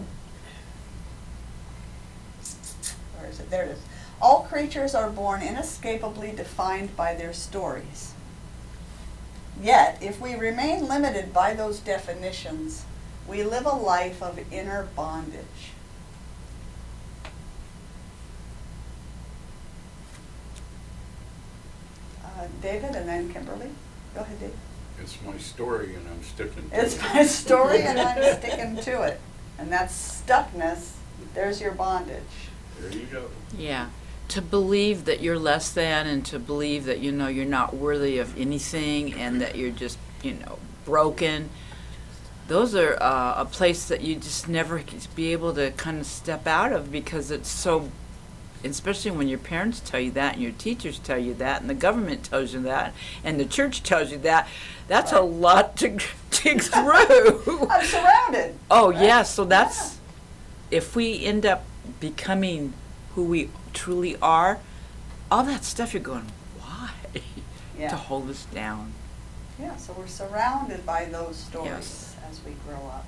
Where 3.20 3.30
is 3.30 3.40
it? 3.40 3.50
There 3.50 3.64
it 3.66 3.72
is. 3.72 3.80
All 4.22 4.42
creatures 4.44 4.96
are 4.96 5.10
born 5.10 5.42
inescapably 5.42 6.32
defined 6.32 6.96
by 6.96 7.14
their 7.16 7.34
stories. 7.34 8.14
Yet, 9.62 9.98
if 10.02 10.20
we 10.22 10.36
remain 10.36 10.88
limited 10.88 11.34
by 11.34 11.54
those 11.54 11.80
definitions, 11.80 12.86
We 13.28 13.44
live 13.44 13.68
a 13.68 13.76
life 13.76 14.24
of 14.24 14.40
inner 14.52 14.88
bondage. 14.96 15.72
Uh, 22.24 22.48
David 22.62 22.96
and 22.96 23.08
then 23.08 23.32
Kimberly. 23.32 23.70
Go 24.16 24.22
ahead, 24.22 24.40
Dave. 24.40 24.54
It's 25.02 25.18
my 25.26 25.38
story 25.38 25.96
and 25.96 26.08
I'm 26.08 26.24
sticking 26.24 26.70
to 26.70 26.82
It's 26.82 26.96
it. 26.96 27.02
my 27.02 27.24
story 27.26 27.82
and 27.84 28.00
I'm 28.00 28.38
sticking 28.40 28.76
to 28.78 29.04
it. 29.04 29.20
And 29.58 29.72
that's 29.72 30.22
stuckness. 30.26 30.92
There's 31.34 31.62
your 31.62 31.72
bondage. 31.72 32.49
There 32.80 32.92
you 32.92 33.06
go. 33.06 33.26
Yeah. 33.58 33.90
To 34.30 34.42
believe 34.42 35.06
that 35.06 35.22
you're 35.22 35.40
less 35.40 35.72
than 35.72 36.06
and 36.08 36.26
to 36.28 36.40
believe 36.40 36.86
that, 36.86 37.00
you 37.00 37.12
know, 37.12 37.28
you're 37.28 37.46
not 37.46 37.76
worthy 37.76 38.20
of 38.20 38.38
anything 38.38 39.14
and 39.14 39.42
that 39.42 39.56
you're 39.56 39.72
just, 39.72 39.98
you 40.22 40.34
know, 40.36 40.60
broken. 40.86 41.50
Those 42.48 42.76
are 42.76 43.02
uh, 43.02 43.36
a 43.38 43.46
place 43.46 43.88
that 43.88 44.02
you 44.02 44.16
just 44.16 44.48
never 44.48 44.80
c- 44.80 45.08
be 45.16 45.32
able 45.32 45.54
to 45.56 45.72
kind 45.72 46.00
of 46.00 46.06
step 46.06 46.48
out 46.48 46.72
of 46.72 46.92
because 46.92 47.32
it's 47.32 47.50
so, 47.50 47.92
especially 48.64 49.12
when 49.12 49.28
your 49.28 49.40
parents 49.40 49.80
tell 49.80 50.00
you 50.00 50.12
that 50.12 50.34
and 50.34 50.44
your 50.44 50.52
teachers 50.52 51.00
tell 51.00 51.18
you 51.20 51.34
that 51.36 51.62
and 51.62 51.70
the 51.70 51.76
government 51.76 52.24
tells 52.24 52.54
you 52.54 52.62
that 52.62 52.94
and 53.24 53.40
the 53.40 53.46
church 53.46 53.84
tells 53.84 54.12
you 54.12 54.18
that. 54.20 54.48
That's 54.88 55.12
a 55.12 55.22
lot 55.22 55.76
to 55.78 55.90
dig 56.32 56.62
through. 56.62 57.68
I'm 57.70 57.86
surrounded. 57.86 58.56
Oh, 58.70 58.92
right? 58.92 59.04
yeah, 59.04 59.24
so 59.24 59.46
that's, 59.46 59.98
if 60.72 60.96
we 60.96 61.24
end 61.26 61.46
up 61.46 61.64
becoming 62.00 62.74
who 63.16 63.24
we 63.26 63.50
truly 63.74 64.16
are, 64.22 64.60
all 65.32 65.44
that 65.44 65.64
stuff 65.64 65.94
you're 65.94 66.04
going, 66.04 66.32
why? 66.60 66.92
Yeah. 67.78 67.90
To 67.92 67.96
hold 67.96 68.30
us 68.30 68.44
down. 68.54 68.92
Yeah, 69.58 69.78
so 69.78 69.94
we're 69.94 70.06
surrounded 70.08 70.86
by 70.86 71.06
those 71.06 71.38
stories 71.38 71.70
Yes. 71.70 72.16
as 72.30 72.42
we 72.44 72.52
grow 72.68 72.88
up. 72.88 73.06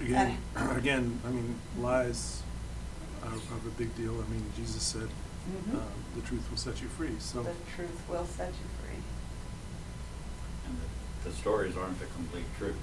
Again, 0.00 0.36
again, 0.76 1.18
I 1.26 1.30
mean, 1.30 1.58
lies 1.78 2.42
are, 3.22 3.28
are 3.28 3.34
a 3.66 3.70
big 3.78 3.94
deal. 3.96 4.12
I 4.12 4.30
mean, 4.30 4.44
Jesus 4.56 4.82
said, 4.82 5.08
Mhm. 5.48 5.74
um, 5.76 5.82
the 6.14 6.20
truth 6.22 6.48
will 6.50 6.58
set 6.58 6.80
you 6.82 6.88
free, 6.88 7.14
so. 7.18 7.42
The 7.42 7.52
truth 7.74 8.02
will 8.08 8.26
set 8.26 8.48
you 8.48 8.68
free. 8.82 9.02
And 10.66 10.76
the, 11.24 11.30
the 11.30 11.34
stories 11.36 11.76
aren't 11.76 11.98
the 12.00 12.06
complete 12.06 12.44
truth. 12.58 12.76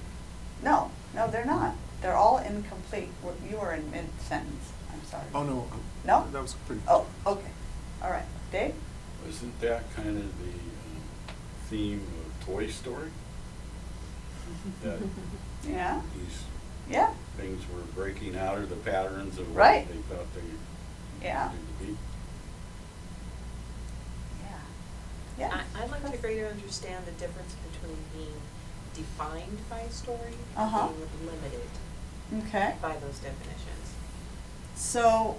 No, 0.62 0.90
no, 1.14 1.28
they're 1.28 1.44
not. 1.44 1.74
They're 2.02 2.16
all 2.16 2.38
incomplete. 2.38 3.08
We're- 3.22 3.36
You 3.48 3.58
were 3.58 3.72
in 3.72 3.90
mid-sentence. 3.90 4.72
I'm 4.92 5.04
sorry. 5.06 5.24
Oh, 5.34 5.44
no. 5.44 5.68
uh, 5.72 5.76
No? 6.04 6.26
That 6.32 6.42
was 6.42 6.54
pretty. 6.66 6.82
Oh, 6.88 7.06
okay. 7.26 7.50
All 8.02 8.10
right. 8.10 8.24
Dave? 8.50 8.74
Isn't 9.28 9.60
that 9.60 9.94
kind 9.94 10.08
of 10.18 10.38
the 10.40 10.48
um, 10.50 11.02
theme 11.68 12.06
of 12.26 12.44
Toy 12.46 12.66
Story? 12.68 13.10
That 14.82 14.98
Yeah? 15.68 16.02
these 16.16 16.42
Yeah? 16.90 17.12
things 17.36 17.62
were 17.72 17.82
breaking 17.94 18.36
out 18.36 18.58
of 18.58 18.68
the 18.68 18.76
patterns 18.76 19.38
of 19.38 19.48
what 19.54 19.56
Right. 19.58 19.88
they 19.88 20.14
thought 20.14 20.26
they 20.34 21.24
Yeah. 21.26 21.50
needed 21.52 21.66
to 21.78 21.84
be. 21.84 21.96
Yeah. 24.42 24.58
Yeah. 25.38 25.62
I, 25.76 25.82
I'd 25.84 25.90
like 25.90 26.10
to 26.10 26.18
greater 26.18 26.46
understand 26.48 27.06
the 27.06 27.12
difference 27.12 27.54
between 27.72 27.96
being 28.12 28.34
defined 28.94 29.58
by 29.70 29.80
a 29.80 29.90
story 29.90 30.34
Uh-huh. 30.56 30.88
and 30.88 30.96
being 30.96 31.26
limited 31.32 31.62
Okay. 32.38 32.74
by 32.80 32.92
those 32.96 33.18
definitions. 33.18 33.94
So, 34.74 35.36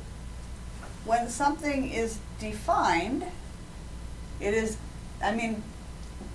when 1.06 1.30
something 1.30 1.90
is 1.90 2.20
defined, 2.40 3.26
it 4.40 4.54
is, 4.54 4.78
I 5.24 5.34
mean, 5.34 5.64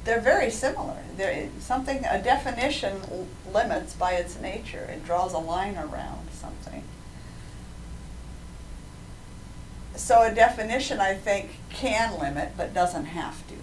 they're 0.05 0.21
very 0.21 0.51
similar. 0.51 0.97
There, 1.17 1.49
something, 1.61 2.05
a 2.05 2.23
definition 2.23 3.01
l- 3.11 3.27
limits 3.53 3.95
by 3.95 4.13
its 4.13 4.39
nature. 4.41 4.89
It 4.91 5.05
draws 5.05 5.33
a 5.33 5.39
line 5.39 5.77
around 5.77 6.29
something. 6.33 6.83
So 9.97 10.23
a 10.23 10.33
definition, 10.35 11.01
I 11.01 11.15
think, 11.15 11.59
can 11.71 12.19
limit, 12.21 12.53
but 12.57 12.73
doesn't 12.73 13.07
have 13.07 13.47
to. 13.49 13.55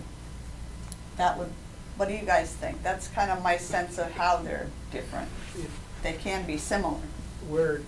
That 1.18 1.38
would, 1.38 1.50
what 1.96 2.10
do 2.10 2.14
you 2.14 2.26
guys 2.26 2.52
think? 2.52 2.84
That's 2.84 3.08
kind 3.08 3.32
of 3.32 3.42
my 3.42 3.58
sense 3.58 3.98
of 3.98 4.12
how 4.12 4.38
they're 4.38 4.68
different. 4.92 5.30
They 6.06 6.14
can 6.14 6.46
be 6.46 6.58
similar. 6.58 7.00
where 7.50 7.82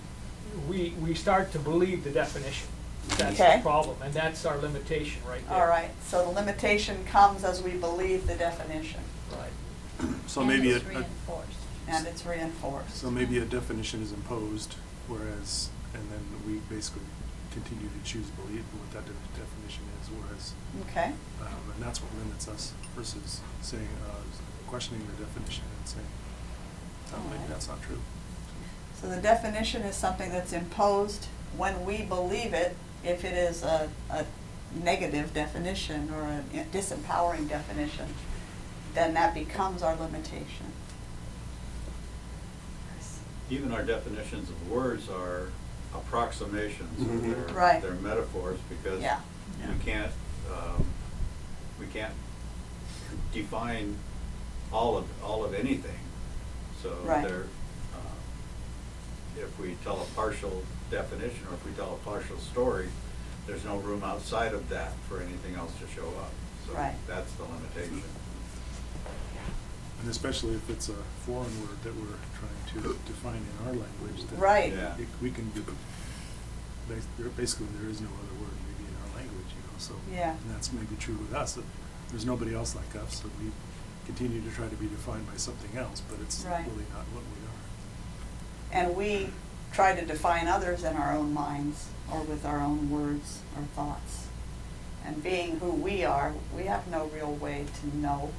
we, 0.68 0.94
we 1.00 1.14
start 1.14 1.52
to 1.52 1.60
believe 1.60 2.04
the 2.04 2.10
definition. 2.10 2.68
That's 3.10 3.40
Okay. 3.40 3.58
the 3.58 3.62
problem, 3.62 3.98
and 4.04 4.12
that's 4.14 4.44
our 4.46 4.58
limitation 4.58 5.22
right 5.30 5.48
there. 5.48 5.58
All 5.62 5.68
right, 5.68 5.92
so 6.04 6.24
the 6.26 6.32
limitation 6.32 7.06
comes 7.06 7.44
as 7.44 7.62
we 7.62 7.72
believe 7.72 8.26
the 8.28 8.34
definition, 8.36 9.02
Right. 9.32 10.10
So 10.28 10.44
maybe, 10.44 10.72
a- 10.72 10.78
it's 10.78 10.86
a- 10.86 10.90
reinforced. 10.90 11.60
and 11.88 12.08
it's 12.08 12.26
reinforced. 12.26 12.96
so 12.98 13.10
maybe 13.12 13.38
a 13.38 13.46
definition 13.46 14.02
is 14.02 14.12
imposed, 14.12 14.74
whereas, 15.08 15.70
and 15.94 16.04
then 16.12 16.22
we 16.46 16.54
basically 16.76 17.04
continue 17.52 17.88
to 17.90 18.02
choose 18.04 18.26
believe 18.42 18.66
what 18.74 18.90
that 18.94 19.06
de- 19.06 19.40
definition 19.40 19.84
is, 20.02 20.10
whereas, 20.10 20.54
Okay, 20.90 21.14
um, 21.42 21.72
and 21.76 21.84
that's 21.84 22.02
what 22.02 22.10
limits 22.18 22.48
us 22.48 22.74
versus 22.96 23.42
saying, 23.62 23.90
uh, 24.10 24.22
questioning 24.68 25.06
the 25.06 25.24
definition 25.24 25.64
and 25.80 25.88
saying, 25.88 26.08
oh, 27.14 27.20
maybe 27.30 27.44
that's 27.50 27.68
not 27.68 27.82
true. 27.84 28.00
so 29.02 29.08
the 29.10 29.22
definition 29.22 29.82
is 29.84 29.96
something 29.96 30.32
that's 30.32 30.54
imposed 30.54 31.28
when 31.56 31.86
we 31.86 32.02
believe 32.04 32.54
it, 32.54 32.76
if 33.04 33.24
it 33.24 33.34
is 33.34 33.64
a, 33.64 33.90
a 34.10 34.26
negative 34.84 35.34
definition 35.34 36.10
or 36.14 36.24
a 36.54 36.64
disempowering 36.76 37.48
definition, 37.48 38.06
then 38.94 39.14
that 39.14 39.34
becomes 39.34 39.82
our 39.82 39.96
limitation. 39.96 40.66
Even 43.50 43.72
our 43.72 43.84
definitions 43.84 44.50
of 44.50 44.70
words 44.70 45.08
are 45.10 45.48
approximations, 45.96 47.00
Mhm. 47.00 47.22
they're, 47.48 47.56
Right. 47.56 47.82
they're 47.82 47.92
metaphors, 47.94 48.60
because 48.68 49.02
Yeah. 49.02 49.20
we 49.66 49.84
can't, 49.86 50.12
um, 50.52 50.86
we 51.80 51.86
can't 51.88 52.14
define 53.32 53.98
all 54.72 54.98
of, 54.98 55.06
all 55.24 55.46
of 55.46 55.54
anything. 55.54 55.98
So 56.82 56.94
Right. 57.04 57.28
they're, 57.28 57.44
uh, 57.96 59.40
if 59.42 59.58
we 59.60 59.76
tell 59.84 60.02
a 60.02 60.06
partial 60.16 60.64
definition, 60.92 61.46
or 61.50 61.56
if 61.56 61.66
we 61.66 61.72
tell 61.74 61.94
a 61.94 61.98
partial 62.10 62.38
story, 62.40 62.90
there's 63.46 63.64
no 63.64 63.78
room 63.78 64.04
outside 64.04 64.54
of 64.54 64.70
that 64.70 64.94
for 65.08 65.22
anything 65.22 65.56
else 65.56 65.72
to 65.80 65.88
show 65.88 66.08
up. 66.20 66.32
So 66.68 66.74
Right. 66.74 66.96
that's 67.08 67.32
the 67.34 67.44
limitation. 67.44 68.04
And 70.02 70.10
especially 70.12 70.54
if 70.56 70.70
it's 70.70 70.90
a 70.90 70.96
foreign 71.26 71.60
word 71.62 71.82
that 71.84 71.96
we're 71.96 72.20
trying 72.38 72.84
to 72.84 72.94
define 73.08 73.38
in 73.42 73.68
our 73.68 73.74
language. 73.74 74.28
that 74.30 74.38
Right. 74.38 74.72
Yeah. 74.74 74.96
it- 74.98 75.08
We 75.22 75.32
can 75.32 75.50
give, 75.56 75.66
bas- 76.88 77.08
there- 77.18 77.30
basically, 77.30 77.68
there 77.80 77.90
is 77.90 78.00
no 78.02 78.08
other 78.08 78.36
word 78.40 78.54
maybe 78.68 78.88
in 78.90 78.96
our 79.02 79.18
language, 79.18 79.48
you 79.50 79.62
know, 79.64 79.78
so. 79.80 79.96
Yeah. 80.12 80.32
And 80.32 80.54
that's 80.54 80.72
maybe 80.72 80.96
true 81.00 81.16
with 81.16 81.34
us, 81.34 81.54
that 81.54 81.64
there's 82.10 82.26
nobody 82.26 82.54
else 82.54 82.76
like 82.76 82.96
us, 82.96 83.22
so 83.22 83.30
we 83.42 83.52
continue 84.08 84.42
to 84.42 84.50
try 84.56 84.68
to 84.68 84.76
be 84.76 84.88
defined 84.88 85.28
by 85.30 85.36
something 85.38 85.78
else, 85.78 86.02
but 86.10 86.18
it's 86.22 86.44
Right. 86.46 86.66
really 86.66 86.86
not 86.94 87.06
what 87.14 87.24
we 87.24 87.46
are. 87.46 88.82
And 88.86 88.96
we 88.96 89.30
try 89.74 89.94
to 89.94 90.06
define 90.06 90.48
others 90.48 90.84
in 90.84 90.96
our 90.96 91.14
own 91.14 91.34
minds 91.34 91.88
or 92.12 92.22
with 92.22 92.46
our 92.46 92.60
own 92.62 92.90
words 92.90 93.40
or 93.56 93.64
thoughts. 93.76 94.28
And 95.06 95.22
being 95.22 95.60
who 95.60 95.72
we 95.72 96.04
are, 96.06 96.34
we 96.56 96.64
have 96.66 96.88
no 96.88 97.06
real 97.08 97.34
way 97.34 97.66
to 97.82 97.98
know 97.98 98.32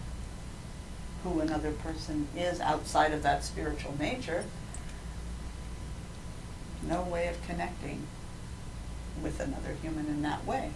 who 1.23 1.41
another 1.41 1.73
person 1.73 2.29
is 2.37 2.61
outside 2.61 3.13
of 3.13 3.23
that 3.23 3.45
spiritual 3.45 3.95
nature. 3.99 4.45
No 6.83 7.03
way 7.03 7.29
of 7.29 7.43
connecting 7.47 8.07
with 9.23 9.41
another 9.41 9.75
human 9.83 10.07
in 10.07 10.23
that 10.23 10.47
way. 10.47 10.71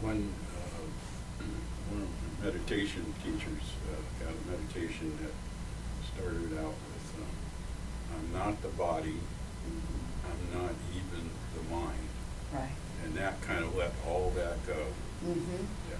One, 0.00 0.32
uh, 0.54 1.44
one 1.90 2.02
of 2.02 2.08
the 2.08 2.26
meditation 2.42 3.14
teachers 3.24 3.62
uh, 3.90 4.24
had 4.24 4.34
a 4.34 4.50
meditation 4.50 5.18
that 5.22 5.32
started 6.14 6.58
out 6.58 6.74
with, 6.74 7.14
um, 7.18 7.26
I'm 8.16 8.32
not 8.32 8.62
the 8.62 8.68
body, 8.68 9.16
I'm 10.24 10.60
not 10.60 10.72
even 10.94 11.30
the 11.54 11.74
mind. 11.74 12.08
Right. 12.52 12.70
And 13.04 13.14
that 13.14 13.40
kind 13.42 13.64
of 13.64 13.74
let 13.74 13.92
all 14.06 14.32
that 14.36 14.64
go. 14.66 14.86
Mm-hmm. 15.24 15.64
Yeah. 15.90 15.96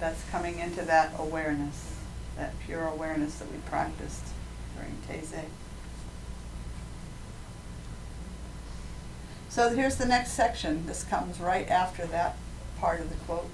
That's 0.00 0.28
coming 0.30 0.58
into 0.58 0.82
that 0.82 1.12
awareness, 1.18 1.94
that 2.36 2.54
pure 2.66 2.86
awareness 2.86 3.38
that 3.38 3.50
we 3.50 3.58
practiced 3.58 4.24
during 4.76 4.96
Taizé. 5.08 5.44
So 9.48 9.68
here's 9.68 9.96
the 9.96 10.06
next 10.06 10.32
section. 10.32 10.86
This 10.86 11.04
comes 11.04 11.38
right 11.38 11.68
after 11.68 12.06
that 12.06 12.36
part 12.80 13.00
of 13.00 13.10
the 13.10 13.16
quote. 13.26 13.50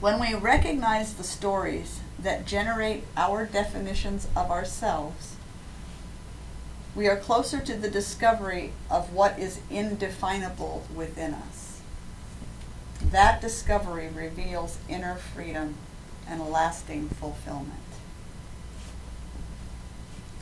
When 0.00 0.18
we 0.18 0.32
recognize 0.32 1.12
the 1.12 1.24
stories 1.24 2.00
that 2.18 2.46
generate 2.46 3.04
our 3.18 3.44
definitions 3.44 4.28
of 4.34 4.50
ourselves, 4.50 5.36
we 6.96 7.06
are 7.06 7.18
closer 7.18 7.60
to 7.60 7.74
the 7.76 7.90
discovery 7.90 8.72
of 8.90 9.12
what 9.12 9.38
is 9.38 9.60
indefinable 9.68 10.84
within 10.94 11.34
us. 11.34 11.82
That 13.10 13.42
discovery 13.42 14.08
reveals 14.08 14.78
inner 14.88 15.16
freedom 15.16 15.74
and 16.26 16.48
lasting 16.48 17.10
fulfillment. 17.10 17.74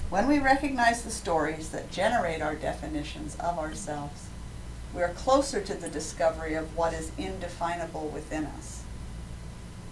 When 0.09 0.29
we 0.29 0.39
recognize 0.39 1.03
the 1.03 1.11
stories 1.11 1.71
that 1.71 1.91
generate 1.91 2.41
our 2.41 2.55
definitions 2.55 3.37
of 3.41 3.59
ourselves, 3.59 4.29
we 4.95 5.03
are 5.03 5.13
closer 5.15 5.61
to 5.61 5.75
the 5.75 5.89
discovery 5.89 6.55
of 6.55 6.77
what 6.77 6.95
is 6.95 7.11
indefinable 7.19 8.09
within 8.09 8.47
us. 8.47 8.78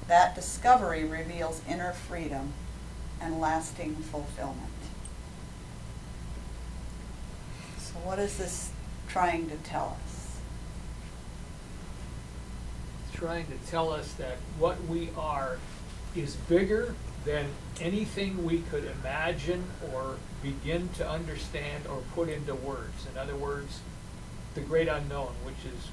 That 0.08 0.34
discovery 0.34 1.04
reveals 1.04 1.60
inner 1.68 1.92
freedom 1.92 2.52
and 3.20 3.40
lasting 3.40 3.96
fulfillment. 3.96 4.70
So, 7.78 7.94
what 8.04 8.18
is 8.18 8.38
this 8.38 8.70
trying 9.08 9.48
to 9.50 9.56
tell 9.56 9.96
us? 10.04 10.38
Trying 13.14 13.46
to 13.46 13.70
tell 13.70 13.90
us 13.90 14.12
that 14.14 14.36
what 14.58 14.84
we 14.86 15.10
are 15.16 15.58
is 16.14 16.36
bigger 16.36 16.94
than 17.24 17.46
anything 17.80 18.44
we 18.44 18.58
could 18.58 18.84
imagine 19.00 19.64
or 19.92 20.16
begin 20.42 20.88
to 20.90 21.08
understand 21.08 21.86
or 21.88 22.02
put 22.14 22.28
into 22.28 22.54
words. 22.54 23.06
In 23.10 23.18
other 23.18 23.34
words, 23.34 23.80
the 24.54 24.60
great 24.60 24.86
unknown, 24.86 25.32
which 25.44 25.56
is, 25.64 25.88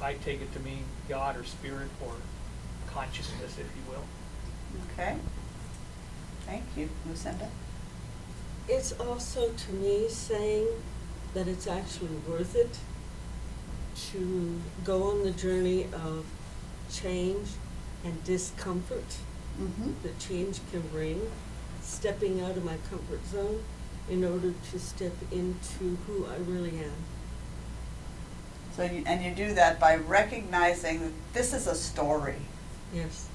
I 0.00 0.14
take 0.14 0.40
it 0.40 0.52
to 0.54 0.60
mean 0.60 0.84
God 1.08 1.36
or 1.36 1.44
spirit 1.44 1.88
or 2.04 2.12
consciousness, 2.94 3.58
if 3.58 3.66
you 3.76 3.82
will. 3.90 4.04
Okay? 4.92 5.16
Thank 6.46 6.64
you. 6.76 6.88
Lucinda? 7.08 7.48
It's 8.68 8.92
also 8.92 9.50
to 9.50 9.72
me 9.72 10.08
saying 10.08 10.68
that 11.34 11.48
it's 11.48 11.66
actually 11.66 12.16
worth 12.28 12.54
it 12.54 12.78
to 14.12 14.60
go 14.84 15.10
on 15.10 15.24
the 15.24 15.32
journey 15.32 15.84
of 15.92 16.24
change 16.90 17.48
and 18.04 18.22
discomfort 18.24 19.18
Mm-hmm. 19.60 19.92
that 20.02 20.18
change 20.18 20.58
can 20.72 20.80
bring, 20.88 21.30
stepping 21.80 22.40
out 22.40 22.56
of 22.56 22.64
my 22.64 22.76
comfort 22.90 23.24
zone 23.26 23.62
in 24.10 24.24
order 24.24 24.52
to 24.72 24.78
step 24.80 25.12
into 25.30 25.96
who 26.06 26.26
I 26.26 26.38
really 26.38 26.70
am. 26.70 26.90
So, 28.74 28.82
you, 28.82 29.04
and 29.06 29.24
you 29.24 29.30
do 29.30 29.54
that 29.54 29.78
by 29.78 29.94
recognizing 29.94 31.02
that 31.02 31.12
this 31.32 31.54
is 31.54 31.68
a 31.68 31.76
story. 31.76 32.34
Yes. 32.94 33.28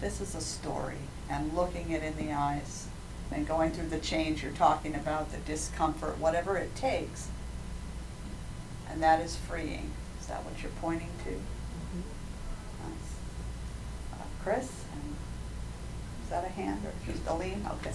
This 0.00 0.20
is 0.20 0.36
a 0.36 0.40
story, 0.40 0.96
and 1.28 1.52
looking 1.52 1.90
it 1.90 2.02
in 2.02 2.16
the 2.16 2.32
eyes, 2.32 2.86
and 3.32 3.46
going 3.46 3.72
through 3.72 3.88
the 3.88 3.98
change 3.98 4.42
you're 4.42 4.52
talking 4.52 4.94
about, 4.94 5.32
the 5.32 5.38
discomfort, 5.38 6.18
whatever 6.18 6.56
it 6.56 6.74
takes. 6.76 7.28
And 8.88 9.02
that 9.02 9.20
is 9.20 9.36
freeing. 9.36 9.90
Is 10.20 10.26
that 10.26 10.44
what 10.44 10.62
you're 10.62 10.72
pointing 10.80 11.10
to? 11.24 11.30
Nice. 11.30 13.10
Uh, 14.14 14.24
Chris? 14.42 14.70
And 14.92 15.16
is 16.22 16.30
that 16.30 16.44
a 16.44 16.48
hand 16.48 16.82
or 16.84 17.12
just 17.12 17.26
a 17.26 17.34
lean? 17.34 17.66
Okay. 17.72 17.92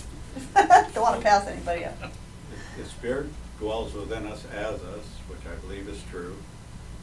Don't 0.94 1.04
want 1.04 1.18
to 1.18 1.26
pass 1.26 1.48
anybody 1.48 1.86
up. 1.86 1.96
If 2.04 2.78
the 2.78 2.86
Spirit 2.90 3.28
dwells 3.58 3.94
within 3.94 4.28
us 4.28 4.44
as 4.54 4.82
us, 4.82 5.06
which 5.28 5.40
I 5.50 5.56
believe 5.66 5.88
is 5.88 6.02
true, 6.12 6.36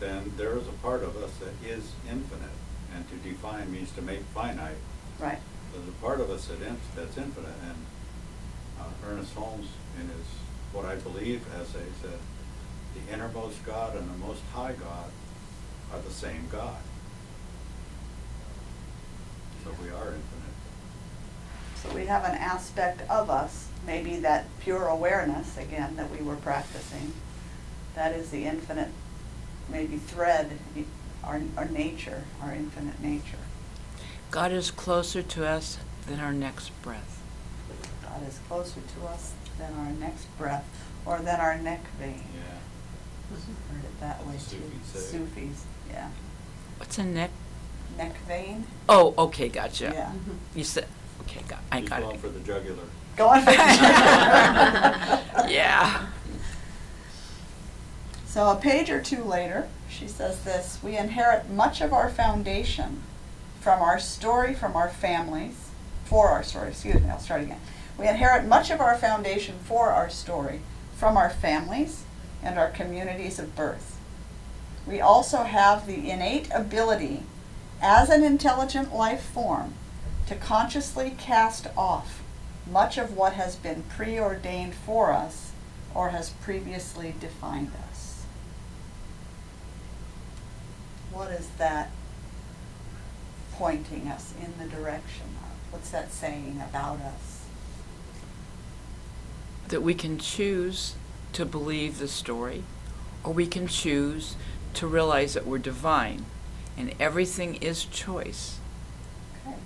then 0.01 0.32
there 0.36 0.56
is 0.59 0.68
a 0.68 0.72
part 0.82 1.02
of 1.02 1.16
us 1.16 1.30
that 1.39 1.55
is 1.66 1.93
infinite. 2.10 2.51
And 2.94 3.09
to 3.09 3.16
define 3.28 3.73
means 3.73 3.90
to 3.93 4.02
make 4.02 4.20
finite. 4.35 4.77
Right. 5.19 5.39
There's 5.73 5.89
a 5.89 5.93
part 6.02 6.20
of 6.20 6.31
us 6.31 6.47
that 6.47 6.60
in, 6.60 6.77
that's 6.94 7.16
infinite. 7.16 7.55
And 7.69 7.86
uh, 8.81 9.09
Ernest 9.09 9.35
Holmes, 9.35 9.69
in 9.98 10.09
his 10.09 10.27
what 10.73 10.85
I 10.85 10.97
believe 10.97 11.44
essay, 11.55 11.85
said, 12.01 12.19
the 12.94 13.12
innermost 13.12 13.64
God 13.64 13.97
and 13.97 14.09
the 14.09 14.19
most 14.19 14.43
high 14.52 14.73
God 14.73 15.10
are 15.93 16.01
the 16.01 16.10
same 16.10 16.48
God. 16.51 16.77
So 19.64 19.70
we 19.82 19.90
are 19.90 20.09
infinite. 20.09 20.43
So 21.77 21.94
we 21.94 22.06
have 22.06 22.24
an 22.24 22.36
aspect 22.36 23.09
of 23.10 23.28
us, 23.28 23.69
maybe 23.86 24.16
that 24.20 24.47
pure 24.60 24.89
awareness, 24.89 25.56
again, 25.59 25.97
that 25.97 26.10
we 26.10 26.24
were 26.24 26.36
practicing. 26.36 27.12
That 27.94 28.12
is 28.12 28.31
the 28.31 28.44
infinite, 28.44 28.90
maybe 29.69 29.98
thread, 29.98 30.59
our, 31.24 31.40
our 31.57 31.69
nature, 31.69 32.24
our 32.43 32.53
infinite 32.53 33.01
nature. 33.01 33.39
God 34.31 34.53
is 34.53 34.70
closer 34.70 35.23
to 35.23 35.47
us 35.47 35.78
than 36.07 36.20
our 36.20 36.32
next 36.32 36.70
breath. 36.82 37.23
God 38.03 38.27
is 38.28 38.39
closer 38.49 38.81
to 38.81 39.07
us 39.07 39.32
than 39.59 39.73
our 39.74 39.90
next 39.93 40.27
breath, 40.39 40.65
or 41.07 41.19
than 41.19 41.40
our 41.40 41.57
neck 41.59 41.81
vein. 41.99 42.23
Yeah. 42.35 43.36
Heard 43.73 43.85
it 43.85 44.01
that 44.01 44.27
way 44.27 44.35
too. 44.35 44.39
Sufis 44.40 44.86
say. 44.93 44.99
Sufis, 45.19 45.65
yeah. 45.90 46.09
What's 46.78 46.99
a 46.99 47.05
neck? 47.05 47.31
Neck 47.97 48.16
vein? 48.27 48.66
Oh, 48.89 49.15
okay, 49.16 49.49
gotcha. 49.49 49.90
Yeah. 49.94 50.12
You 50.55 50.65
said, 50.65 50.86
okay, 51.23 51.40
got, 51.49 51.61
I 51.70 51.81
He's 51.81 51.89
got 51.89 52.03
going 52.03 52.16
it. 52.16 52.20
for 52.20 52.28
the 52.28 52.40
jugular. 52.40 52.82
Go 53.16 53.28
on. 53.28 53.44
Yeah. 55.51 56.07
So 58.32 58.48
a 58.48 58.56
page 58.56 58.88
or 58.88 59.02
two 59.02 59.22
later, 59.24 59.68
she 59.90 60.09
says 60.09 60.42
this, 60.42 60.78
we 60.82 60.96
inherit 60.96 61.50
much 61.50 61.82
of 61.82 61.92
our 61.92 62.09
foundation 62.09 63.02
from 63.60 63.82
our 63.82 63.98
story, 63.98 64.54
from 64.54 64.74
our 64.74 64.88
families, 64.88 65.68
for 66.06 66.30
our 66.30 66.42
story, 66.42 66.70
excuse 66.70 67.02
me, 67.02 67.10
I'll 67.10 67.18
start 67.18 67.42
again. 67.42 67.60
We 67.98 68.09
inherit 68.09 68.46
much 68.46 68.70
of 68.70 68.80
our 68.80 68.96
foundation 68.96 69.56
for 69.64 69.90
our 69.90 70.09
story 70.09 70.60
from 70.96 71.18
our 71.18 71.28
families 71.28 72.04
and 72.42 72.59
our 72.59 72.70
communities 72.70 73.38
of 73.38 73.54
birth. 73.54 73.98
We 74.86 74.98
also 74.98 75.42
have 75.42 75.86
the 75.86 76.09
innate 76.10 76.48
ability 76.54 77.24
as 77.82 78.09
an 78.09 78.24
intelligent 78.24 78.94
life 78.94 79.22
form 79.22 79.74
to 80.28 80.36
consciously 80.36 81.14
cast 81.18 81.66
off 81.76 82.22
much 82.66 82.96
of 82.96 83.14
what 83.14 83.34
has 83.34 83.56
been 83.56 83.82
preordained 83.90 84.74
for 84.74 85.12
us 85.12 85.52
or 85.94 86.09
has 86.09 86.30
previously 86.30 87.14
defined 87.20 87.72
us. 87.90 87.91
What 91.12 91.30
is 91.30 91.47
that 91.59 91.90
pointing 93.52 94.09
us 94.09 94.32
in 94.40 94.55
the 94.59 94.74
direction 94.74 95.26
of? 95.43 95.72
What's 95.72 95.90
that 95.90 96.10
saying 96.10 96.62
about 96.66 97.01
us? 97.01 97.44
That 99.68 99.82
we 99.82 99.93
can 99.93 100.18
choose 100.18 100.94
to 101.34 101.44
believe 101.44 101.98
the 101.98 102.09
story, 102.09 102.64
or 103.24 103.34
we 103.34 103.47
can 103.47 103.66
choose 103.66 104.36
to 104.74 104.86
realize 104.86 105.34
that 105.34 105.47
we're 105.47 105.59
divine, 105.59 106.24
and 106.78 106.94
everything 106.98 107.56
is 107.56 107.84
choice. 107.84 108.59
Okay. 109.47 109.56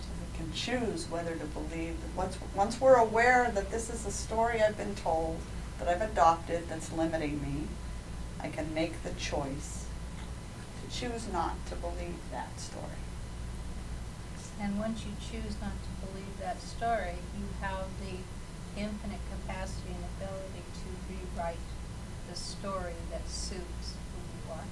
So 0.00 0.08
we 0.20 0.38
can 0.38 0.52
choose 0.52 1.08
whether 1.08 1.36
to 1.36 1.44
believe. 1.46 2.00
that 2.00 2.16
Once, 2.16 2.36
once 2.54 2.80
we're 2.80 2.96
aware 2.96 3.50
that 3.54 3.70
this 3.70 3.90
is 3.90 4.06
a 4.06 4.10
story 4.10 4.60
I've 4.60 4.76
been 4.76 4.96
told, 4.96 5.38
that 5.78 5.86
I've 5.86 6.02
adopted, 6.02 6.68
that's 6.68 6.92
limiting 6.92 7.40
me, 7.40 7.68
I 8.40 8.48
can 8.48 8.74
make 8.74 9.04
the 9.04 9.12
choice 9.12 9.79
choose 10.92 11.32
not 11.32 11.54
to 11.66 11.74
believe 11.76 12.18
that 12.32 12.58
story. 12.58 13.00
And 14.60 14.78
once 14.78 15.04
you 15.04 15.12
choose 15.20 15.54
not 15.60 15.72
to 15.72 16.06
believe 16.06 16.38
that 16.40 16.60
story, 16.60 17.16
you 17.38 17.46
have 17.60 17.86
the 18.00 18.16
infinite 18.80 19.20
capacity 19.30 19.90
and 19.94 20.04
ability 20.18 20.64
to 20.74 21.14
rewrite 21.14 21.56
the 22.28 22.36
story 22.36 22.94
that 23.10 23.26
suits 23.28 23.94
who 24.12 24.20
you 24.20 24.52
are. 24.52 24.64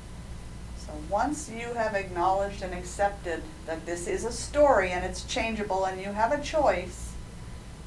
So 0.78 0.92
once 1.08 1.50
you 1.50 1.74
have 1.74 1.94
acknowledged 1.94 2.62
and 2.62 2.74
accepted 2.74 3.42
that 3.66 3.86
this 3.86 4.06
is 4.06 4.24
a 4.24 4.32
story 4.32 4.90
and 4.90 5.04
it's 5.04 5.24
changeable 5.24 5.84
and 5.84 6.00
you 6.00 6.12
have 6.12 6.32
a 6.32 6.42
choice, 6.42 7.12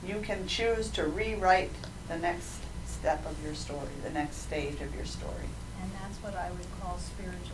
you 0.05 0.19
can 0.21 0.47
choose 0.47 0.89
to 0.91 1.03
rewrite 1.03 1.71
the 2.07 2.17
next 2.17 2.61
step 2.85 3.25
of 3.25 3.43
your 3.43 3.53
story, 3.55 3.89
the 4.03 4.09
next 4.09 4.37
stage 4.37 4.81
of 4.81 4.93
your 4.95 5.05
story. 5.05 5.49
And 5.81 5.91
that's 6.01 6.17
what 6.23 6.35
I 6.35 6.49
would 6.51 6.67
call 6.81 6.97
spiritual. 6.97 7.50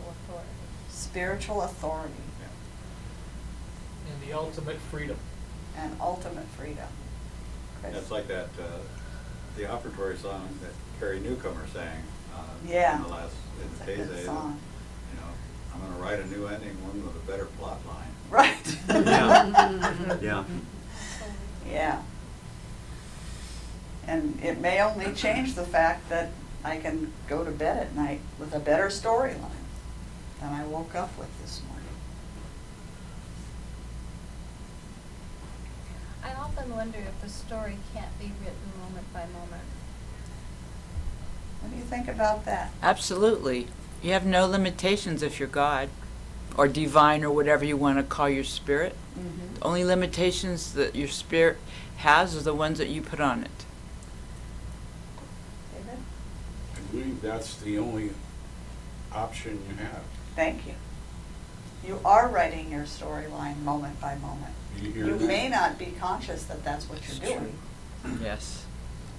Spiritual 1.10 1.62
authority 1.62 2.12
And 4.12 4.28
the 4.28 4.36
ultimate 4.36 4.76
freedom. 4.90 5.16
and 5.76 5.96
ultimate 6.00 6.44
freedom. 6.56 6.86
Chris? 7.80 7.94
That's 7.94 8.10
like 8.10 8.28
that, 8.28 8.48
uh, 8.60 8.78
the 9.56 9.62
offertory 9.64 10.18
song 10.18 10.48
that 10.62 10.72
Carrie 11.00 11.20
Newcomer 11.20 11.66
sang, 11.72 12.02
uh, 12.34 12.40
Yeah. 12.66 12.96
in 12.96 13.02
the 13.04 13.08
last, 13.08 13.32
in 13.60 13.68
It's 13.70 13.78
the 13.78 13.92
a 13.92 13.96
good 13.96 14.08
Taizé, 14.08 14.16
that, 14.16 14.24
song. 14.26 14.60
You 15.14 15.20
know, 15.20 15.26
I'm 15.74 15.80
gonna 15.92 16.02
write 16.02 16.20
a 16.20 16.26
new 16.26 16.46
ending, 16.46 16.76
one 16.84 17.02
with 17.06 17.16
a 17.16 17.26
better 17.26 17.46
plot 17.58 17.78
line. 17.86 18.14
Right. 18.30 18.76
Yeah. 18.88 20.18
Yeah. 20.20 20.44
Yeah. 21.70 22.02
And 24.06 24.38
it 24.42 24.58
may 24.60 24.80
only 24.82 25.12
change 25.14 25.54
the 25.54 25.64
fact 25.64 26.08
that 26.10 26.30
I 26.64 26.76
can 26.78 27.12
go 27.28 27.44
to 27.44 27.50
bed 27.50 27.78
at 27.78 27.94
night 27.96 28.20
with 28.38 28.54
a 28.54 28.58
better 28.58 28.86
storyline 28.88 29.57
than 30.40 30.52
I 30.52 30.64
woke 30.64 30.94
up 30.94 31.16
with 31.18 31.28
this 31.42 31.60
morning. 31.68 31.84
I 36.24 36.34
often 36.34 36.70
wonder 36.74 36.98
if 36.98 37.20
the 37.22 37.28
story 37.28 37.78
can't 37.94 38.18
be 38.18 38.32
written 38.40 38.72
moment 38.82 39.12
by 39.12 39.20
moment. 39.26 39.64
What 41.60 41.70
do 41.72 41.76
you 41.76 41.84
think 41.84 42.08
about 42.08 42.44
that? 42.44 42.70
Absolutely. 42.82 43.68
You 44.02 44.12
have 44.12 44.26
no 44.26 44.46
limitations 44.46 45.22
if 45.22 45.38
you're 45.38 45.48
God. 45.48 45.88
or 46.56 46.66
divine 46.66 47.22
or 47.22 47.30
whatever 47.30 47.64
you 47.64 47.76
want 47.76 47.98
to 47.98 48.02
call 48.02 48.28
your 48.28 48.42
spirit. 48.42 48.96
Mhm. 49.16 49.54
The 49.54 49.64
only 49.64 49.84
limitations 49.84 50.72
that 50.72 50.96
your 50.96 51.06
spirit 51.06 51.56
has 51.98 52.34
are 52.34 52.40
the 52.40 52.54
ones 52.54 52.78
that 52.78 52.88
you 52.88 53.00
put 53.00 53.20
on 53.20 53.44
it. 53.44 53.64
David? 55.72 55.98
I 56.74 56.80
believe 56.90 57.22
that's 57.22 57.54
the 57.58 57.78
only 57.78 58.10
option 59.12 59.62
you 59.68 59.76
have. 59.76 60.02
Thank 60.38 60.68
you. 60.68 60.74
You 61.84 61.98
are 62.04 62.28
writing 62.28 62.70
your 62.70 62.84
storyline 62.84 63.60
moment 63.64 64.00
by 64.00 64.14
moment. 64.18 64.54
You 64.80 64.92
hear 64.92 65.06
You 65.06 65.18
that? 65.18 65.26
may 65.26 65.48
not 65.48 65.80
be 65.80 65.86
conscious 65.98 66.44
that 66.44 66.62
that's 66.62 66.88
what 66.88 66.98
It's 66.98 67.18
you're 67.18 67.40
doing. 67.40 67.58
Yes, 68.22 68.64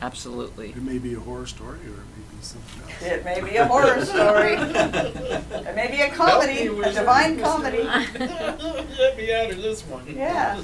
absolutely. 0.02 0.70
It 0.70 0.82
may 0.82 0.98
be 0.98 1.16
a 1.16 1.20
horror 1.20 1.46
story 1.46 1.80
or 1.80 1.90
it 1.90 2.08
may 2.16 2.24
be 2.38 2.42
something 2.42 2.84
else. 2.84 3.02
It 3.04 3.26
may 3.26 3.42
be 3.42 3.58
a 3.58 3.66
horror 3.66 4.06
story. 4.06 4.54
It 5.70 5.76
may 5.76 5.92
be 5.92 6.00
a 6.04 6.10
comedy, 6.10 6.68
a 6.68 6.94
divine 6.94 7.38
comedy. 7.38 7.84
Let 7.84 9.18
me 9.18 9.34
out 9.34 9.52
of 9.52 9.62
this 9.62 9.82
one. 9.82 10.06
Yeah. 10.16 10.62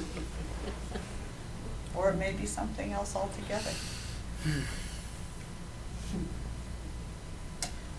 Or 1.94 2.08
it 2.08 2.16
may 2.16 2.32
be 2.32 2.46
something 2.46 2.92
else 2.92 3.14
altogether. 3.14 3.72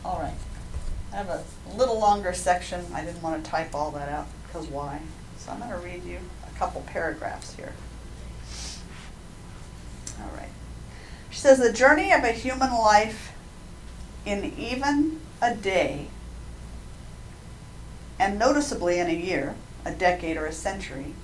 All 0.04 0.20
right. 0.20 0.34
I 1.18 1.22
have 1.22 1.30
a 1.30 1.76
little 1.76 1.98
longer 1.98 2.31
section. 2.31 2.85
I 2.94 3.03
didn't 3.03 3.23
want 3.23 3.44
to 3.44 3.49
type 3.49 3.73
all 3.73 3.89
that 3.91 4.07
out, 4.07 4.27
because 4.44 4.68
why? 4.68 5.02
So 5.39 5.52
I'm 5.52 5.57
going 5.57 5.72
to 5.72 5.77
read 5.77 6.03
you 6.03 6.19
a 6.45 6.60
couple 6.60 6.81
paragraphs 6.81 7.56
here. 7.56 7.73
All 10.22 10.30
right. 10.38 10.52
She 11.31 11.39
says, 11.39 11.57
the 11.57 11.73
journey 11.73 12.11
of 12.11 12.23
a 12.23 12.31
human 12.31 12.72
life 12.72 13.34
in 14.27 14.53
even 14.60 15.19
a 15.41 15.56
day, 15.56 16.06
and 18.19 18.38
noticeably 18.38 18.99
in 18.99 19.07
a 19.07 19.14
year, 19.14 19.56
a 19.85 19.91
decade, 19.91 20.38
or 20.38 20.45
a 20.45 20.52
century, 20.52 21.15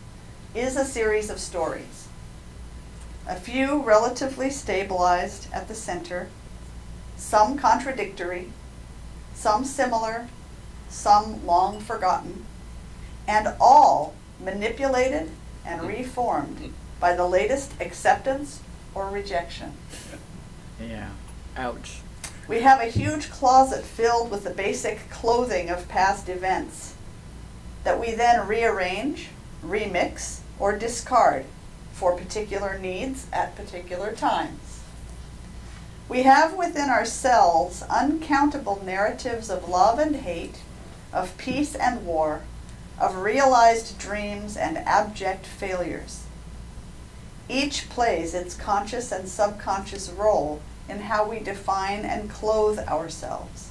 is 0.56 0.76
a 0.76 0.86
series 0.86 1.30
of 1.30 1.38
stories. 1.38 2.08
A 3.28 3.36
few 3.36 3.84
relatively 3.84 4.50
stabilized 4.50 5.54
at 5.54 5.68
the 5.68 5.76
center, 5.76 6.30
some 7.16 7.60
contradictory, 7.60 8.50
some 9.44 9.66
similar, 9.66 10.30
some 10.88 11.46
long 11.46 11.82
forgotten, 11.82 12.46
and 13.28 13.54
all 13.60 14.16
manipulated 14.40 15.30
and 15.66 15.82
mm. 15.82 15.88
reformed 15.90 16.74
by 17.02 17.14
the 17.14 17.28
latest 17.28 17.74
acceptance 17.82 18.62
or 18.96 19.10
rejection. 19.10 19.74
Yeah. 20.82 21.10
Ouch. 21.58 22.00
We 22.48 22.62
have 22.62 22.80
a 22.80 22.86
huge 22.86 23.30
closet 23.30 23.84
filled 23.84 24.32
with 24.32 24.46
the 24.46 24.50
basic 24.50 25.10
clothing 25.10 25.70
of 25.70 25.90
past 25.90 26.30
events 26.30 26.96
that 27.84 28.00
we 28.00 28.14
then 28.14 28.48
rearrange, 28.48 29.28
remix, 29.62 30.40
or 30.58 30.78
discard 30.78 31.44
for 31.92 32.16
particular 32.16 32.80
needs 32.80 33.28
at 33.34 33.58
particular 33.58 34.14
times. 34.14 34.73
We 36.10 36.24
have 36.24 36.54
within 36.54 36.90
ourselves 36.90 37.84
uncountable 37.90 38.82
narratives 38.84 39.50
of 39.50 39.70
love 39.70 40.00
and 40.00 40.18
hate, 40.18 40.58
of 41.12 41.38
peace 41.38 41.76
and 41.76 42.06
war, 42.06 42.42
of 43.00 43.18
realized 43.18 43.98
dreams 43.98 44.58
and 44.58 44.78
abject 44.78 45.46
failures. 45.46 46.24
Each 47.50 47.90
plays 47.90 48.34
its 48.34 48.56
conscious 48.56 49.12
and 49.12 49.28
subconscious 49.28 50.10
role 50.10 50.62
in 50.90 51.02
how 51.02 51.28
we 51.28 51.40
define 51.40 52.06
and 52.06 52.30
clothe 52.30 52.80
ourselves. 52.80 53.70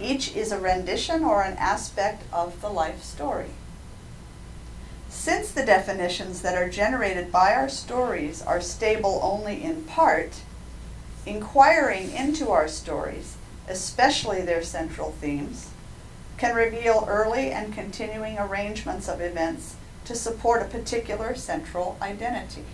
Each 0.00 0.34
is 0.34 0.50
a 0.50 0.58
rendition 0.58 1.24
or 1.24 1.42
an 1.42 1.56
aspect 1.56 2.22
of 2.32 2.60
the 2.60 2.68
life 2.70 3.02
story. 3.02 3.50
Since 5.08 5.52
the 5.52 5.64
definitions 5.64 6.42
that 6.42 6.56
are 6.56 6.68
generated 6.68 7.30
by 7.30 7.54
our 7.54 7.68
stories 7.68 8.42
are 8.42 8.60
stable 8.60 9.20
only 9.22 9.62
in 9.62 9.84
part, 9.84 10.40
inquiring 11.26 12.12
into 12.12 12.50
our 12.50 12.68
stories, 12.68 13.36
especially 13.68 14.42
their 14.42 14.62
central 14.62 15.12
themes, 15.12 15.70
can 16.36 16.54
reveal 16.54 17.04
early 17.08 17.50
and 17.50 17.72
continuing 17.72 18.38
arrangements 18.38 19.08
of 19.08 19.20
events 19.20 19.76
to 20.04 20.14
support 20.14 20.62
a 20.62 20.66
particular 20.66 21.34
central 21.34 21.96
identity. 22.02 22.64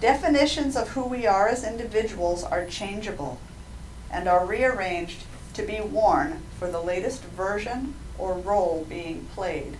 Definitions 0.00 0.76
of 0.76 0.90
who 0.90 1.04
we 1.04 1.26
are 1.26 1.48
as 1.48 1.64
individuals 1.64 2.44
are 2.44 2.66
changeable 2.66 3.38
and 4.10 4.28
are 4.28 4.44
rearranged 4.44 5.24
to 5.54 5.62
be 5.62 5.80
worn 5.80 6.42
for 6.58 6.70
the 6.70 6.80
latest 6.80 7.22
version 7.24 7.94
or 8.18 8.34
role 8.34 8.86
being 8.88 9.26
played 9.34 9.76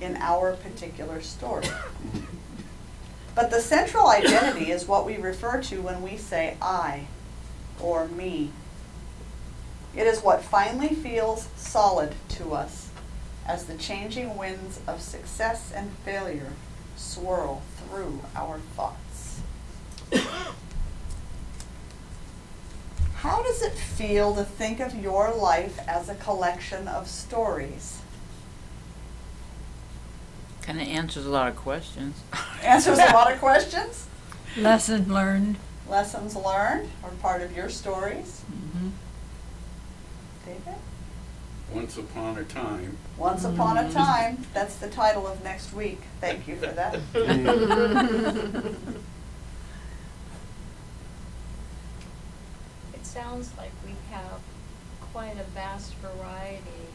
in 0.00 0.16
our 0.16 0.54
particular 0.54 1.20
story. 1.20 1.66
But 3.36 3.50
the 3.50 3.60
central 3.60 4.08
identity 4.08 4.70
is 4.70 4.88
what 4.88 5.04
we 5.04 5.18
refer 5.18 5.60
to 5.64 5.82
when 5.82 6.00
we 6.00 6.16
say 6.16 6.56
I 6.60 7.06
or 7.78 8.08
me. 8.08 8.50
It 9.94 10.06
is 10.06 10.22
what 10.22 10.42
finally 10.42 10.94
feels 10.94 11.48
solid 11.54 12.14
to 12.30 12.54
us 12.54 12.88
as 13.46 13.66
the 13.66 13.76
changing 13.76 14.38
winds 14.38 14.80
of 14.86 15.02
success 15.02 15.70
and 15.74 15.90
failure 16.02 16.52
swirl 16.96 17.60
through 17.76 18.22
our 18.34 18.58
thoughts. 18.74 19.42
How 23.16 23.42
does 23.42 23.60
it 23.60 23.74
feel 23.74 24.34
to 24.34 24.44
think 24.44 24.80
of 24.80 24.94
your 24.94 25.34
life 25.34 25.78
as 25.86 26.08
a 26.08 26.14
collection 26.14 26.88
of 26.88 27.06
stories? 27.06 27.95
Kind 30.66 30.80
of 30.80 30.88
answers 30.88 31.24
a 31.26 31.30
lot 31.30 31.48
of 31.48 31.56
questions. 31.56 32.20
Answers 32.62 32.98
a 32.98 33.12
lot 33.12 33.32
of 33.32 33.38
questions. 33.38 34.08
Lesson 34.58 35.12
learned. 35.12 35.56
Lessons 35.88 36.34
learned 36.34 36.90
are 37.04 37.10
part 37.22 37.40
of 37.42 37.56
your 37.56 37.68
stories. 37.68 38.42
Mhm. 38.50 38.90
David? 40.44 40.74
Once 41.72 41.96
upon 41.96 42.38
a 42.38 42.44
time, 42.44 42.96
Once 43.16 43.44
upon 43.44 43.76
a 43.78 43.92
time, 43.92 44.44
that's 44.54 44.76
the 44.76 44.88
title 44.88 45.26
of 45.26 45.42
next 45.44 45.72
week. 45.72 46.00
Thank 46.20 46.46
you 46.48 46.56
for 46.56 46.66
that. 46.66 46.98
It 52.94 53.04
sounds 53.06 53.50
like 53.56 53.72
we 53.84 53.92
have 54.10 54.40
quite 55.12 55.36
a 55.38 55.44
vast 55.44 55.94
variety 55.94 56.88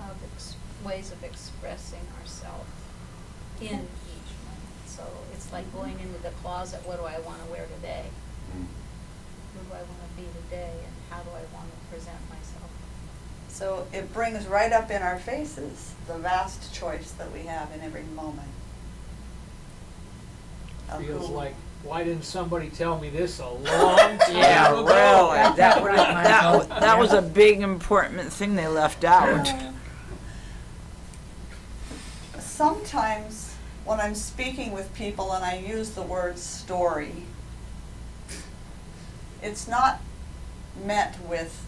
of 0.00 0.16
ex- 0.34 0.54
ways 0.84 1.12
of 1.12 1.22
expressing 1.24 2.00
ourselves 2.50 2.70
in 3.60 3.66
each 3.68 4.32
one. 4.46 4.60
So 4.86 5.02
it's 5.34 5.52
like 5.52 5.70
going 5.74 5.98
into 6.00 6.20
the 6.22 6.30
closet, 6.42 6.80
what 6.86 6.98
do 6.98 7.04
I 7.04 7.18
want 7.20 7.44
to 7.44 7.50
wear 7.50 7.66
today? 7.76 8.04
Mm. 8.56 8.66
Who 9.54 9.60
do 9.68 9.74
I 9.74 9.78
want 9.82 10.00
to 10.16 10.22
be 10.22 10.28
today 10.44 10.72
and 10.78 10.92
how 11.10 11.22
do 11.22 11.30
I 11.30 11.42
want 11.54 11.68
to 11.70 11.94
present 11.94 12.18
myself? 12.28 12.70
So 13.48 13.86
it 13.92 14.12
brings 14.12 14.46
right 14.46 14.72
up 14.72 14.90
in 14.90 15.02
our 15.02 15.18
faces 15.18 15.92
the 16.06 16.14
vast 16.18 16.72
choice 16.74 17.10
that 17.12 17.30
we 17.32 17.40
have 17.40 17.70
in 17.72 17.80
every 17.82 18.04
moment. 18.14 18.48
of 20.90 21.04
Feels 21.04 21.28
who- 21.28 21.34
like, 21.34 21.54
why 21.82 22.04
didn't 22.04 22.24
somebody 22.24 22.68
tell 22.68 22.98
me 22.98 23.08
this 23.08 23.38
a 23.40 23.48
long 23.48 23.62
time 23.64 24.14
ago? 24.16 24.24
Yeah, 24.38 24.70
really. 24.70 24.86
That, 25.56 25.82
would- 25.82 25.94
that, 25.94 26.68
wa- 26.68 26.80
that 26.80 26.98
was 26.98 27.12
a 27.12 27.22
big 27.22 27.60
important 27.60 28.32
thing 28.32 28.54
they 28.54 28.68
left 28.68 29.02
out. 29.04 29.46
Sometimes 32.60 33.56
when 33.86 34.00
I'm 34.00 34.14
speaking 34.14 34.72
with 34.72 34.92
people 34.92 35.32
and 35.32 35.42
I 35.42 35.56
use 35.56 35.92
the 35.92 36.02
word 36.02 36.38
story, 36.38 37.24
it's 39.42 39.66
not 39.66 40.02
met 40.84 41.16
with 41.26 41.64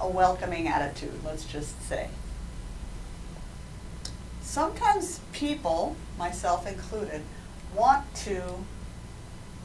a 0.00 0.06
welcoming 0.06 0.68
attitude, 0.68 1.24
let's 1.24 1.44
just 1.44 1.82
say. 1.82 2.10
Sometimes 4.40 5.18
people, 5.32 5.96
myself 6.16 6.64
included, 6.64 7.22
want 7.74 8.14
to 8.26 8.40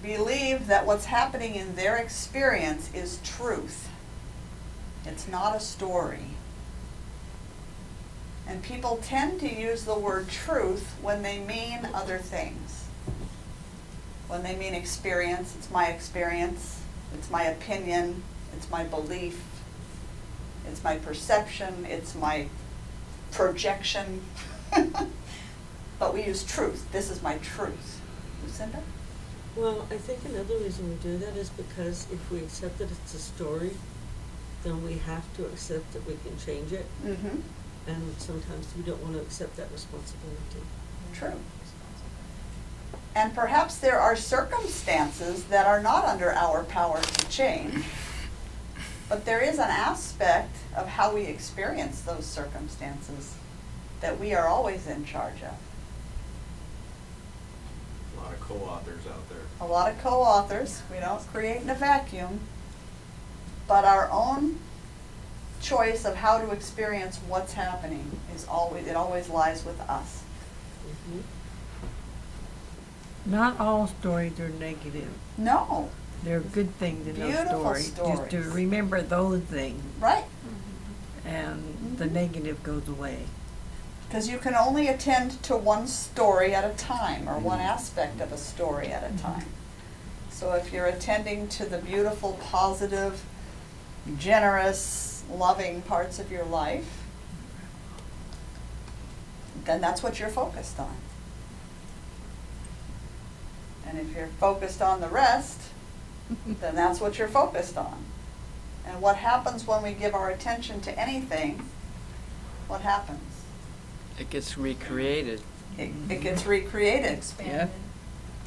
believe 0.02 0.65
that 0.65 0.88
what's 0.88 1.06
happening 1.06 1.53
in 1.53 1.76
their 1.76 1.95
experience 1.95 2.89
is 2.91 3.19
truth. 3.23 3.88
It's 5.06 5.27
not 5.27 5.56
a 5.56 5.60
story. 5.60 6.26
And 8.47 8.63
people 8.63 8.99
tend 9.03 9.39
to 9.41 9.53
use 9.53 9.85
the 9.85 9.97
word 9.97 10.30
truth 10.30 10.95
when 11.01 11.22
they 11.22 11.39
mean 11.39 11.88
other 11.93 12.18
things. 12.18 12.85
When 14.27 14.43
they 14.43 14.55
mean 14.55 14.73
experience, 14.73 15.55
it's 15.57 15.69
my 15.69 15.88
experience, 15.88 16.81
it's 17.13 17.30
my 17.30 17.43
opinion, 17.43 18.23
it's 18.55 18.69
my 18.69 18.84
belief, 18.84 19.41
it's 20.68 20.84
my 20.84 20.97
perception, 20.97 21.85
it's 21.85 22.15
my 22.15 22.47
projection. 23.31 24.22
but 25.99 26.13
we 26.13 26.23
use 26.23 26.43
truth. 26.43 26.91
This 26.91 27.09
is 27.09 27.22
my 27.22 27.38
truth. 27.39 28.01
Lucinda? 28.43 28.81
Well, 29.55 29.85
I 29.91 29.97
think 29.97 30.19
another 30.26 30.57
reason 30.57 30.89
we 30.89 30.95
do 30.95 31.18
that 31.18 31.35
is 31.35 31.49
because 31.49 32.07
if 32.11 32.31
we 32.31 32.39
accept 32.39 32.77
that 32.77 32.89
it's 32.89 33.13
a 33.13 33.19
story, 33.19 33.72
then 34.63 34.84
we 34.84 34.93
have 34.99 35.26
to 35.38 35.45
accept 35.45 35.91
that 35.93 36.07
we 36.07 36.18
can 36.23 36.38
change 36.38 36.72
it. 36.72 36.85
Mm-hmm, 37.03 37.39
And 37.88 38.16
sometimes 38.18 38.68
we 38.78 38.84
don't 38.84 39.02
want 39.02 39.16
to 39.16 39.22
accept 39.22 39.58
that 39.58 39.72
responsibility. 39.72 40.62
true. 41.14 41.34
And 43.14 43.36
perhaps 43.36 43.78
there 43.78 43.99
are 43.99 44.16
circumstances 44.16 45.44
that 45.45 45.66
are 45.66 45.82
not 45.82 46.06
under 46.06 46.32
our 46.32 46.64
power 46.64 47.02
to 47.02 47.30
change. 47.30 47.84
But 49.10 49.26
there 49.26 49.41
is 49.41 49.56
an 49.56 49.70
aspect 49.70 50.56
of 50.74 50.88
how 50.88 51.14
we 51.14 51.24
experience 51.24 52.02
those 52.02 52.26
circumstances 52.26 53.36
that 53.99 54.18
we 54.18 54.34
are 54.34 54.48
always 54.48 54.88
in 54.88 55.03
charge 55.03 55.44
of. 55.44 55.53
A 58.18 58.22
lot 58.24 58.34
of 58.34 58.40
co-authors 58.40 59.06
out 59.08 59.28
there. 59.28 59.38
a 59.60 59.66
lot 59.66 59.91
of 59.91 59.99
co-authors, 59.99 60.82
we 60.90 60.99
don't 60.99 61.20
create 61.34 61.62
in 61.62 61.70
a 61.70 61.76
vacuum, 61.76 62.40
but 63.68 63.84
our 63.84 64.10
own 64.10 64.60
choice 65.62 66.06
of 66.06 66.16
how 66.16 66.40
to 66.40 66.52
experience 66.52 67.18
what's 67.28 67.54
happening 67.54 68.20
is 68.36 68.48
always, 68.48 68.88
it 68.88 68.96
always 68.96 69.30
lies 69.30 69.64
with 69.66 69.80
us. 69.82 70.24
Mm-hmm. 70.88 71.20
Not 73.32 73.60
all 73.60 73.88
stories 73.88 74.40
are 74.40 74.50
negative. 74.50 75.10
No, 75.38 75.90
They're 76.24 76.40
good 76.40 76.76
things 76.76 77.08
in 77.08 77.20
those 77.20 77.32
Beautiful 77.32 77.60
stories. 77.60 77.92
Just 77.92 78.24
to 78.32 78.42
stories. 78.42 78.48
remember 78.48 79.02
those 79.02 79.42
things 79.44 79.82
right? 80.00 80.26
and 81.26 81.62
mm-hmm. 81.62 81.96
the 81.98 82.08
negative 82.08 82.64
goes 82.64 82.88
away. 82.88 83.26
Because 84.08 84.28
you 84.28 84.40
can 84.40 84.56
only 84.56 84.88
attend 84.88 85.42
to 85.44 85.56
one 85.56 85.88
story 85.88 86.54
at 86.54 86.70
a 86.70 86.76
time, 86.76 87.30
or 87.30 87.40
one 87.40 87.60
mm-hmm. 87.60 87.68
aspect 87.68 88.20
of 88.20 88.34
a 88.34 88.38
story 88.38 88.88
at 88.88 89.10
a 89.10 89.18
time. 89.18 89.46
So 90.30 90.54
if 90.54 90.74
you're 90.74 90.88
attending 90.88 91.48
to 91.50 91.66
the 91.66 91.78
beautiful, 91.78 92.38
positive, 92.42 93.24
generous, 94.18 95.11
loving 95.32 95.82
parts 95.82 96.20
of 96.20 96.32
your 96.32 96.45
life, 96.45 97.03
then 99.66 99.82
that's 99.82 100.02
what 100.02 100.20
you're 100.20 100.30
focused 100.30 100.80
on. 100.80 100.95
And 103.86 103.99
if 103.99 104.16
you're 104.16 104.28
focused 104.40 104.82
on 104.82 105.02
the 105.02 105.08
rest, 105.08 105.62
then 106.45 106.76
that's 106.76 106.99
what 106.99 107.18
you're 107.18 107.28
focused 107.28 107.78
on. 107.78 108.03
And 108.86 109.02
what 109.02 109.18
happens 109.18 109.68
when 109.68 109.84
we 109.84 109.94
give 109.94 110.16
our 110.16 110.30
attention 110.30 110.82
to 110.82 110.99
anything? 110.99 111.64
What 112.68 112.82
happens? 112.82 113.44
It 114.20 114.30
gets 114.30 114.58
recreated. 114.58 115.41
It, 115.78 115.91
it 116.10 116.22
gets 116.22 116.45
recreated 116.45 117.12
Expanded. 117.12 117.70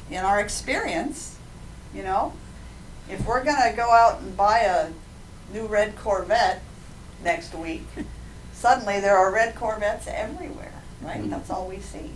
in 0.09 0.23
our 0.23 0.39
experience, 0.39 1.37
you 1.93 2.03
know? 2.03 2.33
If 3.09 3.25
we're 3.25 3.43
gonna 3.43 3.73
go 3.75 3.91
out 3.91 4.21
and 4.21 4.35
buy 4.35 4.59
a 4.59 4.89
new 5.53 5.67
red 5.67 5.95
Corvette 5.95 6.61
next 7.23 7.53
week, 7.55 7.83
suddenly 8.53 8.99
there 8.99 9.17
are 9.17 9.31
red 9.31 9.55
Corvettes 9.55 10.07
everywhere, 10.07 10.73
right? 11.01 11.29
That's 11.29 11.49
all 11.49 11.67
we 11.67 11.79
see. 11.79 12.11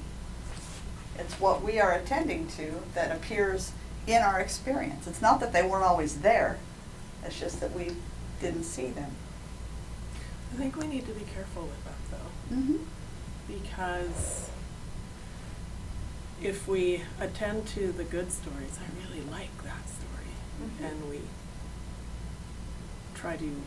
It's 1.17 1.39
what 1.39 1.61
we 1.63 1.79
are 1.79 1.91
attending 1.93 2.47
to 2.49 2.81
that 2.95 3.11
appears 3.15 3.71
in 4.07 4.21
our 4.21 4.39
experience. 4.39 5.05
It's 5.07 5.21
not 5.21 5.39
that 5.41 5.51
they 5.53 5.63
weren't 5.63 5.83
always 5.83 6.21
there, 6.21 6.57
it's 7.25 7.39
just 7.39 7.59
that 7.59 7.73
we 7.73 7.91
didn't 8.41 8.63
see 8.63 8.87
them. 8.87 9.11
I 10.53 10.55
think 10.57 10.75
we 10.77 10.87
need 10.87 11.05
to 11.07 11.13
be 11.13 11.25
careful 11.33 11.63
with 11.63 11.83
that 11.85 11.93
though, 12.17 12.55
Mm-hmm. 12.55 12.77
because 13.47 14.49
if 16.41 16.67
we 16.67 17.03
attend 17.19 17.67
to 17.67 17.91
the 17.91 18.03
good 18.05 18.31
stories, 18.31 18.79
I 18.79 19.07
really 19.09 19.21
like 19.29 19.55
that 19.63 19.83
story, 19.89 20.31
Mhm. 20.63 20.89
and 20.89 21.09
we 21.09 21.19
try 23.13 23.35
to 23.35 23.61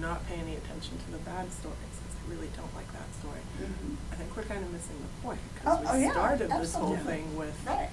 not 0.00 0.26
pay 0.26 0.34
any 0.36 0.56
attention 0.56 0.98
to 0.98 1.10
the 1.12 1.18
bad 1.18 1.50
stories, 1.52 1.78
because 2.02 2.16
I 2.26 2.30
really 2.34 2.48
don't 2.56 2.74
like 2.74 2.90
that 2.92 3.08
story. 3.20 3.40
Mhm. 3.60 3.96
I 4.12 4.16
think 4.16 4.36
we're 4.36 4.42
kind 4.44 4.64
of 4.64 4.72
missing 4.72 4.96
the 5.00 5.22
point, 5.26 5.40
Oh, 5.64 5.76
because 5.76 5.88
oh, 5.94 5.96
we 5.98 6.04
yeah, 6.04 6.10
started 6.12 6.50
this 6.50 6.74
whole 6.74 6.92
absolutely. 6.94 7.04
thing 7.12 7.36
with 7.36 7.66
Right. 7.66 7.90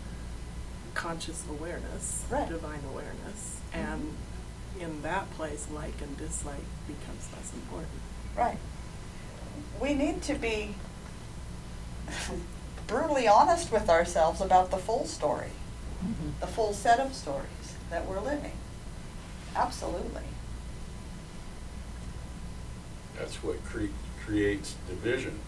conscious 0.93 1.43
awareness, 1.49 2.23
Right. 2.29 2.47
divine 2.49 2.83
awareness, 2.91 3.57
and 3.73 4.15
in 4.79 5.01
that 5.03 5.29
place, 5.35 5.67
like 5.71 6.01
and 6.01 6.17
dislike 6.17 6.65
becomes 6.87 7.27
less 7.35 7.53
important. 7.53 7.91
Right. 8.35 8.57
We 9.79 9.93
need 9.93 10.21
to 10.23 10.35
be 10.35 10.75
brutally 12.87 13.27
honest 13.27 13.71
with 13.71 13.89
ourselves 13.89 14.41
about 14.41 14.71
the 14.71 14.77
full 14.77 15.05
story, 15.05 15.51
the 16.39 16.47
full 16.47 16.73
set 16.73 16.99
of 16.99 17.13
stories 17.13 17.75
that 17.89 18.05
we're 18.07 18.19
living. 18.19 18.57
Absolutely. 19.55 20.23
That's 23.23 23.41
what 23.41 23.63
cre- 23.63 23.85
creates 24.25 24.75
division, 24.89 25.39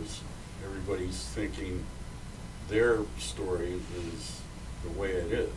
is 0.00 0.20
everybody's 0.64 1.20
thinking 1.24 1.84
their 2.68 3.00
story 3.18 3.80
is 3.96 4.40
the 4.84 4.90
way 4.90 5.10
it 5.10 5.32
is. 5.32 5.50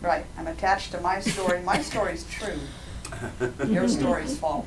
Right. 0.00 0.26
I'm 0.36 0.48
attached 0.48 0.90
to 0.90 1.00
my 1.00 1.20
story. 1.20 1.62
My 1.62 1.80
story's 1.82 2.26
true. 2.28 2.58
Your 3.68 3.86
story's 3.86 4.36
false. 4.36 4.66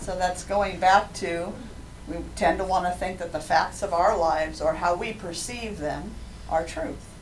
So 0.00 0.16
that's 0.16 0.42
going 0.44 0.80
back 0.80 1.12
to, 1.14 1.52
we 2.08 2.16
tend 2.36 2.56
to 2.60 2.64
want 2.64 2.86
to 2.86 2.92
think 2.92 3.18
that 3.18 3.32
the 3.32 3.40
facts 3.40 3.82
of 3.82 3.92
our 3.92 4.16
lives 4.16 4.62
or 4.62 4.76
how 4.76 4.94
we 4.94 5.12
perceive 5.12 5.76
them 5.76 6.12
are 6.48 6.64
truth. 6.64 7.12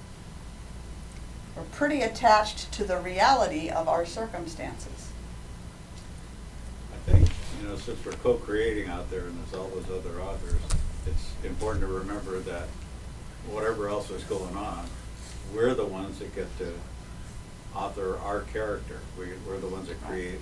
We're 1.56 1.64
pretty 1.64 2.02
attached 2.02 2.70
to 2.74 2.84
the 2.84 3.00
reality 3.00 3.68
of 3.68 3.88
our 3.88 4.06
circumstances. 4.06 5.10
I 7.64 7.66
think, 7.66 7.86
you 7.86 7.92
know, 7.92 7.96
since 7.96 8.04
we're 8.04 8.12
co-creating 8.22 8.88
out 8.90 9.10
there 9.10 9.24
and 9.26 9.38
there's 9.38 9.54
all 9.60 9.68
those 9.68 9.86
other 9.90 10.20
authors, 10.20 10.60
it's 11.06 11.32
important 11.44 11.80
to 11.80 11.86
remember 11.92 12.38
that 12.40 12.68
whatever 13.48 13.88
else 13.88 14.10
is 14.10 14.22
going 14.24 14.56
on, 14.56 14.86
we're 15.54 15.74
the 15.74 15.84
ones 15.86 16.18
that 16.18 16.34
get 16.34 16.46
to 16.58 16.72
author 17.74 18.18
our 18.18 18.42
character. 18.52 19.00
We, 19.18 19.28
we're 19.46 19.58
the 19.58 19.68
ones 19.68 19.88
that 19.88 20.02
create 20.04 20.40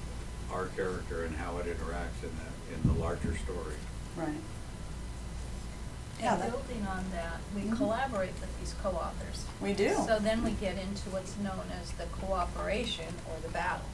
our 0.50 0.66
character 0.76 1.24
and 1.24 1.34
how 1.36 1.58
it 1.58 1.66
interacts 1.66 2.22
in 2.22 2.30
the, 2.36 2.74
in 2.90 2.94
the 2.94 3.00
larger 3.00 3.36
story. 3.38 3.76
Right. 4.16 4.28
Yeah, 6.20 6.34
And 6.34 6.42
that- 6.42 6.50
building 6.52 6.86
on 6.86 7.04
that, 7.12 7.40
we 7.54 7.62
Mhm. 7.62 7.76
collaborate 7.76 8.34
with 8.40 8.50
these 8.60 8.74
co-authors. 8.82 9.44
We 9.60 9.72
do. 9.72 9.94
So 10.06 10.18
then 10.18 10.44
we 10.44 10.52
get 10.52 10.76
into 10.78 11.10
what's 11.10 11.36
known 11.38 11.66
as 11.80 11.90
the 11.92 12.04
cooperation 12.04 13.14
or 13.28 13.40
the 13.42 13.48
battle. 13.48 13.86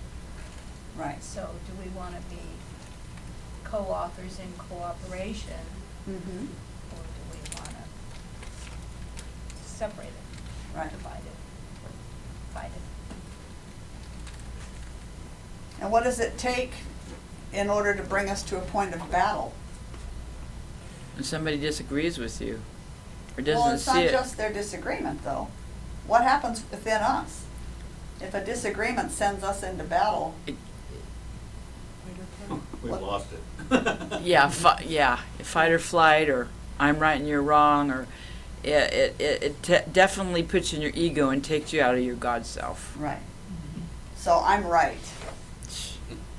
Right. 0.96 1.22
So 1.22 1.50
do 1.66 1.72
we 1.82 1.88
wanna 1.90 2.20
be 2.28 2.36
co-authors 3.70 4.38
in 4.38 4.52
cooperation, 4.68 5.60
Mm-hmm. 6.08 6.46
or 6.92 7.02
do 7.02 7.20
we 7.32 7.38
wanna 7.58 7.84
separate 9.66 10.06
it? 10.08 10.76
Right. 10.76 10.90
Divide 10.90 11.18
it, 11.18 11.84
or 11.84 11.90
fight 12.54 12.70
it? 12.74 12.82
And 15.82 15.92
what 15.92 16.04
does 16.04 16.18
it 16.18 16.38
take 16.38 16.72
in 17.52 17.68
order 17.70 17.94
to 17.94 18.02
bring 18.02 18.28
us 18.30 18.42
to 18.44 18.56
a 18.56 18.60
point 18.60 18.94
of 18.94 19.10
battle? 19.10 19.52
And 21.16 21.24
somebody 21.26 21.58
disagrees 21.58 22.16
with 22.18 22.40
you 22.40 22.60
or 23.36 23.42
doesn't 23.42 23.60
Well, 23.64 23.74
it's 23.74 23.84
see 23.84 23.92
not 23.92 24.02
it. 24.04 24.10
just 24.12 24.36
their 24.36 24.52
disagreement, 24.52 25.24
though. 25.24 25.48
What 26.06 26.22
happens 26.22 26.62
within 26.70 27.02
us? 27.02 27.42
If 28.20 28.34
a 28.34 28.44
disagreement 28.44 29.12
sends 29.12 29.44
us 29.44 29.62
into 29.62 29.84
battle, 29.84 30.34
We've 32.80 32.92
What- 32.92 33.02
lost 33.02 33.32
it. 33.32 33.40
yeah, 34.22 34.48
fi- 34.48 34.82
yeah, 34.86 35.16
fight 35.42 35.70
or 35.72 35.78
flight, 35.78 36.28
or 36.28 36.48
I'm 36.78 36.98
right 36.98 37.18
and 37.18 37.28
you're 37.28 37.42
wrong, 37.42 37.90
or 37.90 38.06
it 38.62 38.92
it 38.92 39.16
it, 39.20 39.42
it 39.42 39.62
te- 39.62 39.90
definitely 39.92 40.42
puts 40.42 40.72
you 40.72 40.76
in 40.76 40.82
your 40.82 40.92
ego 40.94 41.30
and 41.30 41.44
takes 41.44 41.72
you 41.72 41.80
out 41.82 41.94
of 41.94 42.00
your 42.00 42.16
God 42.16 42.46
self. 42.46 42.94
right. 42.98 43.20
So 44.16 44.42
I'm 44.44 44.66
right. 44.66 44.98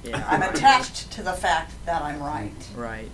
Yeah. 0.04 0.24
I'm 0.28 0.44
attached 0.44 1.12
to 1.12 1.24
the 1.24 1.34
fact 1.34 1.74
that 1.86 2.02
I'm 2.02 2.22
right. 2.22 2.54
Right. 2.76 3.12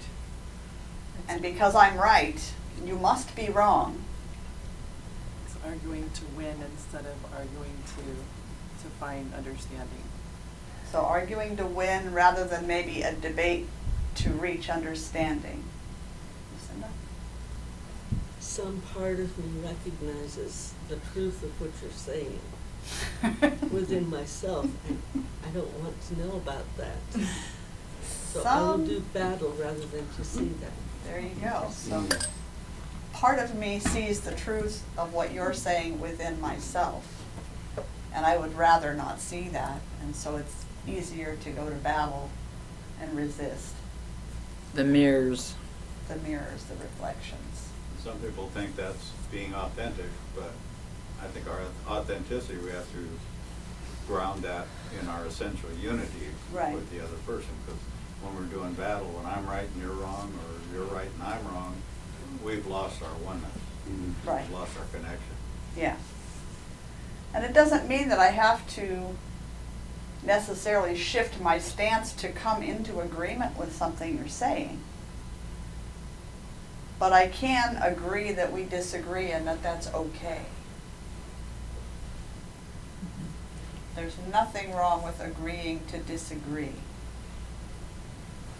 And 1.27 1.41
because 1.41 1.75
I'm 1.75 1.97
right, 1.97 2.39
you 2.85 2.95
must 2.97 3.35
be 3.35 3.49
wrong. 3.49 4.03
It's 5.45 5.55
arguing 5.65 6.09
to 6.11 6.21
win 6.35 6.55
instead 6.71 7.05
of 7.05 7.15
arguing 7.33 7.77
to, 7.97 8.83
to 8.83 8.89
find 8.99 9.33
understanding. 9.33 10.03
So 10.91 10.99
arguing 10.99 11.57
to 11.57 11.65
win 11.65 12.13
rather 12.13 12.45
than 12.45 12.67
maybe 12.67 13.01
a 13.01 13.13
debate 13.13 13.67
to 14.15 14.29
reach 14.29 14.69
understanding. 14.69 15.63
Lucinda? 16.53 16.89
Some 18.39 18.81
part 18.93 19.19
of 19.19 19.37
me 19.37 19.67
recognizes 19.67 20.73
the 20.87 20.97
truth 21.13 21.43
of 21.43 21.61
what 21.61 21.71
you're 21.81 21.91
saying 21.91 22.39
within 23.71 24.09
myself. 24.09 24.67
and 24.87 25.25
I 25.45 25.49
don't 25.49 25.71
want 25.79 25.95
to 26.07 26.19
know 26.19 26.35
about 26.37 26.65
that. 26.77 26.97
So 28.33 28.43
I 28.43 28.61
will 28.61 28.71
Some- 28.73 28.87
do 28.87 28.99
battle 29.13 29.53
rather 29.59 29.85
than 29.85 30.07
to 30.17 30.23
see 30.23 30.49
that. 30.61 30.71
There 31.05 31.19
you 31.19 31.35
go. 31.41 31.67
So 31.71 32.01
mm. 32.01 32.27
part 33.13 33.39
of 33.39 33.55
me 33.55 33.79
sees 33.79 34.21
the 34.21 34.33
truth 34.33 34.83
of 34.97 35.13
what 35.13 35.31
you're 35.33 35.53
saying 35.53 35.99
within 35.99 36.41
myself. 36.41 37.07
And 38.13 38.25
I 38.25 38.37
would 38.37 38.57
rather 38.57 38.93
not 38.93 39.19
see 39.19 39.49
that, 39.49 39.81
and 40.01 40.15
so 40.15 40.37
it's 40.37 40.65
easier 40.87 41.35
to 41.43 41.49
go 41.51 41.69
to 41.69 41.75
battle 41.75 42.29
and 43.01 43.15
resist 43.15 43.74
The 44.75 44.83
mirrors. 44.83 45.55
the 46.07 46.15
mirrors, 46.17 46.63
the 46.65 46.75
reflections. 46.75 47.69
Some 48.03 48.19
people 48.19 48.49
think 48.49 48.75
that's 48.75 49.09
being 49.31 49.53
authentic, 49.55 50.05
but 50.35 50.51
I 51.21 51.27
think 51.27 51.47
our 51.49 51.61
authenticity, 51.97 52.57
we 52.59 52.69
have 52.71 52.85
to 52.91 53.09
ground 54.07 54.43
that 54.43 54.67
in 55.01 55.07
our 55.09 55.25
essential 55.25 55.69
unity 55.81 56.27
Right. 56.53 56.73
with 56.75 56.89
the 56.91 56.99
other 57.03 57.15
person. 57.25 57.49
Because 57.65 57.79
when 58.21 58.35
we're 58.35 58.51
doing 58.53 58.73
battle, 58.73 59.07
when 59.07 59.25
I'm 59.25 59.47
right 59.47 59.67
and 59.67 59.81
you're 59.81 59.93
wrong, 59.93 60.31
or 60.37 60.75
you're 60.75 60.85
right 60.85 61.07
and 61.11 61.23
I'm 61.23 61.43
wrong, 61.47 61.75
we've 62.43 62.67
lost 62.67 63.01
our 63.01 63.13
oneness. 63.25 63.49
Mm-hmm. 63.89 64.29
Right. 64.29 64.43
We've 64.43 64.51
lost 64.59 64.77
our 64.77 64.85
connection. 64.91 65.35
Yeah. 65.75 65.95
And 67.33 67.43
it 67.43 67.53
doesn't 67.53 67.87
mean 67.87 68.09
that 68.09 68.19
I 68.19 68.27
have 68.27 68.67
to 68.75 69.15
necessarily 70.25 70.95
shift 70.97 71.39
my 71.39 71.59
stance 71.59 72.13
to 72.13 72.29
come 72.29 72.63
into 72.63 72.99
agreement 72.99 73.57
with 73.57 73.75
something 73.75 74.17
you're 74.17 74.27
saying. 74.27 74.79
But 76.99 77.13
I 77.13 77.27
can 77.27 77.77
agree 77.81 78.31
that 78.31 78.51
we 78.51 78.63
disagree 78.63 79.31
and 79.31 79.45
that 79.47 79.61
that's 79.61 79.93
okay. 79.93 80.41
There's 83.95 84.15
nothing 84.31 84.73
wrong 84.73 85.03
with 85.03 85.21
agreeing 85.21 85.81
to 85.87 85.99
disagree. 85.99 86.73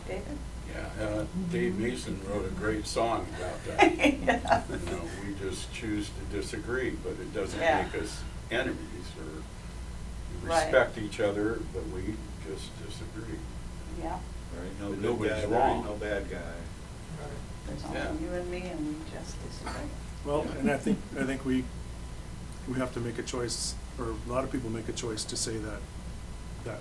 David? 0.07 0.37
Yeah, 0.97 1.05
uh, 1.05 1.25
Dave 1.51 1.77
Mason 1.77 2.19
wrote 2.27 2.45
a 2.45 2.49
great 2.49 2.85
song 2.87 3.25
about 3.37 3.63
that. 3.77 3.97
Yeah. 3.97 4.63
You 4.69 4.91
know, 4.91 5.01
we 5.25 5.33
just 5.49 5.73
choose 5.73 6.09
to 6.09 6.35
disagree, 6.37 6.91
but 6.91 7.11
it 7.13 7.33
doesn't 7.33 7.59
Yeah. 7.59 7.83
make 7.83 8.01
us 8.01 8.21
enemies 8.51 8.77
Right. 10.45 10.65
respect 10.71 10.97
each 10.97 11.19
other, 11.19 11.59
but 11.73 11.85
we 11.89 12.15
just 12.47 12.69
disagree. 12.85 13.37
Yeah. 14.01 14.17
There 14.53 14.63
ain't 14.65 14.79
no 14.79 14.89
But 14.89 14.95
good 14.95 15.03
nobody's 15.03 15.31
guy, 15.33 15.39
there 15.41 15.59
wrong. 15.59 15.77
ain't 15.77 15.85
no 15.85 15.93
bad 15.95 16.29
guy. 16.29 16.53
There's 17.67 17.81
Yeah. 17.93 18.07
only 18.09 18.23
you 18.23 18.33
and 18.33 18.51
me 18.51 18.61
and 18.61 18.87
we 18.87 18.95
just 19.11 19.35
disagree. 19.49 19.89
Well, 20.23 20.41
and 20.59 20.69
I 20.71 20.77
think, 20.77 20.99
I 21.19 21.23
think 21.23 21.45
we, 21.45 21.63
we 22.67 22.75
have 22.75 22.93
to 22.93 22.99
make 22.99 23.17
a 23.17 23.23
choice, 23.23 23.75
or 23.99 24.09
a 24.27 24.31
lot 24.31 24.43
of 24.43 24.51
people 24.51 24.69
make 24.69 24.87
a 24.87 24.93
choice 24.93 25.23
to 25.25 25.35
say 25.35 25.57
that, 25.57 25.79
that 26.63 26.79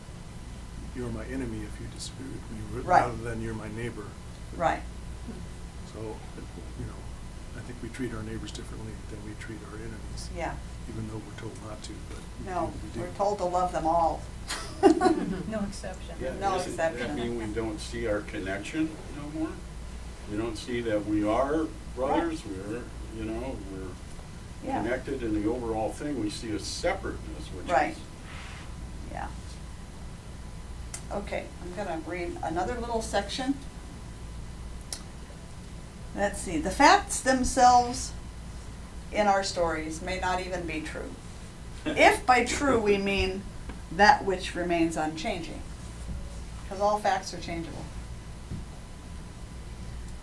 you're 0.95 1.09
my 1.11 1.25
enemy 1.27 1.61
if 1.65 1.81
you 1.81 1.87
disagree 1.95 2.27
with 2.27 2.51
me, 2.53 2.83
Right. 2.83 3.01
rather 3.03 3.17
than 3.17 3.41
you're 3.43 3.55
my 3.55 3.69
neighbor. 3.77 4.05
Right. 4.57 4.83
So, 5.93 6.01
you 6.01 6.87
know, 6.87 6.93
I 7.57 7.61
think 7.61 7.79
we 7.83 7.89
treat 7.91 8.13
our 8.15 8.23
neighbors 8.23 8.51
differently 8.53 8.93
than 9.11 9.19
we 9.25 9.33
treat 9.41 9.59
our 9.71 9.77
enemies. 9.79 10.31
Yeah. 10.37 10.55
Even 10.89 11.09
though 11.09 11.21
we're 11.27 11.41
told 11.41 11.55
not 11.69 11.83
to, 11.85 11.93
but 12.11 12.19
we 12.41 12.51
No, 12.53 12.73
we 12.83 12.89
do. 12.91 13.01
we're 13.01 13.15
told 13.17 13.39
to 13.39 13.45
love 13.45 13.73
them 13.73 13.87
all. 13.87 14.23
No 14.83 15.61
exception. 15.67 16.15
Yeah, 16.21 16.35
No 16.35 16.57
doesn't 16.57 16.77
that 16.77 16.93
exception. 16.93 17.17
mean 17.17 17.39
we 17.39 17.47
don't 17.55 17.81
see 17.81 18.07
our 18.07 18.21
connection 18.21 18.91
no 19.17 19.41
more? 19.41 19.49
We 20.31 20.37
don't 20.37 20.57
see 20.57 20.81
that 20.83 21.07
we 21.07 21.27
are 21.27 21.67
brothers, 21.97 22.43
we're, 22.45 22.83
you 23.17 23.25
know, 23.25 23.57
we're 23.73 23.89
Yeah. 24.69 24.83
connected 24.83 25.23
in 25.23 25.41
the 25.43 25.49
overall 25.49 25.91
thing, 25.91 26.21
we 26.23 26.29
see 26.31 26.51
a 26.55 26.59
separateness, 26.59 27.47
which 27.57 27.67
is. 27.67 27.71
Right. 27.73 27.97
Yeah. 29.13 29.29
Okay, 31.13 31.45
I'm 31.63 31.75
gonna 31.77 32.01
read 32.07 32.37
another 32.43 32.79
little 32.81 33.01
section. 33.03 33.55
Let's 36.17 36.41
see, 36.41 36.59
the 36.59 36.71
facts 36.71 37.21
themselves 37.21 38.13
in 39.13 39.27
our 39.27 39.43
stories 39.43 40.01
may 40.01 40.21
not 40.21 40.41
even 40.41 40.67
be 40.67 40.81
true. 40.81 41.11
If 41.85 42.25
by 42.25 42.45
true 42.45 42.79
we 42.79 42.99
mean 42.99 43.43
that 43.91 44.25
which 44.25 44.55
remains 44.55 44.97
unchanging, 44.97 45.61
because 46.63 46.81
all 46.81 46.99
facts 46.99 47.35
are 47.35 47.41
changeable. 47.41 47.85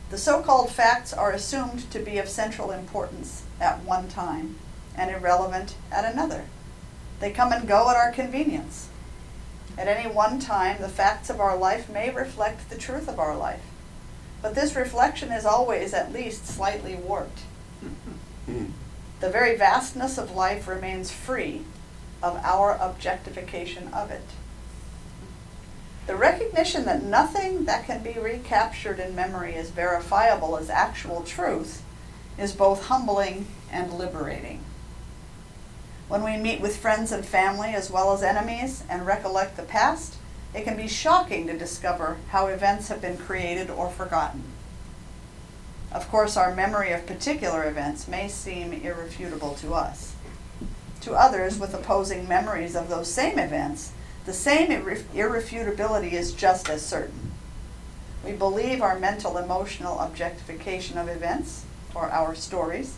The 0.10 0.18
so-called 0.18 0.72
facts 0.72 1.14
are 1.14 1.32
assumed 1.32 1.90
to 1.92 2.00
be 2.00 2.18
of 2.18 2.28
central 2.28 2.72
importance 2.72 3.44
at 3.60 3.84
one 3.84 4.10
time 4.10 4.58
and 4.96 5.10
irrelevant 5.10 5.76
at 5.92 6.12
another. 6.12 6.46
They 7.20 7.32
come 7.32 7.52
and 7.52 7.68
go 7.68 7.90
at 7.90 7.96
our 7.96 8.12
convenience. 8.12 8.90
At 9.78 9.88
any 9.88 10.10
one 10.10 10.40
time, 10.40 10.82
the 10.82 10.90
facts 10.90 11.30
of 11.30 11.40
our 11.40 11.56
life 11.56 11.90
may 11.90 12.10
reflect 12.10 12.70
the 12.70 12.78
truth 12.78 13.08
of 13.08 13.20
our 13.20 13.38
life. 13.38 13.62
But 14.42 14.56
this 14.56 14.76
reflection 14.76 15.32
is 15.32 15.46
always 15.46 15.94
at 15.94 16.12
least 16.12 16.48
slightly 16.48 16.96
warped. 16.96 17.40
The 18.48 19.30
very 19.30 19.56
vastness 19.56 20.18
of 20.18 20.36
life 20.36 20.68
remains 20.68 21.12
free 21.12 21.62
of 22.24 22.38
our 22.44 22.78
objectification 22.82 23.94
of 23.94 24.10
it. 24.10 24.26
The 26.08 26.16
recognition 26.16 26.86
that 26.86 27.04
nothing 27.04 27.66
that 27.66 27.86
can 27.86 28.02
be 28.02 28.14
recaptured 28.14 29.00
in 29.00 29.16
memory 29.16 29.54
is 29.54 29.70
verifiable 29.70 30.58
as 30.58 30.70
actual 30.70 31.22
truth 31.22 31.84
is 32.38 32.54
both 32.54 32.86
humbling 32.86 33.46
and 33.72 33.94
liberating. 33.94 34.64
When 36.08 36.24
we 36.24 36.38
meet 36.38 36.60
with 36.60 36.78
friends 36.78 37.12
and 37.12 37.24
family 37.24 37.74
as 37.74 37.92
well 37.92 38.12
as 38.12 38.24
enemies 38.24 38.84
and 38.90 39.06
recollect 39.06 39.56
the 39.56 39.64
past, 39.64 40.16
it 40.54 40.64
can 40.64 40.76
be 40.76 40.88
shocking 40.88 41.48
to 41.48 41.58
discover 41.58 42.18
how 42.30 42.48
events 42.48 42.90
have 42.90 43.02
been 43.02 43.18
created 43.18 43.70
or 43.70 43.90
forgotten. 43.90 44.44
Of 45.92 46.10
course, 46.10 46.38
our 46.38 46.56
memory 46.56 46.92
of 46.92 47.06
particular 47.06 47.68
events 47.68 48.08
may 48.08 48.28
seem 48.28 48.74
irrefutable 48.74 49.56
to 49.56 49.74
us. 49.74 50.14
To 51.02 51.14
others 51.14 51.58
with 51.58 51.74
opposing 51.74 52.28
memories 52.28 52.76
of 52.76 52.90
those 52.90 53.12
same 53.12 53.40
events, 53.40 53.92
the 54.26 54.34
same 54.34 54.70
irre- 54.70 55.04
irrefutability 55.14 56.16
is 56.16 56.34
just 56.34 56.70
as 56.70 56.86
certain. 56.86 57.32
We 58.24 58.34
believe 58.34 58.82
our 58.82 59.00
mental 59.00 59.38
emotional 59.38 60.00
objectification 60.00 60.98
of 60.98 61.10
events, 61.10 61.66
or 61.96 62.10
our 62.10 62.36
stories, 62.36 62.98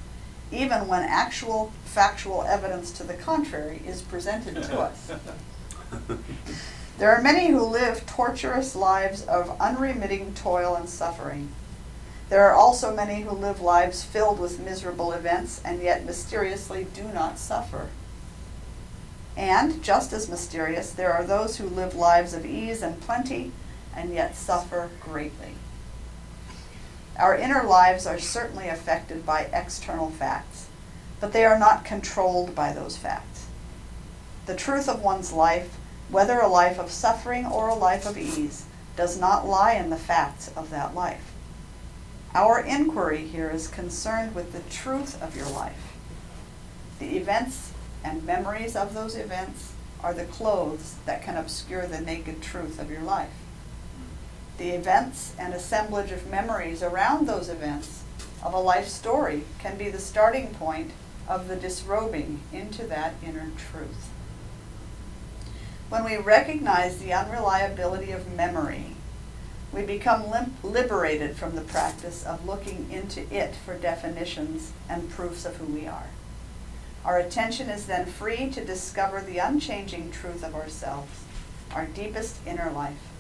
even 0.52 0.88
when 0.88 1.04
actual 1.04 1.72
factual 1.86 2.44
evidence 2.44 2.92
to 2.92 3.04
the 3.04 3.14
contrary 3.14 3.82
is 3.88 4.02
presented 4.02 4.56
to 4.64 4.80
us. 4.80 5.12
There 7.04 7.14
are 7.14 7.22
many 7.22 7.50
who 7.50 7.66
live 7.66 8.06
torturous 8.06 8.78
lives 8.78 9.26
of 9.26 9.60
unremitting 9.60 10.36
toil 10.36 10.74
and 10.74 10.88
suffering. 10.88 11.50
There 12.30 12.46
are 12.46 12.56
also 12.56 12.96
many 12.96 13.24
who 13.24 13.32
live 13.32 13.60
lives 13.60 14.06
filled 14.06 14.40
with 14.40 14.64
miserable 14.64 15.12
events 15.12 15.60
and 15.66 15.82
yet 15.82 16.06
mysteriously 16.06 16.88
do 16.94 17.04
not 17.04 17.38
suffer. 17.38 17.90
And, 19.36 19.84
just 19.84 20.14
as 20.14 20.30
mysterious, 20.30 20.92
there 20.92 21.12
are 21.12 21.26
those 21.26 21.58
who 21.58 21.68
live 21.68 21.94
lives 21.94 22.34
of 22.34 22.46
ease 22.46 22.82
and 22.82 23.02
plenty 23.02 23.52
and 23.94 24.14
yet 24.14 24.38
suffer 24.38 24.90
greatly. 25.02 25.56
Our 27.18 27.36
inner 27.36 27.64
lives 27.64 28.08
are 28.08 28.18
certainly 28.18 28.70
affected 28.70 29.26
by 29.26 29.50
external 29.52 30.10
facts, 30.10 30.68
but 31.20 31.34
they 31.34 31.44
are 31.44 31.60
not 31.60 31.84
controlled 31.84 32.56
by 32.56 32.72
those 32.72 32.96
facts. 32.96 33.48
The 34.46 34.56
truth 34.56 34.88
of 34.88 35.02
one's 35.02 35.34
life, 35.34 35.78
whether 36.10 36.40
a 36.40 36.48
life 36.48 36.80
of 36.80 36.92
suffering 36.92 37.46
or 37.46 37.70
a 37.70 37.76
life 37.76 38.06
of 38.06 38.18
ease, 38.18 38.66
does 38.96 39.20
not 39.20 39.48
lie 39.48 39.74
in 39.74 39.90
the 39.90 39.98
facts 39.98 40.52
of 40.56 40.70
that 40.70 40.94
life. 40.94 41.32
Our 42.36 42.60
inquiry 42.60 43.28
here 43.28 43.50
is 43.50 43.68
concerned 43.68 44.36
with 44.36 44.54
the 44.54 44.62
truth 44.74 45.22
of 45.22 45.36
your 45.36 45.50
life. 45.50 45.94
The 47.00 47.18
events 47.18 47.74
and 48.04 48.24
memories 48.24 48.76
of 48.76 48.94
those 48.94 49.16
events 49.16 49.74
are 50.04 50.14
the 50.14 50.26
clothes 50.26 50.96
that 51.06 51.24
can 51.24 51.38
obscure 51.38 51.88
the 51.88 52.02
naked 52.02 52.42
truth 52.42 52.80
of 52.80 52.92
your 52.92 53.02
life. 53.02 53.32
The 54.58 54.72
events 54.72 55.34
and 55.40 55.54
assemblage 55.54 56.12
of 56.12 56.30
memories 56.30 56.84
around 56.84 57.28
those 57.28 57.50
events 57.50 58.04
of 58.44 58.54
a 58.54 58.60
life 58.60 58.88
story 58.88 59.44
can 59.60 59.78
be 59.78 59.90
the 59.90 60.00
starting 60.00 60.54
point 60.56 60.92
of 61.28 61.48
the 61.48 61.56
disrobing 61.56 62.42
into 62.52 62.86
that 62.88 63.16
inner 63.26 63.52
truth. 63.58 64.10
When 65.94 66.06
we 66.06 66.18
recognize 66.18 66.98
the 66.98 67.14
unreliability 67.14 68.14
of 68.14 68.34
memory, 68.34 68.95
we 69.72 69.84
become 69.84 70.26
liberated 70.64 71.36
from 71.38 71.53
the 71.53 71.61
practice 71.61 72.26
of 72.26 72.48
looking 72.48 72.88
into 72.91 73.32
it 73.32 73.53
for 73.64 73.78
definitions 73.78 74.72
and 74.90 75.11
proofs 75.11 75.45
of 75.45 75.57
who 75.57 75.68
we 75.68 75.86
are. 75.86 76.07
Our 77.06 77.20
attention 77.20 77.70
is 77.70 77.86
then 77.86 78.07
free 78.07 78.49
to 78.49 78.65
discover 78.65 79.22
the 79.22 79.38
unchanging 79.38 80.10
truth 80.10 80.44
of 80.44 80.56
ourselves, 80.56 81.26
our 81.76 81.86
deepest 81.86 82.38
inner 82.48 82.72
life. 82.72 83.11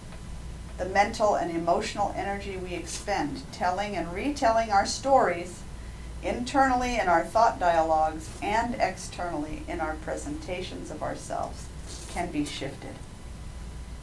The 0.79 0.85
mental 0.85 1.35
and 1.35 1.55
emotional 1.55 2.11
energy 2.17 2.57
we 2.57 2.73
expend 2.73 3.43
telling 3.51 3.95
and 3.95 4.11
retelling 4.11 4.71
our 4.71 4.87
stories, 4.87 5.61
internally 6.23 6.97
in 6.97 7.07
our 7.07 7.23
thought 7.23 7.59
dialogues 7.59 8.31
and 8.41 8.73
externally 8.79 9.61
in 9.67 9.79
our 9.79 9.93
presentations 9.93 10.89
of 10.89 11.03
ourselves, 11.03 11.67
can 12.13 12.31
be 12.31 12.45
shifted. 12.45 12.95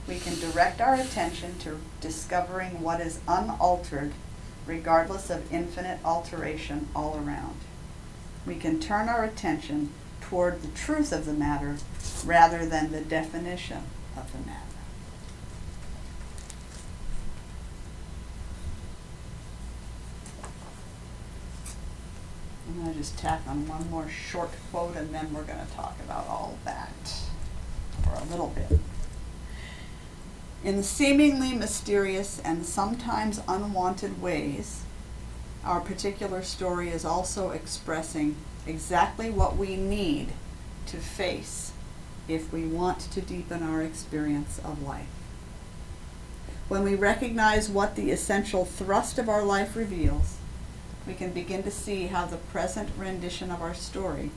We 0.08 0.18
can 0.18 0.38
direct 0.40 0.80
our 0.80 0.94
attention 0.94 1.58
to 1.60 1.78
discovering 2.00 2.82
what 2.82 3.00
is 3.00 3.20
unaltered, 3.28 4.12
regardless 4.66 5.30
of 5.30 5.52
infinite 5.52 6.00
alteration 6.04 6.88
all 6.94 7.16
around. 7.16 7.56
We 8.44 8.56
can 8.56 8.80
turn 8.80 9.08
our 9.08 9.22
attention 9.22 9.92
toward 10.20 10.62
the 10.62 10.68
truth 10.68 11.12
of 11.12 11.26
the 11.26 11.32
matter 11.32 11.76
rather 12.24 12.66
than 12.66 12.90
the 12.90 13.00
definition 13.00 13.84
of 14.16 14.32
the 14.32 14.38
matter. 14.38 14.56
I'm 22.68 22.82
gonna 22.82 22.94
just 22.94 23.18
tack 23.18 23.42
on 23.46 23.66
one 23.66 23.90
more 23.90 24.08
short 24.08 24.50
quote 24.70 24.96
and 24.96 25.12
then 25.14 25.32
we're 25.32 25.42
gonna 25.42 25.66
talk 25.74 25.96
about 26.04 26.26
all 26.28 26.56
that 26.64 27.29
for 28.02 28.14
a 28.14 28.24
little 28.24 28.48
bit. 28.48 28.78
In 30.62 30.82
seemingly 30.82 31.54
mysterious 31.54 32.38
and 32.44 32.66
sometimes 32.66 33.40
unwanted 33.48 34.20
ways, 34.20 34.82
our 35.64 35.80
particular 35.80 36.42
story 36.42 36.90
is 36.90 37.04
also 37.04 37.50
expressing 37.50 38.36
exactly 38.66 39.30
what 39.30 39.56
we 39.56 39.76
need 39.76 40.28
to 40.86 40.98
face 40.98 41.72
if 42.28 42.52
we 42.52 42.66
want 42.66 43.00
to 43.00 43.20
deepen 43.20 43.62
our 43.62 43.82
experience 43.82 44.58
of 44.58 44.82
life. 44.82 45.06
When 46.68 46.82
we 46.84 46.94
recognize 46.94 47.68
what 47.68 47.96
the 47.96 48.10
essential 48.10 48.64
thrust 48.64 49.18
of 49.18 49.28
our 49.28 49.42
life 49.42 49.74
reveals, 49.74 50.36
we 51.06 51.14
can 51.14 51.32
begin 51.32 51.62
to 51.64 51.70
see 51.70 52.06
how 52.06 52.26
the 52.26 52.36
present 52.36 52.90
rendition 52.96 53.50
of 53.50 53.62
our 53.62 53.74
story 53.74 54.30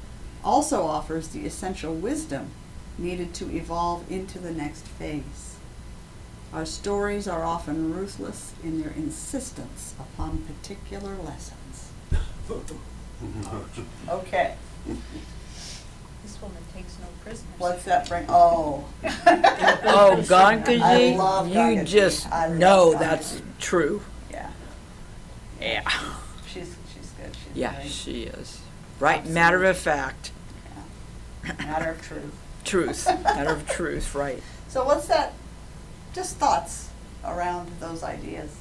also 0.44 0.84
offers 0.86 1.28
the 1.28 1.46
essential 1.46 1.94
wisdom 1.94 2.52
needed 2.98 3.34
to 3.36 3.50
evolve 3.56 4.10
into 4.12 4.40
the 4.40 4.52
next 4.52 4.86
phase. 4.88 5.56
Our 6.54 6.66
stories 6.66 7.28
are 7.28 7.44
often 7.44 7.94
ruthless 7.96 8.54
in 8.64 8.82
their 8.82 8.92
insistence 8.92 9.96
upon 10.00 10.40
particular 10.40 11.16
lessons. 11.16 11.90
Okay. 14.10 14.56
This 14.86 16.42
woman 16.42 16.58
takes 16.76 16.98
no 17.00 17.08
prisoners. 17.24 17.54
What's 17.58 17.84
that 17.86 18.08
bring? 18.10 18.26
Oh. 18.28 18.84
Oh, 19.86 20.18
I 20.18 20.22
Gangaji, 20.22 21.18
love 21.18 21.48
you 21.48 21.54
Gangaji. 21.56 21.86
just 21.86 22.28
I 22.32 22.48
love 22.48 22.58
know 22.58 22.94
Gangaji. 22.94 23.00
that's 23.00 23.42
true. 23.60 24.02
Yeah. 24.32 24.50
Yeah. 25.62 25.82
She's 26.48 26.76
she's 26.94 27.10
good. 27.18 27.34
She's 27.36 27.56
Yeah, 27.56 27.72
very- 27.78 27.88
she 27.90 28.24
is. 28.24 28.60
Right, 29.00 29.26
matter 29.26 29.64
of 29.64 29.78
fact. 29.78 30.32
Matter 31.60 31.92
of 31.92 32.02
truth. 32.02 32.34
Truth, 32.64 33.06
matter 33.24 33.52
of 33.52 33.68
truth, 33.68 34.16
right. 34.16 34.42
So 34.70 34.86
what's 34.86 35.08
that? 35.08 35.34
Just 36.14 36.38
thoughts 36.38 36.90
around 37.26 37.70
those 37.80 38.04
ideas. 38.04 38.56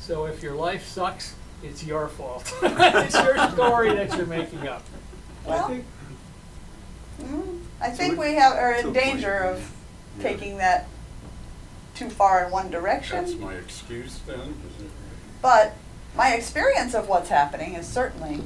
So 0.00 0.26
if 0.26 0.42
your 0.42 0.54
life 0.54 0.86
sucks, 0.86 1.34
it's 1.62 1.84
your 1.84 2.08
fault. 2.08 2.52
It's 2.62 3.14
your 3.14 3.36
story 3.50 3.94
that 3.94 4.16
you're 4.16 4.26
making 4.26 4.68
up. 4.68 4.82
Well, 5.44 5.80
mm, 7.20 7.60
I 7.80 7.90
think 7.90 8.18
we 8.18 8.34
have 8.34 8.52
are 8.54 8.74
to 8.74 8.80
in 8.80 8.86
a 8.88 8.92
danger 8.92 9.40
point. 9.42 9.56
of 9.56 9.72
Yeah. 10.18 10.22
taking 10.22 10.58
that 10.58 10.86
too 11.94 12.10
far 12.10 12.44
in 12.44 12.50
one 12.50 12.70
direction. 12.70 13.16
That's 13.24 13.36
my 13.38 13.54
excuse 13.54 14.18
then, 14.26 14.38
is 14.40 14.84
it? 14.84 14.90
But 15.42 15.74
my 16.16 16.34
experience 16.34 16.94
of 16.94 17.08
what's 17.08 17.28
happening 17.30 17.74
is 17.74 17.86
certainly, 17.86 18.42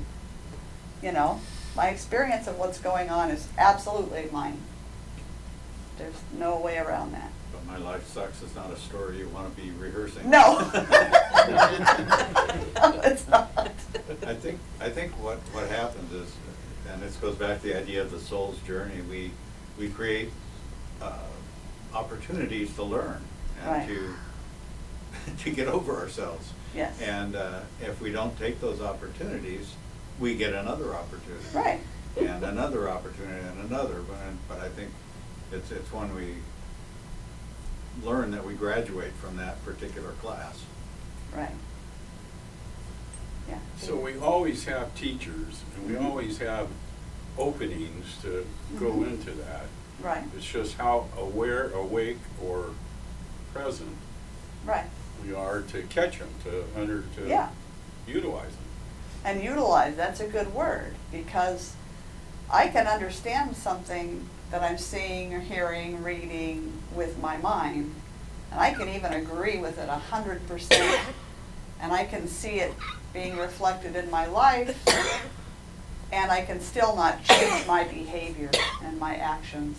you 1.03 1.13
know, 1.13 1.41
my 1.77 1.89
experience 1.89 2.47
of 2.47 2.59
what's 2.59 2.79
going 2.79 3.11
on 3.11 3.31
is 3.31 3.47
absolutely 3.59 4.29
mine. 4.33 4.59
There's 5.99 6.15
no 6.39 6.59
way 6.59 6.79
around 6.79 7.13
that. 7.13 7.31
But 7.53 7.67
my 7.67 7.77
life 7.79 8.07
sucks 8.07 8.43
is 8.43 8.55
not 8.55 8.71
a 8.73 8.77
story 8.77 9.19
you 9.19 9.29
want 9.29 9.55
to 9.55 9.63
be 9.63 9.71
rehearsing. 9.73 10.29
No. 10.31 10.71
it's 13.05 13.27
not. 13.29 13.51
I 14.27 14.35
think, 14.35 14.59
I 14.81 14.89
think 14.89 15.13
what, 15.23 15.39
what 15.53 15.69
happens 15.69 16.13
is, 16.13 16.33
and 16.91 17.03
this 17.03 17.17
goes 17.17 17.35
back 17.37 17.61
to 17.63 17.69
the 17.69 17.79
idea 17.79 18.03
of 18.03 18.11
the 18.11 18.21
soul's 18.21 18.59
journey, 18.61 19.01
we, 19.11 19.31
we 19.79 19.89
create, 19.89 20.31
uh, 21.01 21.19
opportunities 21.95 22.75
to 22.77 22.83
learn 22.83 23.23
Right. 23.67 23.89
and 23.89 23.89
to, 23.89 24.15
to 25.45 25.51
get 25.51 25.69
over 25.69 25.97
ourselves. 25.97 26.53
Yes. 26.75 27.01
And, 27.01 27.37
uh, 27.37 27.61
if 27.83 28.01
we 28.01 28.11
don't 28.13 28.37
take 28.39 28.61
those 28.61 28.81
opportunities, 28.81 29.73
we 30.21 30.35
get 30.37 30.53
another 30.55 30.95
opportunity. 30.95 31.45
Right. 31.55 31.81
And 32.17 32.45
another 32.45 32.89
opportunity 32.91 33.45
and 33.47 33.71
another, 33.71 34.03
but, 34.03 34.19
but 34.49 34.61
I 34.61 34.69
think 34.69 34.91
it's, 35.53 35.71
it's 35.71 35.91
when 35.93 36.15
we 36.15 36.35
learn 38.05 38.31
that 38.33 38.45
we 38.45 38.55
graduate 38.55 39.13
from 39.15 39.37
that 39.39 39.65
particular 39.65 40.11
class. 40.13 40.61
Right. 41.35 41.55
Yeah. 43.49 43.59
So 43.79 43.97
we 43.97 44.19
always 44.19 44.65
have 44.67 44.95
teachers, 44.95 45.63
and 45.77 45.89
we 45.89 45.97
always 45.97 46.39
have 46.39 46.69
openings 47.39 48.17
to 48.23 48.47
go 48.79 48.91
Mhm. 48.93 49.07
into 49.09 49.31
that. 49.33 49.67
Right. 50.03 50.25
It's 50.37 50.47
just 50.47 50.77
how 50.77 51.07
aware, 51.17 51.71
awake, 51.71 52.19
or 52.43 52.71
present 53.55 53.97
Right. 54.65 54.87
we 55.25 55.33
are 55.35 55.63
to 55.63 55.83
catch 55.85 56.19
them, 56.19 56.29
to 56.45 56.65
under, 56.77 57.03
to 57.17 57.27
Yeah. 57.27 57.51
utilize 58.07 58.51
them. 58.53 58.60
And 59.25 59.43
utilize, 59.43 59.97
that's 59.97 60.21
a 60.21 60.27
good 60.27 60.55
word, 60.55 60.95
because 61.13 61.75
I 62.51 62.69
can 62.69 62.87
understand 62.87 63.55
something 63.55 64.29
that 64.51 64.63
I'm 64.63 64.79
seeing 64.79 65.35
or 65.35 65.41
hearing, 65.41 66.03
reading 66.03 66.73
with 66.95 67.19
my 67.21 67.37
mind, 67.37 67.95
and 68.51 68.61
I 68.61 68.73
can 68.73 68.89
even 68.89 69.13
agree 69.13 69.59
with 69.59 69.79
it 69.79 69.89
a 69.89 69.95
hundred 69.97 70.47
percent, 70.49 71.01
and 71.81 71.93
I 71.93 72.05
can 72.05 72.27
see 72.27 72.61
it 72.61 72.75
being 73.13 73.37
reflected 73.37 73.95
in 73.95 74.11
my 74.11 74.27
life, 74.27 74.83
and 76.11 76.33
I 76.33 76.41
can 76.43 76.61
still 76.61 76.97
not 76.97 77.23
change 77.23 77.67
my 77.67 77.85
behavior 77.85 78.51
and 78.83 78.99
my 78.99 79.15
actions 79.17 79.77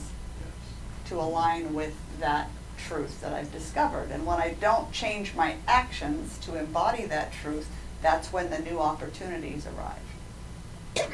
to 1.07 1.15
align 1.15 1.73
with 1.73 1.93
that 2.19 2.49
truth 2.77 3.19
that 3.21 3.33
I've 3.33 3.51
discovered. 3.51 4.11
And 4.11 4.25
when 4.25 4.39
I 4.39 4.55
don't 4.61 4.91
change 4.93 5.35
my 5.35 5.55
actions 5.67 6.37
to 6.39 6.57
embody 6.57 7.05
that 7.05 7.33
truth, 7.33 7.67
that's 8.01 8.33
when 8.33 8.49
the 8.49 8.59
new 8.59 8.79
opportunities 8.79 9.67
arrive. 9.67 11.09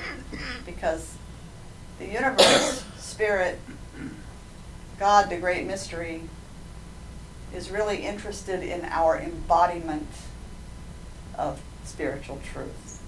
Because 0.65 1.15
the 1.99 2.07
universe, 2.07 2.83
spirit, 2.97 3.59
God, 4.99 5.29
the 5.29 5.37
great 5.37 5.65
mystery, 5.67 6.21
is 7.53 7.71
really 7.71 7.97
interested 8.05 8.63
in 8.63 8.85
our 8.85 9.17
embodiment 9.17 10.07
of 11.37 11.61
spiritual 11.83 12.41
truth. 12.53 13.01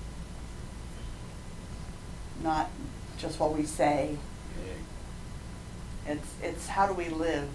Not 2.41 2.69
just 3.17 3.39
what 3.39 3.55
we 3.55 3.63
say. 3.65 4.17
It's, 6.07 6.33
it's 6.41 6.67
how 6.67 6.87
do 6.87 6.93
we 6.93 7.09
live? 7.09 7.49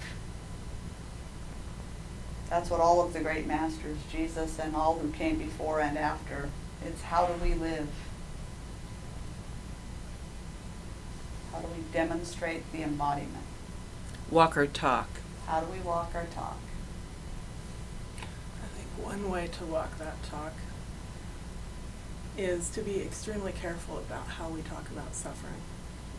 That's 2.50 2.70
what 2.70 2.80
all 2.80 3.00
of 3.00 3.12
the 3.12 3.20
great 3.20 3.46
masters, 3.46 3.98
Jesus 4.10 4.58
and 4.58 4.76
all 4.76 4.98
who 4.98 5.10
came 5.10 5.38
before 5.38 5.80
and 5.80 5.96
after, 5.98 6.50
it's 6.84 7.02
how 7.02 7.26
do 7.26 7.42
we 7.42 7.54
live? 7.54 7.88
How 11.52 11.60
do 11.60 11.68
we 11.68 11.82
demonstrate 11.92 12.70
the 12.72 12.82
embodiment? 12.82 13.44
Walk 14.30 14.56
or 14.56 14.66
talk. 14.66 15.08
How 15.46 15.60
do 15.60 15.66
we 15.72 15.78
walk 15.80 16.12
our 16.14 16.26
talk? 16.26 16.58
I 18.18 18.66
think 18.76 18.88
one 19.06 19.30
way 19.30 19.48
to 19.58 19.64
walk 19.64 19.98
that 19.98 20.22
talk 20.22 20.52
is 22.36 22.68
to 22.70 22.80
be 22.82 23.00
extremely 23.00 23.52
careful 23.52 23.98
about 23.98 24.26
how 24.26 24.48
we 24.48 24.62
talk 24.62 24.88
about 24.90 25.14
suffering. 25.14 25.60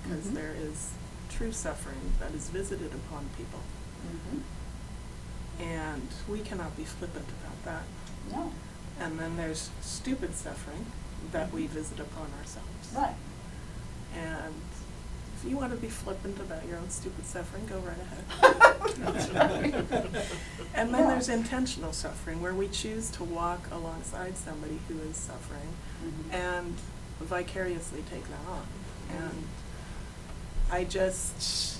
Because 0.03 0.25
Mhm. 0.27 0.33
there 0.35 0.53
is 0.57 0.91
true 1.29 1.51
suffering 1.51 2.13
that 2.19 2.33
is 2.33 2.49
visited 2.49 2.93
upon 2.93 3.29
people. 3.37 3.59
And 5.59 6.07
we 6.27 6.39
cannot 6.39 6.75
be 6.75 6.83
flippant 6.83 7.25
about 7.41 7.63
that. 7.65 7.83
No. 8.35 8.51
And 8.99 9.19
then 9.19 9.37
there's 9.37 9.69
stupid 9.81 10.35
suffering 10.35 10.85
that 11.31 11.51
we 11.51 11.67
visit 11.67 11.99
upon 11.99 12.27
ourselves. 12.39 12.93
Right. 12.95 13.15
And 14.15 14.53
if 15.41 15.49
you 15.49 15.57
want 15.57 15.71
to 15.71 15.77
be 15.77 15.87
flippant 15.89 16.39
about 16.39 16.65
your 16.67 16.77
own 16.77 16.89
stupid 16.89 17.25
suffering, 17.25 17.65
go 17.67 17.79
right 17.79 17.97
ahead. 17.97 18.95
That's 18.97 19.29
right. 19.29 19.73
And 20.73 20.93
then 20.93 21.01
Yeah. 21.01 21.07
there's 21.09 21.29
intentional 21.29 21.91
suffering, 21.93 22.41
where 22.41 22.53
we 22.53 22.67
choose 22.69 23.09
to 23.11 23.23
walk 23.23 23.67
alongside 23.71 24.37
somebody 24.37 24.79
who 24.87 24.99
is 25.09 25.17
suffering 25.17 25.73
Mhm. 26.03 26.33
and 26.33 26.73
vicariously 27.19 28.03
take 28.09 28.23
that 28.29 28.47
on. 28.49 28.63
And 29.17 29.43
I 30.71 30.83
just, 30.85 31.74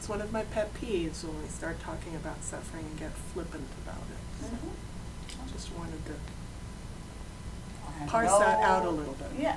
it's 0.00 0.08
one 0.08 0.22
of 0.22 0.32
my 0.32 0.44
pet 0.44 0.72
peeves 0.72 1.22
when 1.22 1.42
we 1.42 1.48
start 1.48 1.78
talking 1.78 2.16
about 2.16 2.42
suffering 2.42 2.86
and 2.86 2.98
get 2.98 3.10
flippant 3.12 3.68
about 3.84 4.00
it. 4.10 4.40
So, 4.40 4.46
Mhm. 4.56 5.52
Just 5.52 5.70
wanted 5.74 6.06
to 6.06 6.14
I 7.86 7.98
have 7.98 8.08
parse 8.08 8.30
that 8.30 8.60
out 8.62 8.86
a 8.86 8.90
little 8.90 9.12
bit. 9.12 9.28
Yeah, 9.38 9.56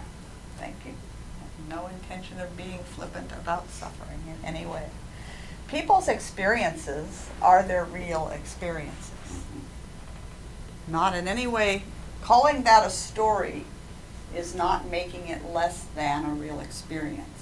thank 0.60 0.76
you. 0.86 0.96
I 1.40 1.44
have 1.46 1.80
No 1.80 1.88
intention 1.88 2.42
of 2.42 2.58
being 2.58 2.84
flippant 2.84 3.32
about 3.32 3.70
suffering 3.70 4.20
in 4.28 4.44
any 4.46 4.66
way. 4.66 4.90
People's 5.70 6.10
experiences 6.10 7.28
are 7.42 7.64
their 7.64 7.86
real 7.86 8.28
experiences. 8.28 9.12
Not 10.90 11.16
in 11.16 11.30
any 11.30 11.48
way, 11.48 11.84
calling 12.22 12.64
that 12.64 12.86
a 12.86 12.90
story 12.90 13.64
is 14.36 14.54
not 14.54 14.90
making 14.90 15.30
it 15.30 15.46
less 15.46 15.86
than 15.96 16.26
a 16.26 16.34
real 16.34 16.60
experience. 16.60 17.33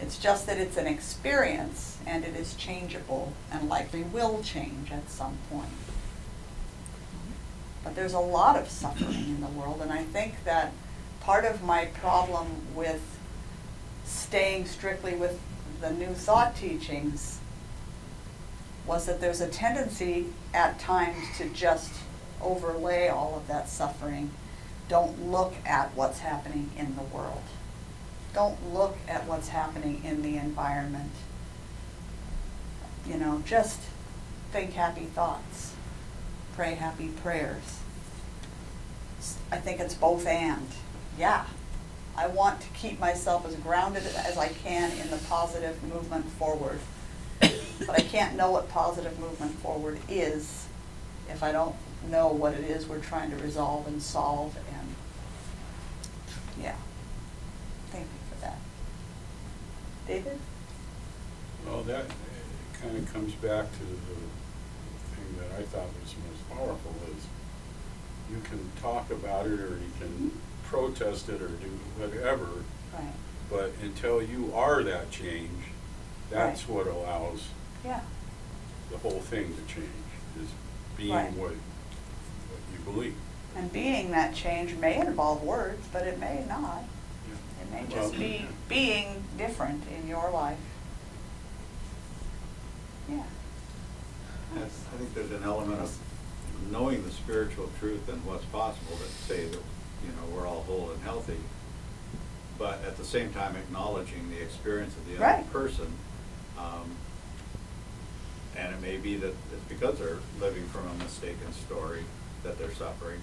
It's 0.00 0.18
just 0.18 0.46
that 0.46 0.58
it's 0.58 0.76
an 0.76 0.86
experience 0.86 1.98
and 2.06 2.24
it 2.24 2.36
is 2.36 2.54
changeable 2.54 3.32
and 3.50 3.68
likely 3.68 4.02
will 4.02 4.42
change 4.42 4.92
at 4.92 5.10
some 5.10 5.38
point. 5.50 5.70
But 7.82 7.94
there's 7.94 8.12
a 8.12 8.20
lot 8.20 8.56
of 8.56 8.68
suffering 8.68 9.24
in 9.24 9.40
the 9.40 9.46
world, 9.48 9.80
and 9.82 9.92
I 9.92 10.04
think 10.04 10.44
that 10.44 10.72
part 11.20 11.44
of 11.44 11.62
my 11.62 11.86
problem 11.86 12.48
with 12.74 13.02
staying 14.04 14.66
strictly 14.66 15.14
with 15.14 15.40
the 15.80 15.90
new 15.90 16.14
thought 16.14 16.56
teachings 16.56 17.40
was 18.86 19.06
that 19.06 19.20
there's 19.20 19.40
a 19.40 19.48
tendency 19.48 20.26
at 20.54 20.78
times 20.78 21.22
to 21.36 21.48
just 21.50 21.92
overlay 22.40 23.08
all 23.08 23.36
of 23.36 23.46
that 23.48 23.68
suffering. 23.68 24.30
Don't 24.88 25.30
look 25.30 25.54
at 25.66 25.94
what's 25.94 26.20
happening 26.20 26.70
in 26.76 26.96
the 26.96 27.02
world. 27.02 27.42
Don't 28.34 28.72
look 28.72 28.96
at 29.08 29.26
what's 29.26 29.48
happening 29.48 30.02
in 30.04 30.22
the 30.22 30.36
environment. 30.36 31.12
You 33.06 33.16
know, 33.16 33.42
just 33.46 33.80
think 34.52 34.74
happy 34.74 35.04
thoughts, 35.04 35.74
pray 36.54 36.74
happy 36.74 37.08
prayers. 37.08 37.80
I 39.50 39.56
think 39.56 39.80
it's 39.80 39.94
both 39.94 40.26
and. 40.26 40.66
Yeah, 41.18 41.44
I 42.16 42.26
want 42.28 42.60
to 42.60 42.68
keep 42.68 43.00
myself 43.00 43.46
as 43.46 43.54
grounded 43.56 44.04
as 44.04 44.36
I 44.36 44.48
can 44.48 44.92
in 44.98 45.10
the 45.10 45.18
positive 45.28 45.82
movement 45.82 46.26
forward. 46.32 46.80
But 47.40 47.90
I 47.90 48.00
can't 48.00 48.36
know 48.36 48.50
what 48.50 48.68
positive 48.68 49.18
movement 49.20 49.52
forward 49.60 49.98
is 50.08 50.66
if 51.28 51.42
I 51.42 51.52
don't 51.52 51.76
know 52.10 52.28
what 52.28 52.54
it 52.54 52.64
is 52.64 52.86
we're 52.86 53.00
trying 53.00 53.30
to 53.30 53.36
resolve 53.36 53.86
and 53.86 54.02
solve 54.02 54.56
and, 54.56 54.88
yeah. 56.60 56.74
Thank 57.90 58.04
you 58.04 58.34
for 58.34 58.40
that. 58.40 58.58
David? 60.08 60.38
Well, 61.66 61.82
that 61.82 62.06
uh, 62.06 62.82
kind 62.82 62.96
of 62.96 63.12
comes 63.12 63.34
back 63.34 63.66
to 63.70 63.78
the 63.84 64.16
thing 65.14 65.36
that 65.38 65.60
I 65.60 65.62
thought 65.64 65.86
was 66.02 66.14
most 66.30 66.48
powerful 66.48 66.94
is 67.14 67.26
you 68.30 68.40
can 68.40 68.58
talk 68.80 69.10
about 69.10 69.46
it 69.46 69.60
or 69.60 69.76
you 69.76 69.92
can 70.00 70.32
protest 70.64 71.28
it 71.28 71.42
or 71.42 71.48
do 71.48 71.68
whatever, 71.98 72.48
Right. 72.94 73.12
but 73.50 73.72
until 73.82 74.22
you 74.22 74.50
are 74.54 74.82
that 74.82 75.10
change, 75.10 75.64
that's 76.30 76.66
what 76.66 76.86
allows 76.86 77.48
Yeah. 77.84 78.00
the 78.90 78.96
whole 78.98 79.20
thing 79.20 79.54
to 79.54 79.74
change, 79.74 79.90
is 80.42 80.48
being 80.96 81.12
Right. 81.14 81.32
what, 81.34 81.50
what 81.50 82.60
you 82.72 82.78
believe. 82.84 83.14
And 83.56 83.70
being 83.70 84.10
that 84.12 84.34
change 84.34 84.74
may 84.76 84.98
involve 84.98 85.42
words, 85.42 85.86
but 85.92 86.06
it 86.06 86.18
may 86.18 86.44
not. 86.48 86.84
It 87.68 87.72
may 87.72 87.94
just 87.94 88.12
Well, 88.12 88.20
be 88.20 88.46
being 88.68 89.22
different 89.36 89.82
in 90.00 90.08
your 90.08 90.30
life. 90.30 90.58
Yeah. 93.08 93.22
I 94.56 94.58
think 94.96 95.14
there's 95.14 95.30
an 95.30 95.42
element 95.44 95.80
of 95.80 95.96
knowing 96.70 97.04
the 97.04 97.10
spiritual 97.10 97.70
truth 97.78 98.08
and 98.08 98.24
what's 98.24 98.44
possible 98.46 98.96
that 98.96 99.08
say 99.26 99.44
that, 99.44 99.52
you 99.54 100.08
know, 100.16 100.34
we're 100.34 100.46
all 100.46 100.62
whole 100.62 100.90
and 100.90 101.02
healthy, 101.02 101.36
but 102.58 102.82
at 102.84 102.96
the 102.96 103.04
same 103.04 103.32
time 103.32 103.56
acknowledging 103.56 104.30
the 104.30 104.40
experience 104.42 104.94
of 104.96 105.06
the 105.06 105.16
other 105.16 105.24
Right. 105.24 105.52
person. 105.52 105.92
Um, 106.58 106.96
And 108.56 108.74
it 108.74 108.80
may 108.82 108.96
be 108.96 109.14
that 109.18 109.28
it's 109.52 109.64
because 109.68 110.00
they're 110.00 110.18
living 110.40 110.66
from 110.70 110.88
a 110.88 110.94
mistaken 110.94 111.52
story 111.52 112.02
that 112.42 112.58
they're 112.58 112.74
suffering, 112.74 113.20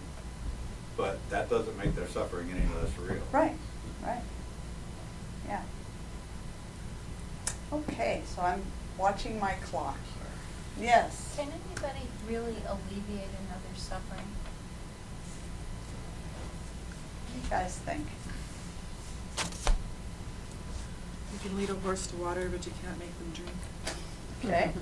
but 0.95 1.17
that 1.29 1.49
doesn't 1.49 1.77
make 1.77 1.93
their 1.93 2.07
suffering 2.07 2.49
any 2.51 2.65
less 2.73 2.97
real. 2.97 3.21
Right, 3.33 3.57
right. 4.01 4.21
Yeah. 5.45 5.61
Okay, 7.75 8.21
so 8.25 8.41
I'm 8.41 8.61
watching 8.97 9.39
my 9.39 9.53
clock 9.63 9.97
here. 10.77 10.85
Yes. 10.87 11.35
Can 11.37 11.49
anybody 11.49 12.05
really 12.27 12.55
alleviate 12.67 13.29
another's 13.43 13.81
suffering? 13.81 14.27
What 17.27 17.33
do 17.33 17.43
you 17.43 17.49
guys 17.49 17.77
think? 17.79 18.05
You 21.33 21.39
can 21.49 21.57
lead 21.57 21.69
a 21.69 21.73
horse 21.75 22.07
to 22.07 22.15
water, 22.15 22.47
but 22.49 22.65
you 22.65 22.71
can't 22.81 22.97
make 22.97 23.11
them 23.19 23.31
drink. 23.33 23.57
Okay. 24.45 24.71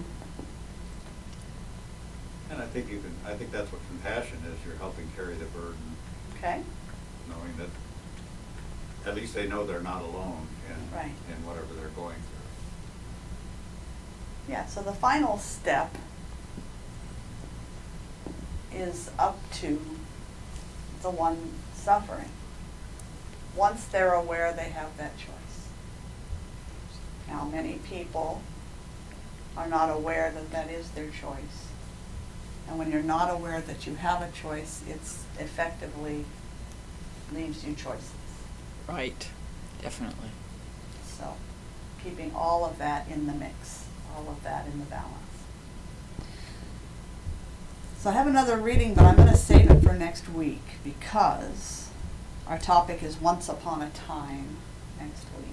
And 2.51 2.61
I 2.61 2.67
think 2.67 2.91
you 2.91 2.99
can, 2.99 3.11
I 3.25 3.33
think 3.35 3.51
that's 3.51 3.71
what 3.71 3.81
compassion 3.87 4.37
is, 4.45 4.63
you're 4.63 4.75
helping 4.75 5.09
carry 5.15 5.33
the 5.33 5.45
burden, 5.45 5.79
Okay. 6.37 6.61
knowing 7.27 7.55
that 7.57 9.09
at 9.09 9.15
least 9.15 9.33
they 9.33 9.47
know 9.47 9.65
they're 9.65 9.81
not 9.81 10.03
alone 10.03 10.45
in, 10.69 10.95
Right. 10.95 11.09
in 11.29 11.45
whatever 11.47 11.73
they're 11.73 11.87
going 11.95 12.13
through. 12.17 12.42
Yeah, 14.47 14.65
so 14.65 14.81
the 14.81 14.93
final 14.93 15.37
step 15.37 15.95
is 18.73 19.09
up 19.17 19.39
to 19.53 19.79
the 21.01 21.09
one 21.09 21.51
suffering. 21.73 22.29
Once 23.55 23.85
they're 23.85 24.13
aware 24.13 24.51
they 24.51 24.69
have 24.69 24.97
that 24.97 25.17
choice. 25.17 25.67
Now, 27.27 27.45
many 27.45 27.79
people 27.89 28.41
are 29.55 29.67
not 29.67 29.89
aware 29.89 30.31
that 30.31 30.51
that 30.51 30.69
is 30.69 30.89
their 30.91 31.09
choice. 31.09 31.67
And 32.67 32.79
when 32.79 32.91
you're 32.91 33.03
not 33.03 33.29
aware 33.29 33.61
that 33.61 33.85
you 33.85 33.95
have 33.95 34.21
a 34.21 34.31
choice, 34.31 34.81
it's 34.89 35.25
effectively 35.39 36.25
leaves 37.33 37.63
you 37.63 37.75
choices. 37.75 38.11
Right, 38.87 39.27
definitely. 39.81 40.29
So, 41.05 41.35
keeping 42.03 42.33
all 42.35 42.65
of 42.65 42.77
that 42.79 43.07
in 43.09 43.27
the 43.27 43.33
mix, 43.33 43.82
all 44.15 44.29
of 44.29 44.43
that 44.43 44.65
in 44.67 44.79
the 44.79 44.85
balance. 44.85 45.23
So 47.99 48.09
I 48.09 48.13
have 48.13 48.27
another 48.27 48.57
reading, 48.57 48.93
but 48.93 49.05
I'm 49.05 49.15
going 49.15 49.29
to 49.29 49.37
save 49.37 49.71
it 49.71 49.81
for 49.81 49.93
next 49.93 50.27
week 50.29 50.61
because 50.83 51.89
our 52.47 52.57
topic 52.57 53.01
is 53.01 53.19
once 53.19 53.47
upon 53.47 53.81
a 53.81 53.89
time 53.91 54.57
next 54.99 55.25
week. 55.37 55.47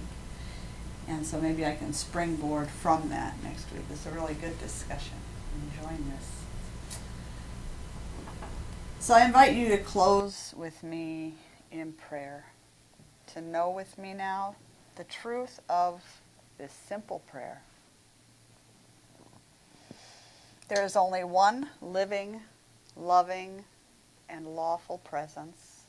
And 1.07 1.25
so 1.25 1.39
maybe 1.39 1.65
I 1.65 1.75
can 1.75 1.93
springboard 1.93 2.69
from 2.69 3.09
that 3.09 3.41
next 3.43 3.71
week. 3.71 3.83
It's 3.89 4.05
a 4.05 4.11
really 4.11 4.33
good 4.33 4.59
discussion. 4.59 5.15
I'm 5.55 5.69
enjoying 5.71 6.11
this. 6.11 6.97
So 8.99 9.13
I 9.13 9.25
invite 9.25 9.55
you 9.55 9.69
to 9.69 9.77
close 9.77 10.53
with 10.55 10.83
me 10.83 11.33
in 11.71 11.93
prayer, 11.93 12.45
to 13.33 13.41
know 13.41 13.69
with 13.69 13.97
me 13.97 14.13
now 14.13 14.55
the 14.95 15.05
truth 15.05 15.59
of 15.69 16.03
this 16.57 16.73
simple 16.87 17.19
prayer. 17.27 17.61
There 20.71 20.85
is 20.85 20.95
only 20.95 21.25
one 21.25 21.67
living, 21.81 22.43
loving, 22.95 23.65
and 24.29 24.55
lawful 24.55 24.99
presence 24.99 25.81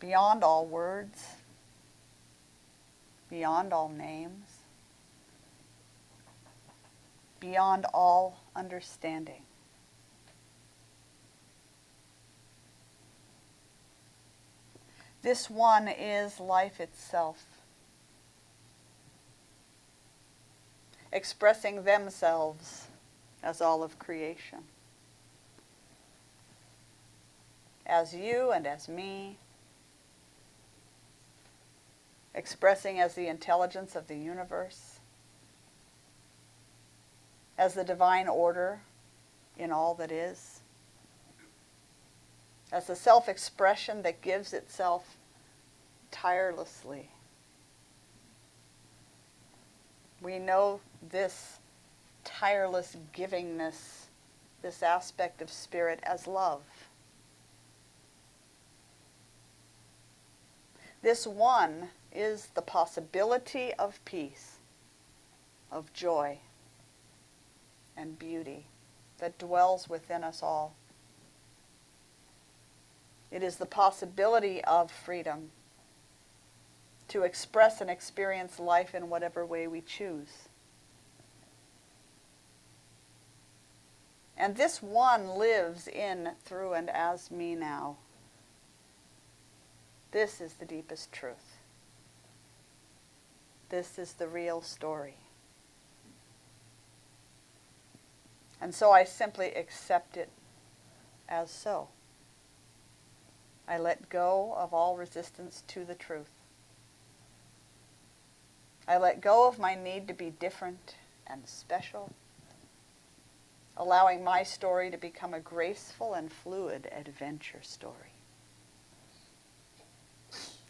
beyond 0.00 0.42
all 0.42 0.64
words, 0.64 1.22
beyond 3.28 3.74
all 3.74 3.90
names, 3.90 4.46
beyond 7.40 7.84
all 7.92 8.40
understanding. 8.56 9.42
This 15.20 15.50
one 15.50 15.88
is 15.88 16.40
life 16.40 16.80
itself, 16.80 17.51
expressing 21.12 21.84
themselves 21.84 22.88
as 23.42 23.60
all 23.60 23.82
of 23.82 23.98
creation, 23.98 24.60
as 27.86 28.14
you 28.14 28.52
and 28.52 28.66
as 28.66 28.88
me, 28.88 29.36
expressing 32.34 32.98
as 32.98 33.14
the 33.14 33.26
intelligence 33.26 33.94
of 33.94 34.06
the 34.06 34.16
universe, 34.16 35.00
as 37.58 37.74
the 37.74 37.84
divine 37.84 38.28
order 38.28 38.80
in 39.58 39.70
all 39.70 39.94
that 39.94 40.10
is 40.10 40.62
as 42.72 42.86
the 42.86 42.96
self 42.96 43.28
expression 43.28 44.02
that 44.02 44.22
gives 44.22 44.52
itself 44.54 45.16
tirelessly. 46.10 47.10
We 50.22 50.38
know 50.38 50.80
this 51.10 51.58
tireless 52.24 52.96
givingness, 53.12 54.06
this 54.62 54.82
aspect 54.82 55.42
of 55.42 55.50
spirit 55.50 55.98
as 56.04 56.28
love. 56.28 56.62
This 61.02 61.26
one 61.26 61.90
is 62.14 62.46
the 62.54 62.62
possibility 62.62 63.74
of 63.74 64.02
peace, 64.04 64.58
of 65.72 65.92
joy, 65.92 66.38
and 67.96 68.16
beauty 68.16 68.66
that 69.18 69.38
dwells 69.38 69.88
within 69.88 70.22
us 70.22 70.40
all. 70.42 70.74
It 73.32 73.42
is 73.42 73.56
the 73.56 73.66
possibility 73.66 74.62
of 74.62 74.92
freedom 74.92 75.50
to 77.08 77.22
express 77.22 77.80
and 77.80 77.90
experience 77.90 78.58
life 78.58 78.94
in 78.94 79.08
whatever 79.08 79.44
way 79.44 79.66
we 79.66 79.80
choose. 79.80 80.48
And 84.36 84.56
this 84.56 84.82
one 84.82 85.38
lives 85.38 85.86
in, 85.86 86.30
through, 86.44 86.72
and 86.72 86.90
as 86.90 87.30
me 87.30 87.54
now. 87.54 87.96
This 90.10 90.40
is 90.40 90.54
the 90.54 90.64
deepest 90.64 91.12
truth. 91.12 91.58
This 93.68 93.98
is 93.98 94.14
the 94.14 94.28
real 94.28 94.60
story. 94.60 95.16
And 98.60 98.74
so 98.74 98.90
I 98.90 99.04
simply 99.04 99.52
accept 99.54 100.16
it 100.16 100.30
as 101.28 101.50
so. 101.50 101.88
I 103.66 103.78
let 103.78 104.08
go 104.08 104.54
of 104.56 104.74
all 104.74 104.96
resistance 104.96 105.62
to 105.68 105.84
the 105.84 105.94
truth. 105.94 106.41
I 108.86 108.96
let 108.98 109.20
go 109.20 109.46
of 109.48 109.58
my 109.58 109.74
need 109.74 110.08
to 110.08 110.14
be 110.14 110.30
different 110.30 110.96
and 111.26 111.46
special, 111.46 112.12
allowing 113.76 114.24
my 114.24 114.42
story 114.42 114.90
to 114.90 114.96
become 114.96 115.34
a 115.34 115.40
graceful 115.40 116.14
and 116.14 116.32
fluid 116.32 116.90
adventure 116.92 117.62
story. 117.62 118.12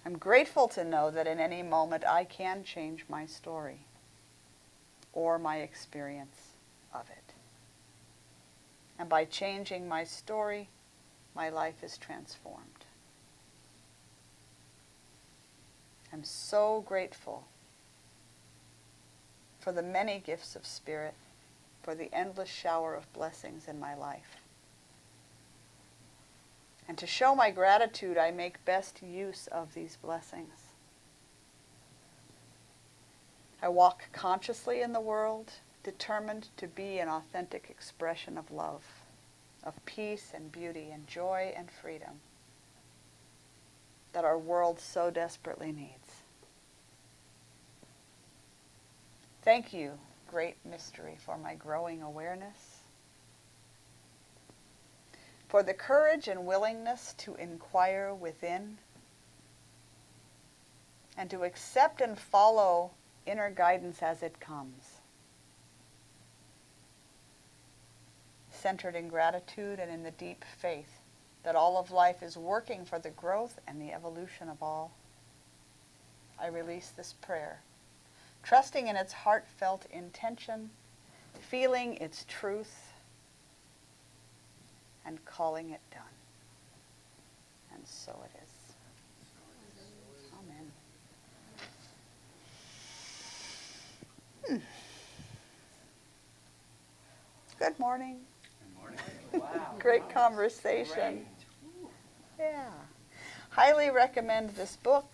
I'm 0.05 0.19
grateful 0.19 0.69
to 0.69 0.85
know 0.85 1.11
that 1.11 1.27
in 1.27 1.39
any 1.39 1.63
moment 1.63 2.05
I 2.07 2.25
can 2.25 2.65
change 2.65 3.05
my 3.09 3.25
story 3.25 3.87
or 5.13 5.39
my 5.39 5.59
experience 5.59 6.37
of 6.93 7.09
it. 7.09 7.35
And 8.99 9.09
by 9.09 9.25
changing 9.25 9.89
my 9.89 10.05
story, 10.05 10.69
my 11.35 11.49
life 11.49 11.83
is 11.83 11.97
transformed. 11.97 12.85
I'm 16.13 16.25
so 16.25 16.85
grateful 16.87 17.47
for 19.63 19.73
the 19.73 19.83
many 19.83 20.19
gifts 20.19 20.57
of 20.57 20.67
Spirit, 20.67 21.15
for 21.83 21.95
the 21.95 22.13
endless 22.13 22.49
shower 22.49 22.95
of 22.95 23.13
blessings 23.13 23.69
in 23.69 23.79
my 23.79 23.95
life. 23.95 24.37
And 26.89 26.99
to 26.99 27.07
show 27.07 27.35
my 27.35 27.51
gratitude, 27.51 28.19
I 28.19 28.33
make 28.33 28.65
best 28.65 29.03
use 29.03 29.47
of 29.47 29.73
these 29.73 29.97
blessings. 29.97 30.73
I 33.63 33.69
walk 33.69 34.03
consciously 34.13 34.83
in 34.83 34.93
the 34.93 35.01
world, 35.01 35.53
determined 35.85 36.49
to 36.57 36.67
be 36.67 36.99
an 36.99 37.09
authentic 37.09 37.69
expression 37.71 38.37
of 38.37 38.51
love, 38.51 38.83
of 39.63 39.85
peace 39.87 40.33
and 40.35 40.51
beauty 40.51 40.91
and 40.93 41.07
joy 41.07 41.55
and 41.57 41.71
freedom 41.71 42.21
that 44.13 44.25
our 44.25 44.39
world 44.39 44.81
so 44.81 45.11
desperately 45.11 45.73
needs. 45.73 46.02
Thank 49.43 49.73
you, 49.73 49.99
great 50.31 50.57
mystery, 50.65 51.17
for 51.19 51.37
my 51.37 51.57
growing 51.57 52.01
awareness, 52.01 52.79
for 55.49 55.65
the 55.65 55.75
courage 55.75 56.29
and 56.29 56.47
willingness 56.47 57.15
to 57.19 57.35
inquire 57.35 58.15
within, 58.15 58.79
and 61.19 61.29
to 61.31 61.43
accept 61.43 62.01
and 62.01 62.17
follow 62.17 62.93
inner 63.27 63.51
guidance 63.51 64.01
as 64.01 64.23
it 64.23 64.39
comes. 64.39 65.01
Centered 68.51 68.95
in 68.95 69.09
gratitude 69.09 69.81
and 69.81 69.91
in 69.91 70.05
the 70.05 70.13
deep 70.13 70.45
faith 70.61 71.01
that 71.43 71.57
all 71.57 71.77
of 71.77 71.91
life 71.91 72.23
is 72.23 72.37
working 72.37 72.85
for 72.85 73.01
the 73.01 73.11
growth 73.11 73.59
and 73.67 73.81
the 73.81 73.93
evolution 73.93 74.49
of 74.49 74.63
all, 74.63 74.93
I 76.41 76.47
release 76.47 76.91
this 76.91 77.15
prayer, 77.21 77.61
trusting 78.43 78.89
in 78.89 78.97
its 78.97 79.13
heartfelt 79.13 79.87
intention, 79.91 80.71
feeling 81.41 81.97
its 81.97 82.25
truth, 82.29 82.93
and 85.05 85.25
calling 85.25 85.71
it 85.71 85.81
done. 85.91 86.03
And 87.75 87.87
so 87.87 88.13
it 88.25 88.41
is. 88.43 88.75
Amen. 90.39 90.73
Hmm. 94.47 94.59
Good 97.59 97.79
morning. 97.79 98.21
Good 98.61 98.75
morning. 98.81 98.99
Wow. 99.33 99.77
Great 99.79 100.11
conversation. 100.11 101.25
Yeah. 102.39 102.69
Highly 103.49 103.89
recommend 103.89 104.51
this 104.51 104.77
book. 104.77 105.07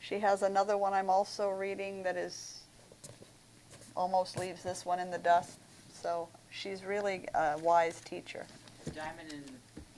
She 0.00 0.18
has 0.18 0.42
another 0.42 0.76
one 0.76 0.92
I'm 0.94 1.10
also 1.10 1.50
reading 1.50 2.02
that 2.02 2.16
is 2.16 2.60
almost 3.96 4.38
leaves 4.38 4.62
this 4.62 4.84
one 4.84 4.98
in 4.98 5.10
the 5.10 5.18
dust. 5.18 5.58
So 5.92 6.28
she's 6.50 6.84
really 6.84 7.26
a 7.34 7.58
wise 7.58 8.00
teacher. 8.00 8.46
Diamond 8.94 9.32
in 9.32 9.44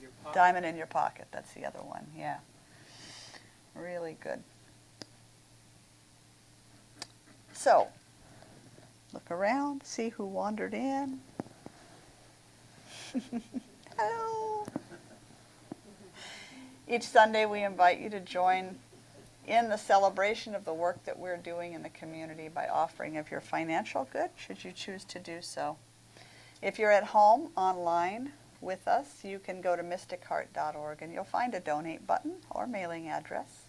your 0.01 0.11
pocket. 0.23 0.35
Diamond 0.35 0.65
in 0.65 0.75
your 0.75 0.87
pocket. 0.87 1.27
That's 1.31 1.53
the 1.53 1.65
other 1.65 1.79
one. 1.79 2.05
Yeah. 2.15 2.37
Really 3.75 4.17
good. 4.21 4.43
So, 7.53 7.87
look 9.13 9.31
around, 9.31 9.83
see 9.83 10.09
who 10.09 10.25
wandered 10.25 10.73
in. 10.73 11.21
Hello. 13.97 14.65
Each 16.89 17.03
Sunday, 17.03 17.45
we 17.45 17.63
invite 17.63 17.99
you 17.99 18.09
to 18.09 18.19
join 18.19 18.77
in 19.47 19.69
the 19.69 19.77
celebration 19.77 20.55
of 20.55 20.65
the 20.65 20.73
work 20.73 21.03
that 21.05 21.19
we're 21.19 21.37
doing 21.37 21.73
in 21.73 21.83
the 21.83 21.89
community 21.89 22.47
by 22.47 22.67
offering 22.67 23.17
of 23.17 23.29
your 23.29 23.41
financial 23.41 24.07
good, 24.11 24.29
should 24.35 24.63
you 24.63 24.71
choose 24.71 25.03
to 25.05 25.19
do 25.19 25.41
so. 25.41 25.77
If 26.61 26.79
you're 26.79 26.91
at 26.91 27.03
home 27.03 27.49
online 27.57 28.31
with 28.61 28.87
us, 28.87 29.23
you 29.23 29.39
can 29.39 29.59
go 29.59 29.75
to 29.75 29.83
mysticheart.org 29.83 31.01
and 31.01 31.13
you'll 31.13 31.25
find 31.25 31.53
a 31.53 31.59
donate 31.59 32.07
button 32.07 32.35
or 32.49 32.65
mailing 32.65 33.09
address. 33.09 33.63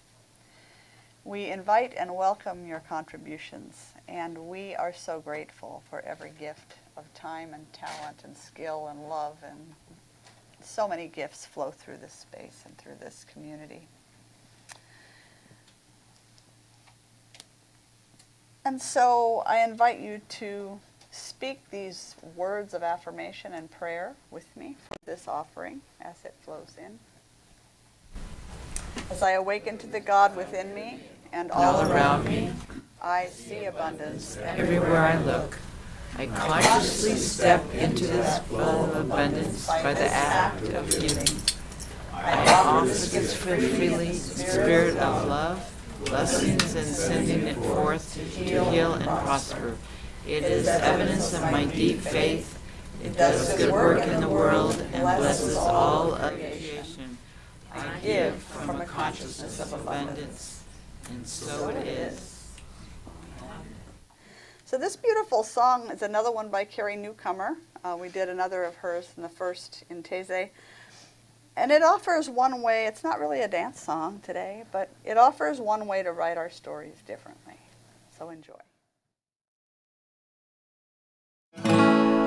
We 1.25 1.47
invite 1.47 1.95
and 1.97 2.15
welcome 2.15 2.67
your 2.67 2.81
contributions, 2.81 3.95
and 4.07 4.37
we 4.47 4.75
are 4.75 4.93
so 4.93 5.21
grateful 5.21 5.83
for 5.89 6.03
every 6.03 6.31
gift 6.39 6.75
of 6.99 7.13
time 7.15 7.55
and 7.55 7.73
talent 7.73 8.21
and 8.25 8.37
skill 8.37 8.89
and 8.89 9.09
love, 9.09 9.39
and 9.43 9.75
so 10.63 10.87
many 10.87 11.09
gifts 11.09 11.47
flow 11.47 11.71
through 11.71 11.97
this 11.97 12.13
space 12.13 12.63
and 12.67 12.77
through 12.77 12.97
this 13.01 13.25
community. 13.33 13.89
And 18.66 18.81
so 18.81 19.43
I 19.45 19.59
invite 19.59 20.01
you 20.01 20.23
to 20.41 20.81
speak 21.11 21.61
these 21.70 22.16
words 22.35 22.73
of 22.73 22.82
affirmation 22.82 23.53
and 23.53 23.70
prayer 23.70 24.15
with 24.31 24.47
me 24.57 24.77
for 24.89 24.95
this 25.05 25.28
offering 25.28 25.82
as 26.01 26.24
it 26.24 26.35
flows 26.43 26.74
in. 26.78 26.99
As 29.11 29.23
I 29.23 29.32
awaken 29.32 29.77
to 29.78 29.86
the 29.86 30.01
God 30.01 30.35
within 30.35 30.74
me 30.74 31.01
and 31.32 31.51
all, 31.51 31.77
all 31.77 31.93
around 31.93 32.24
me, 32.24 32.51
I 33.03 33.27
see 33.27 33.66
abundance 33.66 34.39
everywhere 34.39 34.97
I 34.97 35.19
look. 35.23 35.59
I 36.16 36.27
consciously 36.27 37.16
step 37.16 37.62
into 37.74 38.07
this 38.07 38.39
flow 38.41 38.85
of 38.85 38.97
abundance 38.97 39.66
by 39.66 39.93
the 39.93 40.07
act 40.07 40.62
of 40.70 40.91
giving. 40.91 41.36
I 42.15 42.51
offer 42.55 42.86
this 42.86 43.36
freely, 43.36 44.15
spirit 44.15 44.97
of 44.97 45.28
love, 45.28 45.74
blessings, 46.05 46.75
and 46.75 46.87
sending 46.87 47.43
it 47.47 47.57
forth 47.57 48.15
to 48.15 48.21
heal 48.21 48.95
and 48.95 49.05
prosper. 49.05 49.77
It 50.27 50.43
is 50.45 50.66
evidence 50.66 51.35
of 51.35 51.43
my 51.43 51.65
deep 51.66 52.01
faith. 52.01 52.59
It 53.03 53.16
does 53.16 53.57
good 53.57 53.73
work 53.73 54.07
in 54.07 54.21
the 54.21 54.29
world 54.29 54.81
and 54.93 55.03
blesses 55.03 55.57
all 55.57 56.15
of 56.15 56.33
creation. 56.33 57.19
I 57.73 57.99
give 58.03 58.35
from 58.37 58.81
a 58.81 58.87
consciousness 58.87 59.61
of 59.61 59.73
abundance, 59.73 60.62
and 61.11 61.27
so 61.27 61.69
it 61.69 61.87
is. 61.87 62.35
So 64.65 64.79
this 64.79 64.97
beautiful 64.97 65.43
song 65.43 65.91
is 65.91 66.03
another 66.03 66.33
one 66.33 66.49
by 66.49 66.65
Carrie 66.65 66.97
Newcomer. 66.97 67.57
Uh, 67.85 67.97
we 68.01 68.09
did 68.09 68.31
another 68.31 68.65
of 68.65 68.75
hers 68.77 69.12
in 69.16 69.23
the 69.23 69.29
first 69.29 69.85
in 69.91 70.03
Taizé. 70.03 70.51
And 71.57 71.71
it 71.71 71.83
offers 71.83 72.29
one 72.29 72.63
way, 72.63 72.87
it's 72.87 73.05
not 73.05 73.21
really 73.21 73.41
a 73.41 73.49
dance 73.49 73.81
song 73.81 74.21
today, 74.25 74.65
but 74.73 74.91
it 75.05 75.17
offers 75.17 75.61
one 75.61 75.87
way 75.87 76.03
to 76.03 76.13
write 76.13 76.37
our 76.37 76.51
stories 76.51 76.97
differently. 77.07 77.59
So 78.19 78.31
enjoy. 78.31 78.55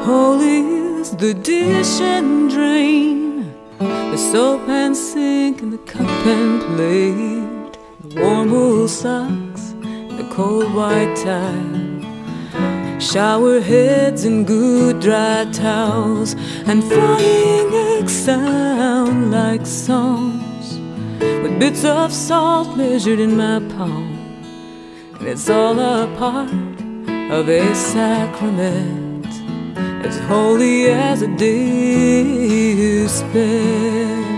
Holy 0.05 0.59
is 1.01 1.11
the 1.17 1.33
dish 1.33 1.99
and 1.99 2.49
drain, 2.49 3.53
the 3.79 4.17
soap 4.17 4.69
and 4.69 4.95
sink 4.95 5.61
and 5.61 5.73
the 5.73 5.77
cup 5.79 6.07
and 6.25 6.61
plate, 6.61 7.77
the 8.01 8.21
warm 8.21 8.51
wool 8.51 8.87
socks, 8.87 9.73
the 9.81 10.27
cold 10.31 10.73
white 10.73 11.13
tile. 11.17 11.86
Shower 12.99 13.61
heads 13.61 14.25
and 14.25 14.45
good 14.45 14.99
dry 14.99 15.45
towels 15.51 16.33
and 16.65 16.83
flying 16.83 17.73
eggs 17.73 18.11
sound 18.11 19.31
like 19.31 19.67
songs 19.67 20.79
with 21.19 21.59
bits 21.59 21.85
of 21.85 22.11
salt 22.11 22.75
measured 22.75 23.19
in 23.19 23.37
my 23.37 23.59
palm. 23.75 24.17
And 25.19 25.27
it's 25.27 25.47
all 25.47 25.79
a 25.79 26.07
part 26.17 26.49
of 27.31 27.47
a 27.49 27.75
sacrament 27.75 29.27
as 30.03 30.17
holy 30.21 30.87
as 30.87 31.21
a 31.21 31.27
day 31.37 33.05
spent. 33.07 34.36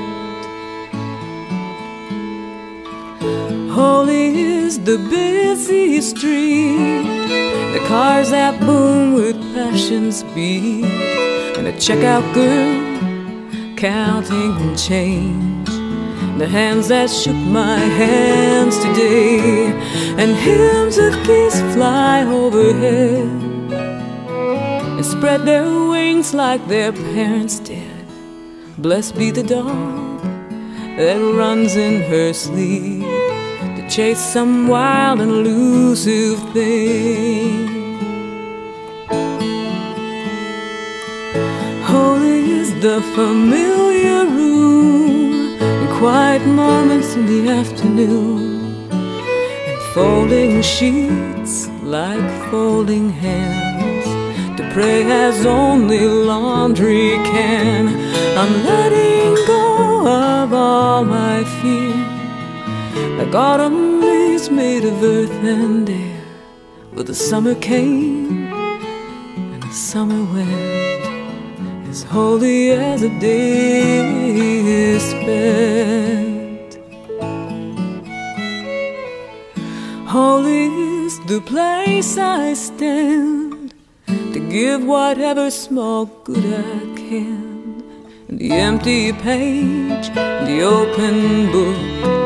Holy 3.79 4.37
is 4.37 4.77
the 4.77 4.97
busy 4.97 6.01
street, 6.01 7.03
the 7.71 7.81
cars 7.87 8.29
that 8.31 8.59
boom 8.59 9.13
with 9.13 9.37
passion's 9.53 10.21
beat, 10.35 10.83
and 11.55 11.65
the 11.65 11.71
checkout 11.85 12.25
girl 12.33 12.75
counting 13.77 14.75
change. 14.75 15.69
The 16.39 16.45
hands 16.45 16.89
that 16.89 17.09
shook 17.09 17.41
my 17.61 17.77
hands 18.01 18.77
today, 18.79 19.71
and 20.21 20.35
hymns 20.35 20.97
of 20.97 21.13
geese 21.25 21.61
fly 21.73 22.25
overhead. 22.25 23.29
And 24.97 25.05
spread 25.05 25.45
their 25.45 25.63
wings 25.89 26.33
like 26.33 26.67
their 26.67 26.91
parents 26.91 27.59
did. 27.61 28.05
Blessed 28.77 29.15
be 29.17 29.31
the 29.31 29.43
dog 29.43 30.21
that 30.97 31.21
runs 31.39 31.77
in 31.77 32.01
her 32.11 32.33
sleep 32.33 33.18
chase 33.89 34.19
some 34.19 34.67
wild 34.67 35.19
and 35.19 35.31
elusive 35.31 36.37
thing. 36.53 37.97
Holy 41.83 42.51
is 42.51 42.71
the 42.81 43.01
familiar 43.15 44.25
room 44.25 45.57
and 45.59 45.89
quiet 45.97 46.45
moments 46.45 47.15
in 47.15 47.25
the 47.25 47.49
afternoon 47.49 48.91
and 48.91 49.81
folding 49.95 50.61
sheets 50.61 51.67
like 51.81 52.29
folding 52.51 53.09
hands 53.09 54.05
to 54.55 54.69
pray 54.71 55.01
as 55.11 55.47
only 55.47 56.05
laundry 56.05 57.15
can. 57.33 57.87
I'm 58.37 58.53
letting 58.63 59.33
go 59.47 60.07
of 60.07 60.53
all 60.53 61.03
my 61.03 61.43
fear 61.43 62.08
like 63.17 63.33
autumn 63.35 64.01
leaves 64.01 64.49
made 64.49 64.85
of 64.85 65.03
earth 65.03 65.43
and 65.43 65.89
air. 65.89 66.23
But 66.93 67.07
the 67.07 67.15
summer 67.15 67.55
came 67.55 68.51
and 69.53 69.63
the 69.63 69.73
summer 69.73 70.23
went 70.33 71.87
as 71.89 72.03
holy 72.03 72.71
as 72.71 73.03
a 73.03 73.09
day 73.19 74.99
spent. 74.99 76.79
Holy 80.07 80.65
is 81.05 81.19
the 81.25 81.41
place 81.41 82.17
I 82.17 82.53
stand 82.53 83.73
to 84.07 84.39
give 84.49 84.83
whatever 84.83 85.51
small 85.51 86.05
good 86.23 86.45
I 86.45 86.79
can. 86.95 87.83
The 88.27 88.51
empty 88.51 89.11
page, 89.13 90.09
the 90.09 90.61
open 90.61 91.51
book, 91.51 92.18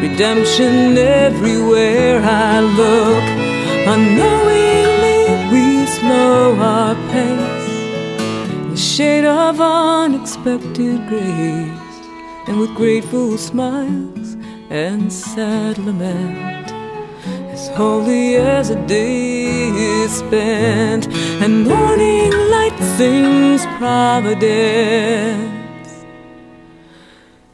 redemption 0.00 0.96
everywhere 0.96 2.20
I 2.22 2.60
look. 2.60 3.24
Unknowingly 3.94 5.20
we 5.52 5.64
slow 5.86 6.56
our 6.56 6.94
pace. 7.12 7.70
The 8.70 8.76
shade 8.76 9.24
of 9.24 9.60
unexpected 9.60 10.98
grace, 11.08 11.96
and 12.46 12.54
with 12.60 12.72
grateful 12.74 13.36
smiles 13.36 14.36
and 14.70 15.12
sad 15.12 15.76
lament, 15.78 16.68
as 17.54 17.68
holy 17.70 18.36
as 18.36 18.70
a 18.70 18.78
day 18.86 19.70
is 20.02 20.10
spent, 20.24 21.08
and 21.42 21.52
morning 21.66 22.30
light 22.54 22.78
sings 22.96 23.62
providence, 23.78 25.50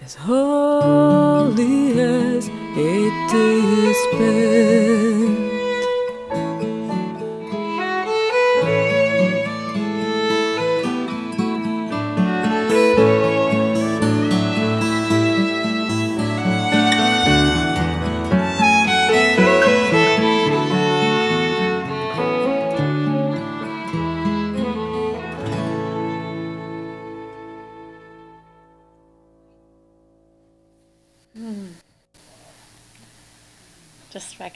as 0.05 0.15
holy 0.15 1.99
as 1.99 2.36
day 2.77 3.59
is 3.89 3.97
spent. 4.13 5.06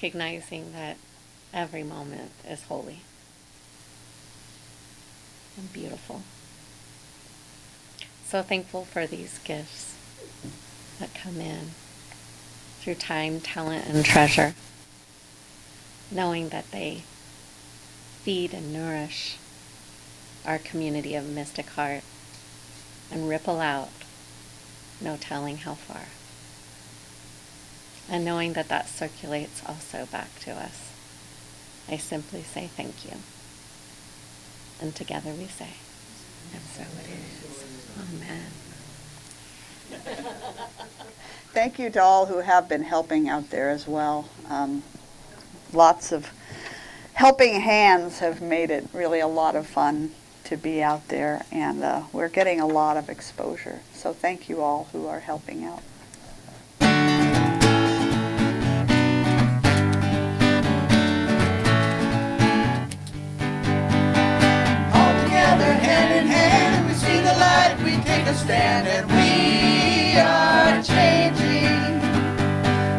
Recognizing 0.03 0.73
that 0.73 0.97
every 1.53 1.83
moment 1.83 2.31
is 2.49 2.63
holy 2.65 3.01
and 5.59 5.71
beautiful. 5.75 6.23
So 8.27 8.43
thankful 8.43 8.87
for 8.87 9.07
these 9.07 9.39
gifts 9.41 9.95
that 10.99 11.15
come 11.15 11.39
in 11.39 11.73
through 12.81 12.95
time, 12.95 13.41
talent, 13.41 13.87
and 13.87 14.03
treasure, 14.03 14.55
knowing 16.11 16.49
that 16.49 16.71
they 16.71 17.03
feed 18.23 18.55
and 18.55 18.73
nourish 18.73 19.37
our 20.47 20.59
community 20.59 21.15
of 21.15 21.29
mystic 21.29 21.67
heart 21.71 22.05
and 23.11 23.29
ripple 23.29 23.61
out, 23.61 23.91
no 24.99 25.19
telling 25.19 25.59
how 25.59 25.75
far 25.75 26.07
and 28.11 28.25
knowing 28.25 28.55
that 28.55 28.69
that 28.69 28.89
circulates 28.89 29.63
also 29.67 30.07
back 30.07 30.39
to 30.41 30.51
us. 30.51 30.93
I 31.89 31.97
simply 31.97 32.43
say 32.43 32.69
thank 32.77 33.05
you. 33.05 33.13
And 34.81 34.95
together 34.95 35.31
we 35.31 35.47
say, 35.47 35.71
and 36.53 36.63
so 36.63 36.83
it 36.83 37.09
is. 37.09 37.65
Amen. 38.01 38.47
Thank 41.53 41.79
you 41.79 41.91
to 41.91 42.03
all 42.03 42.27
who 42.27 42.39
have 42.39 42.69
been 42.69 42.83
helping 42.83 43.29
out 43.29 43.51
there 43.51 43.71
as 43.71 43.87
well. 43.87 44.29
Um, 44.49 44.83
lots 45.73 46.13
of 46.13 46.31
helping 47.15 47.61
hands 47.61 48.21
have 48.21 48.41
made 48.41 48.71
it 48.71 48.89
really 48.93 49.21
a 49.21 49.27
lot 49.27 49.57
of 49.57 49.67
fun 49.67 50.13
to 50.45 50.57
be 50.57 50.83
out 50.83 51.09
there, 51.09 51.45
and 51.53 51.83
uh, 51.83 52.03
we're 52.13 52.29
getting 52.29 52.61
a 52.61 52.67
lot 52.67 52.97
of 52.97 53.09
exposure. 53.09 53.81
So 53.93 54.13
thank 54.13 54.49
you 54.49 54.63
all 54.63 54.89
who 54.93 55.07
are 55.07 55.21
helping 55.21 55.65
out. 55.65 55.83
We 68.31 68.37
take 68.37 68.43
a 68.43 68.45
stand, 68.45 68.87
and 68.89 69.07
we 69.11 70.21
are 70.21 70.83
changing. 70.83 72.01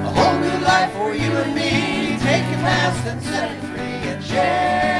A 0.06 0.10
whole 0.10 0.40
new 0.40 0.66
life 0.66 0.91
for 0.94 1.14
you 1.14 1.32
and 1.38 1.56
me. 1.56 2.18
Take 2.20 2.49
your 2.49 2.60
past 2.60 3.08
and 3.08 3.22
set 3.24 3.52
it 3.52 3.62
free 3.62 4.10
and 4.12 4.24
share 4.24 4.90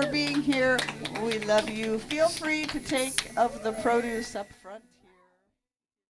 for 0.00 0.10
being 0.12 0.42
here. 0.42 0.78
We 1.22 1.38
love 1.40 1.68
you. 1.68 1.98
Feel 1.98 2.28
free 2.28 2.66
to 2.66 2.78
take 2.78 3.36
of 3.36 3.62
the 3.62 3.72
produce 3.72 4.36
up 4.36 4.46
front. 4.62 4.84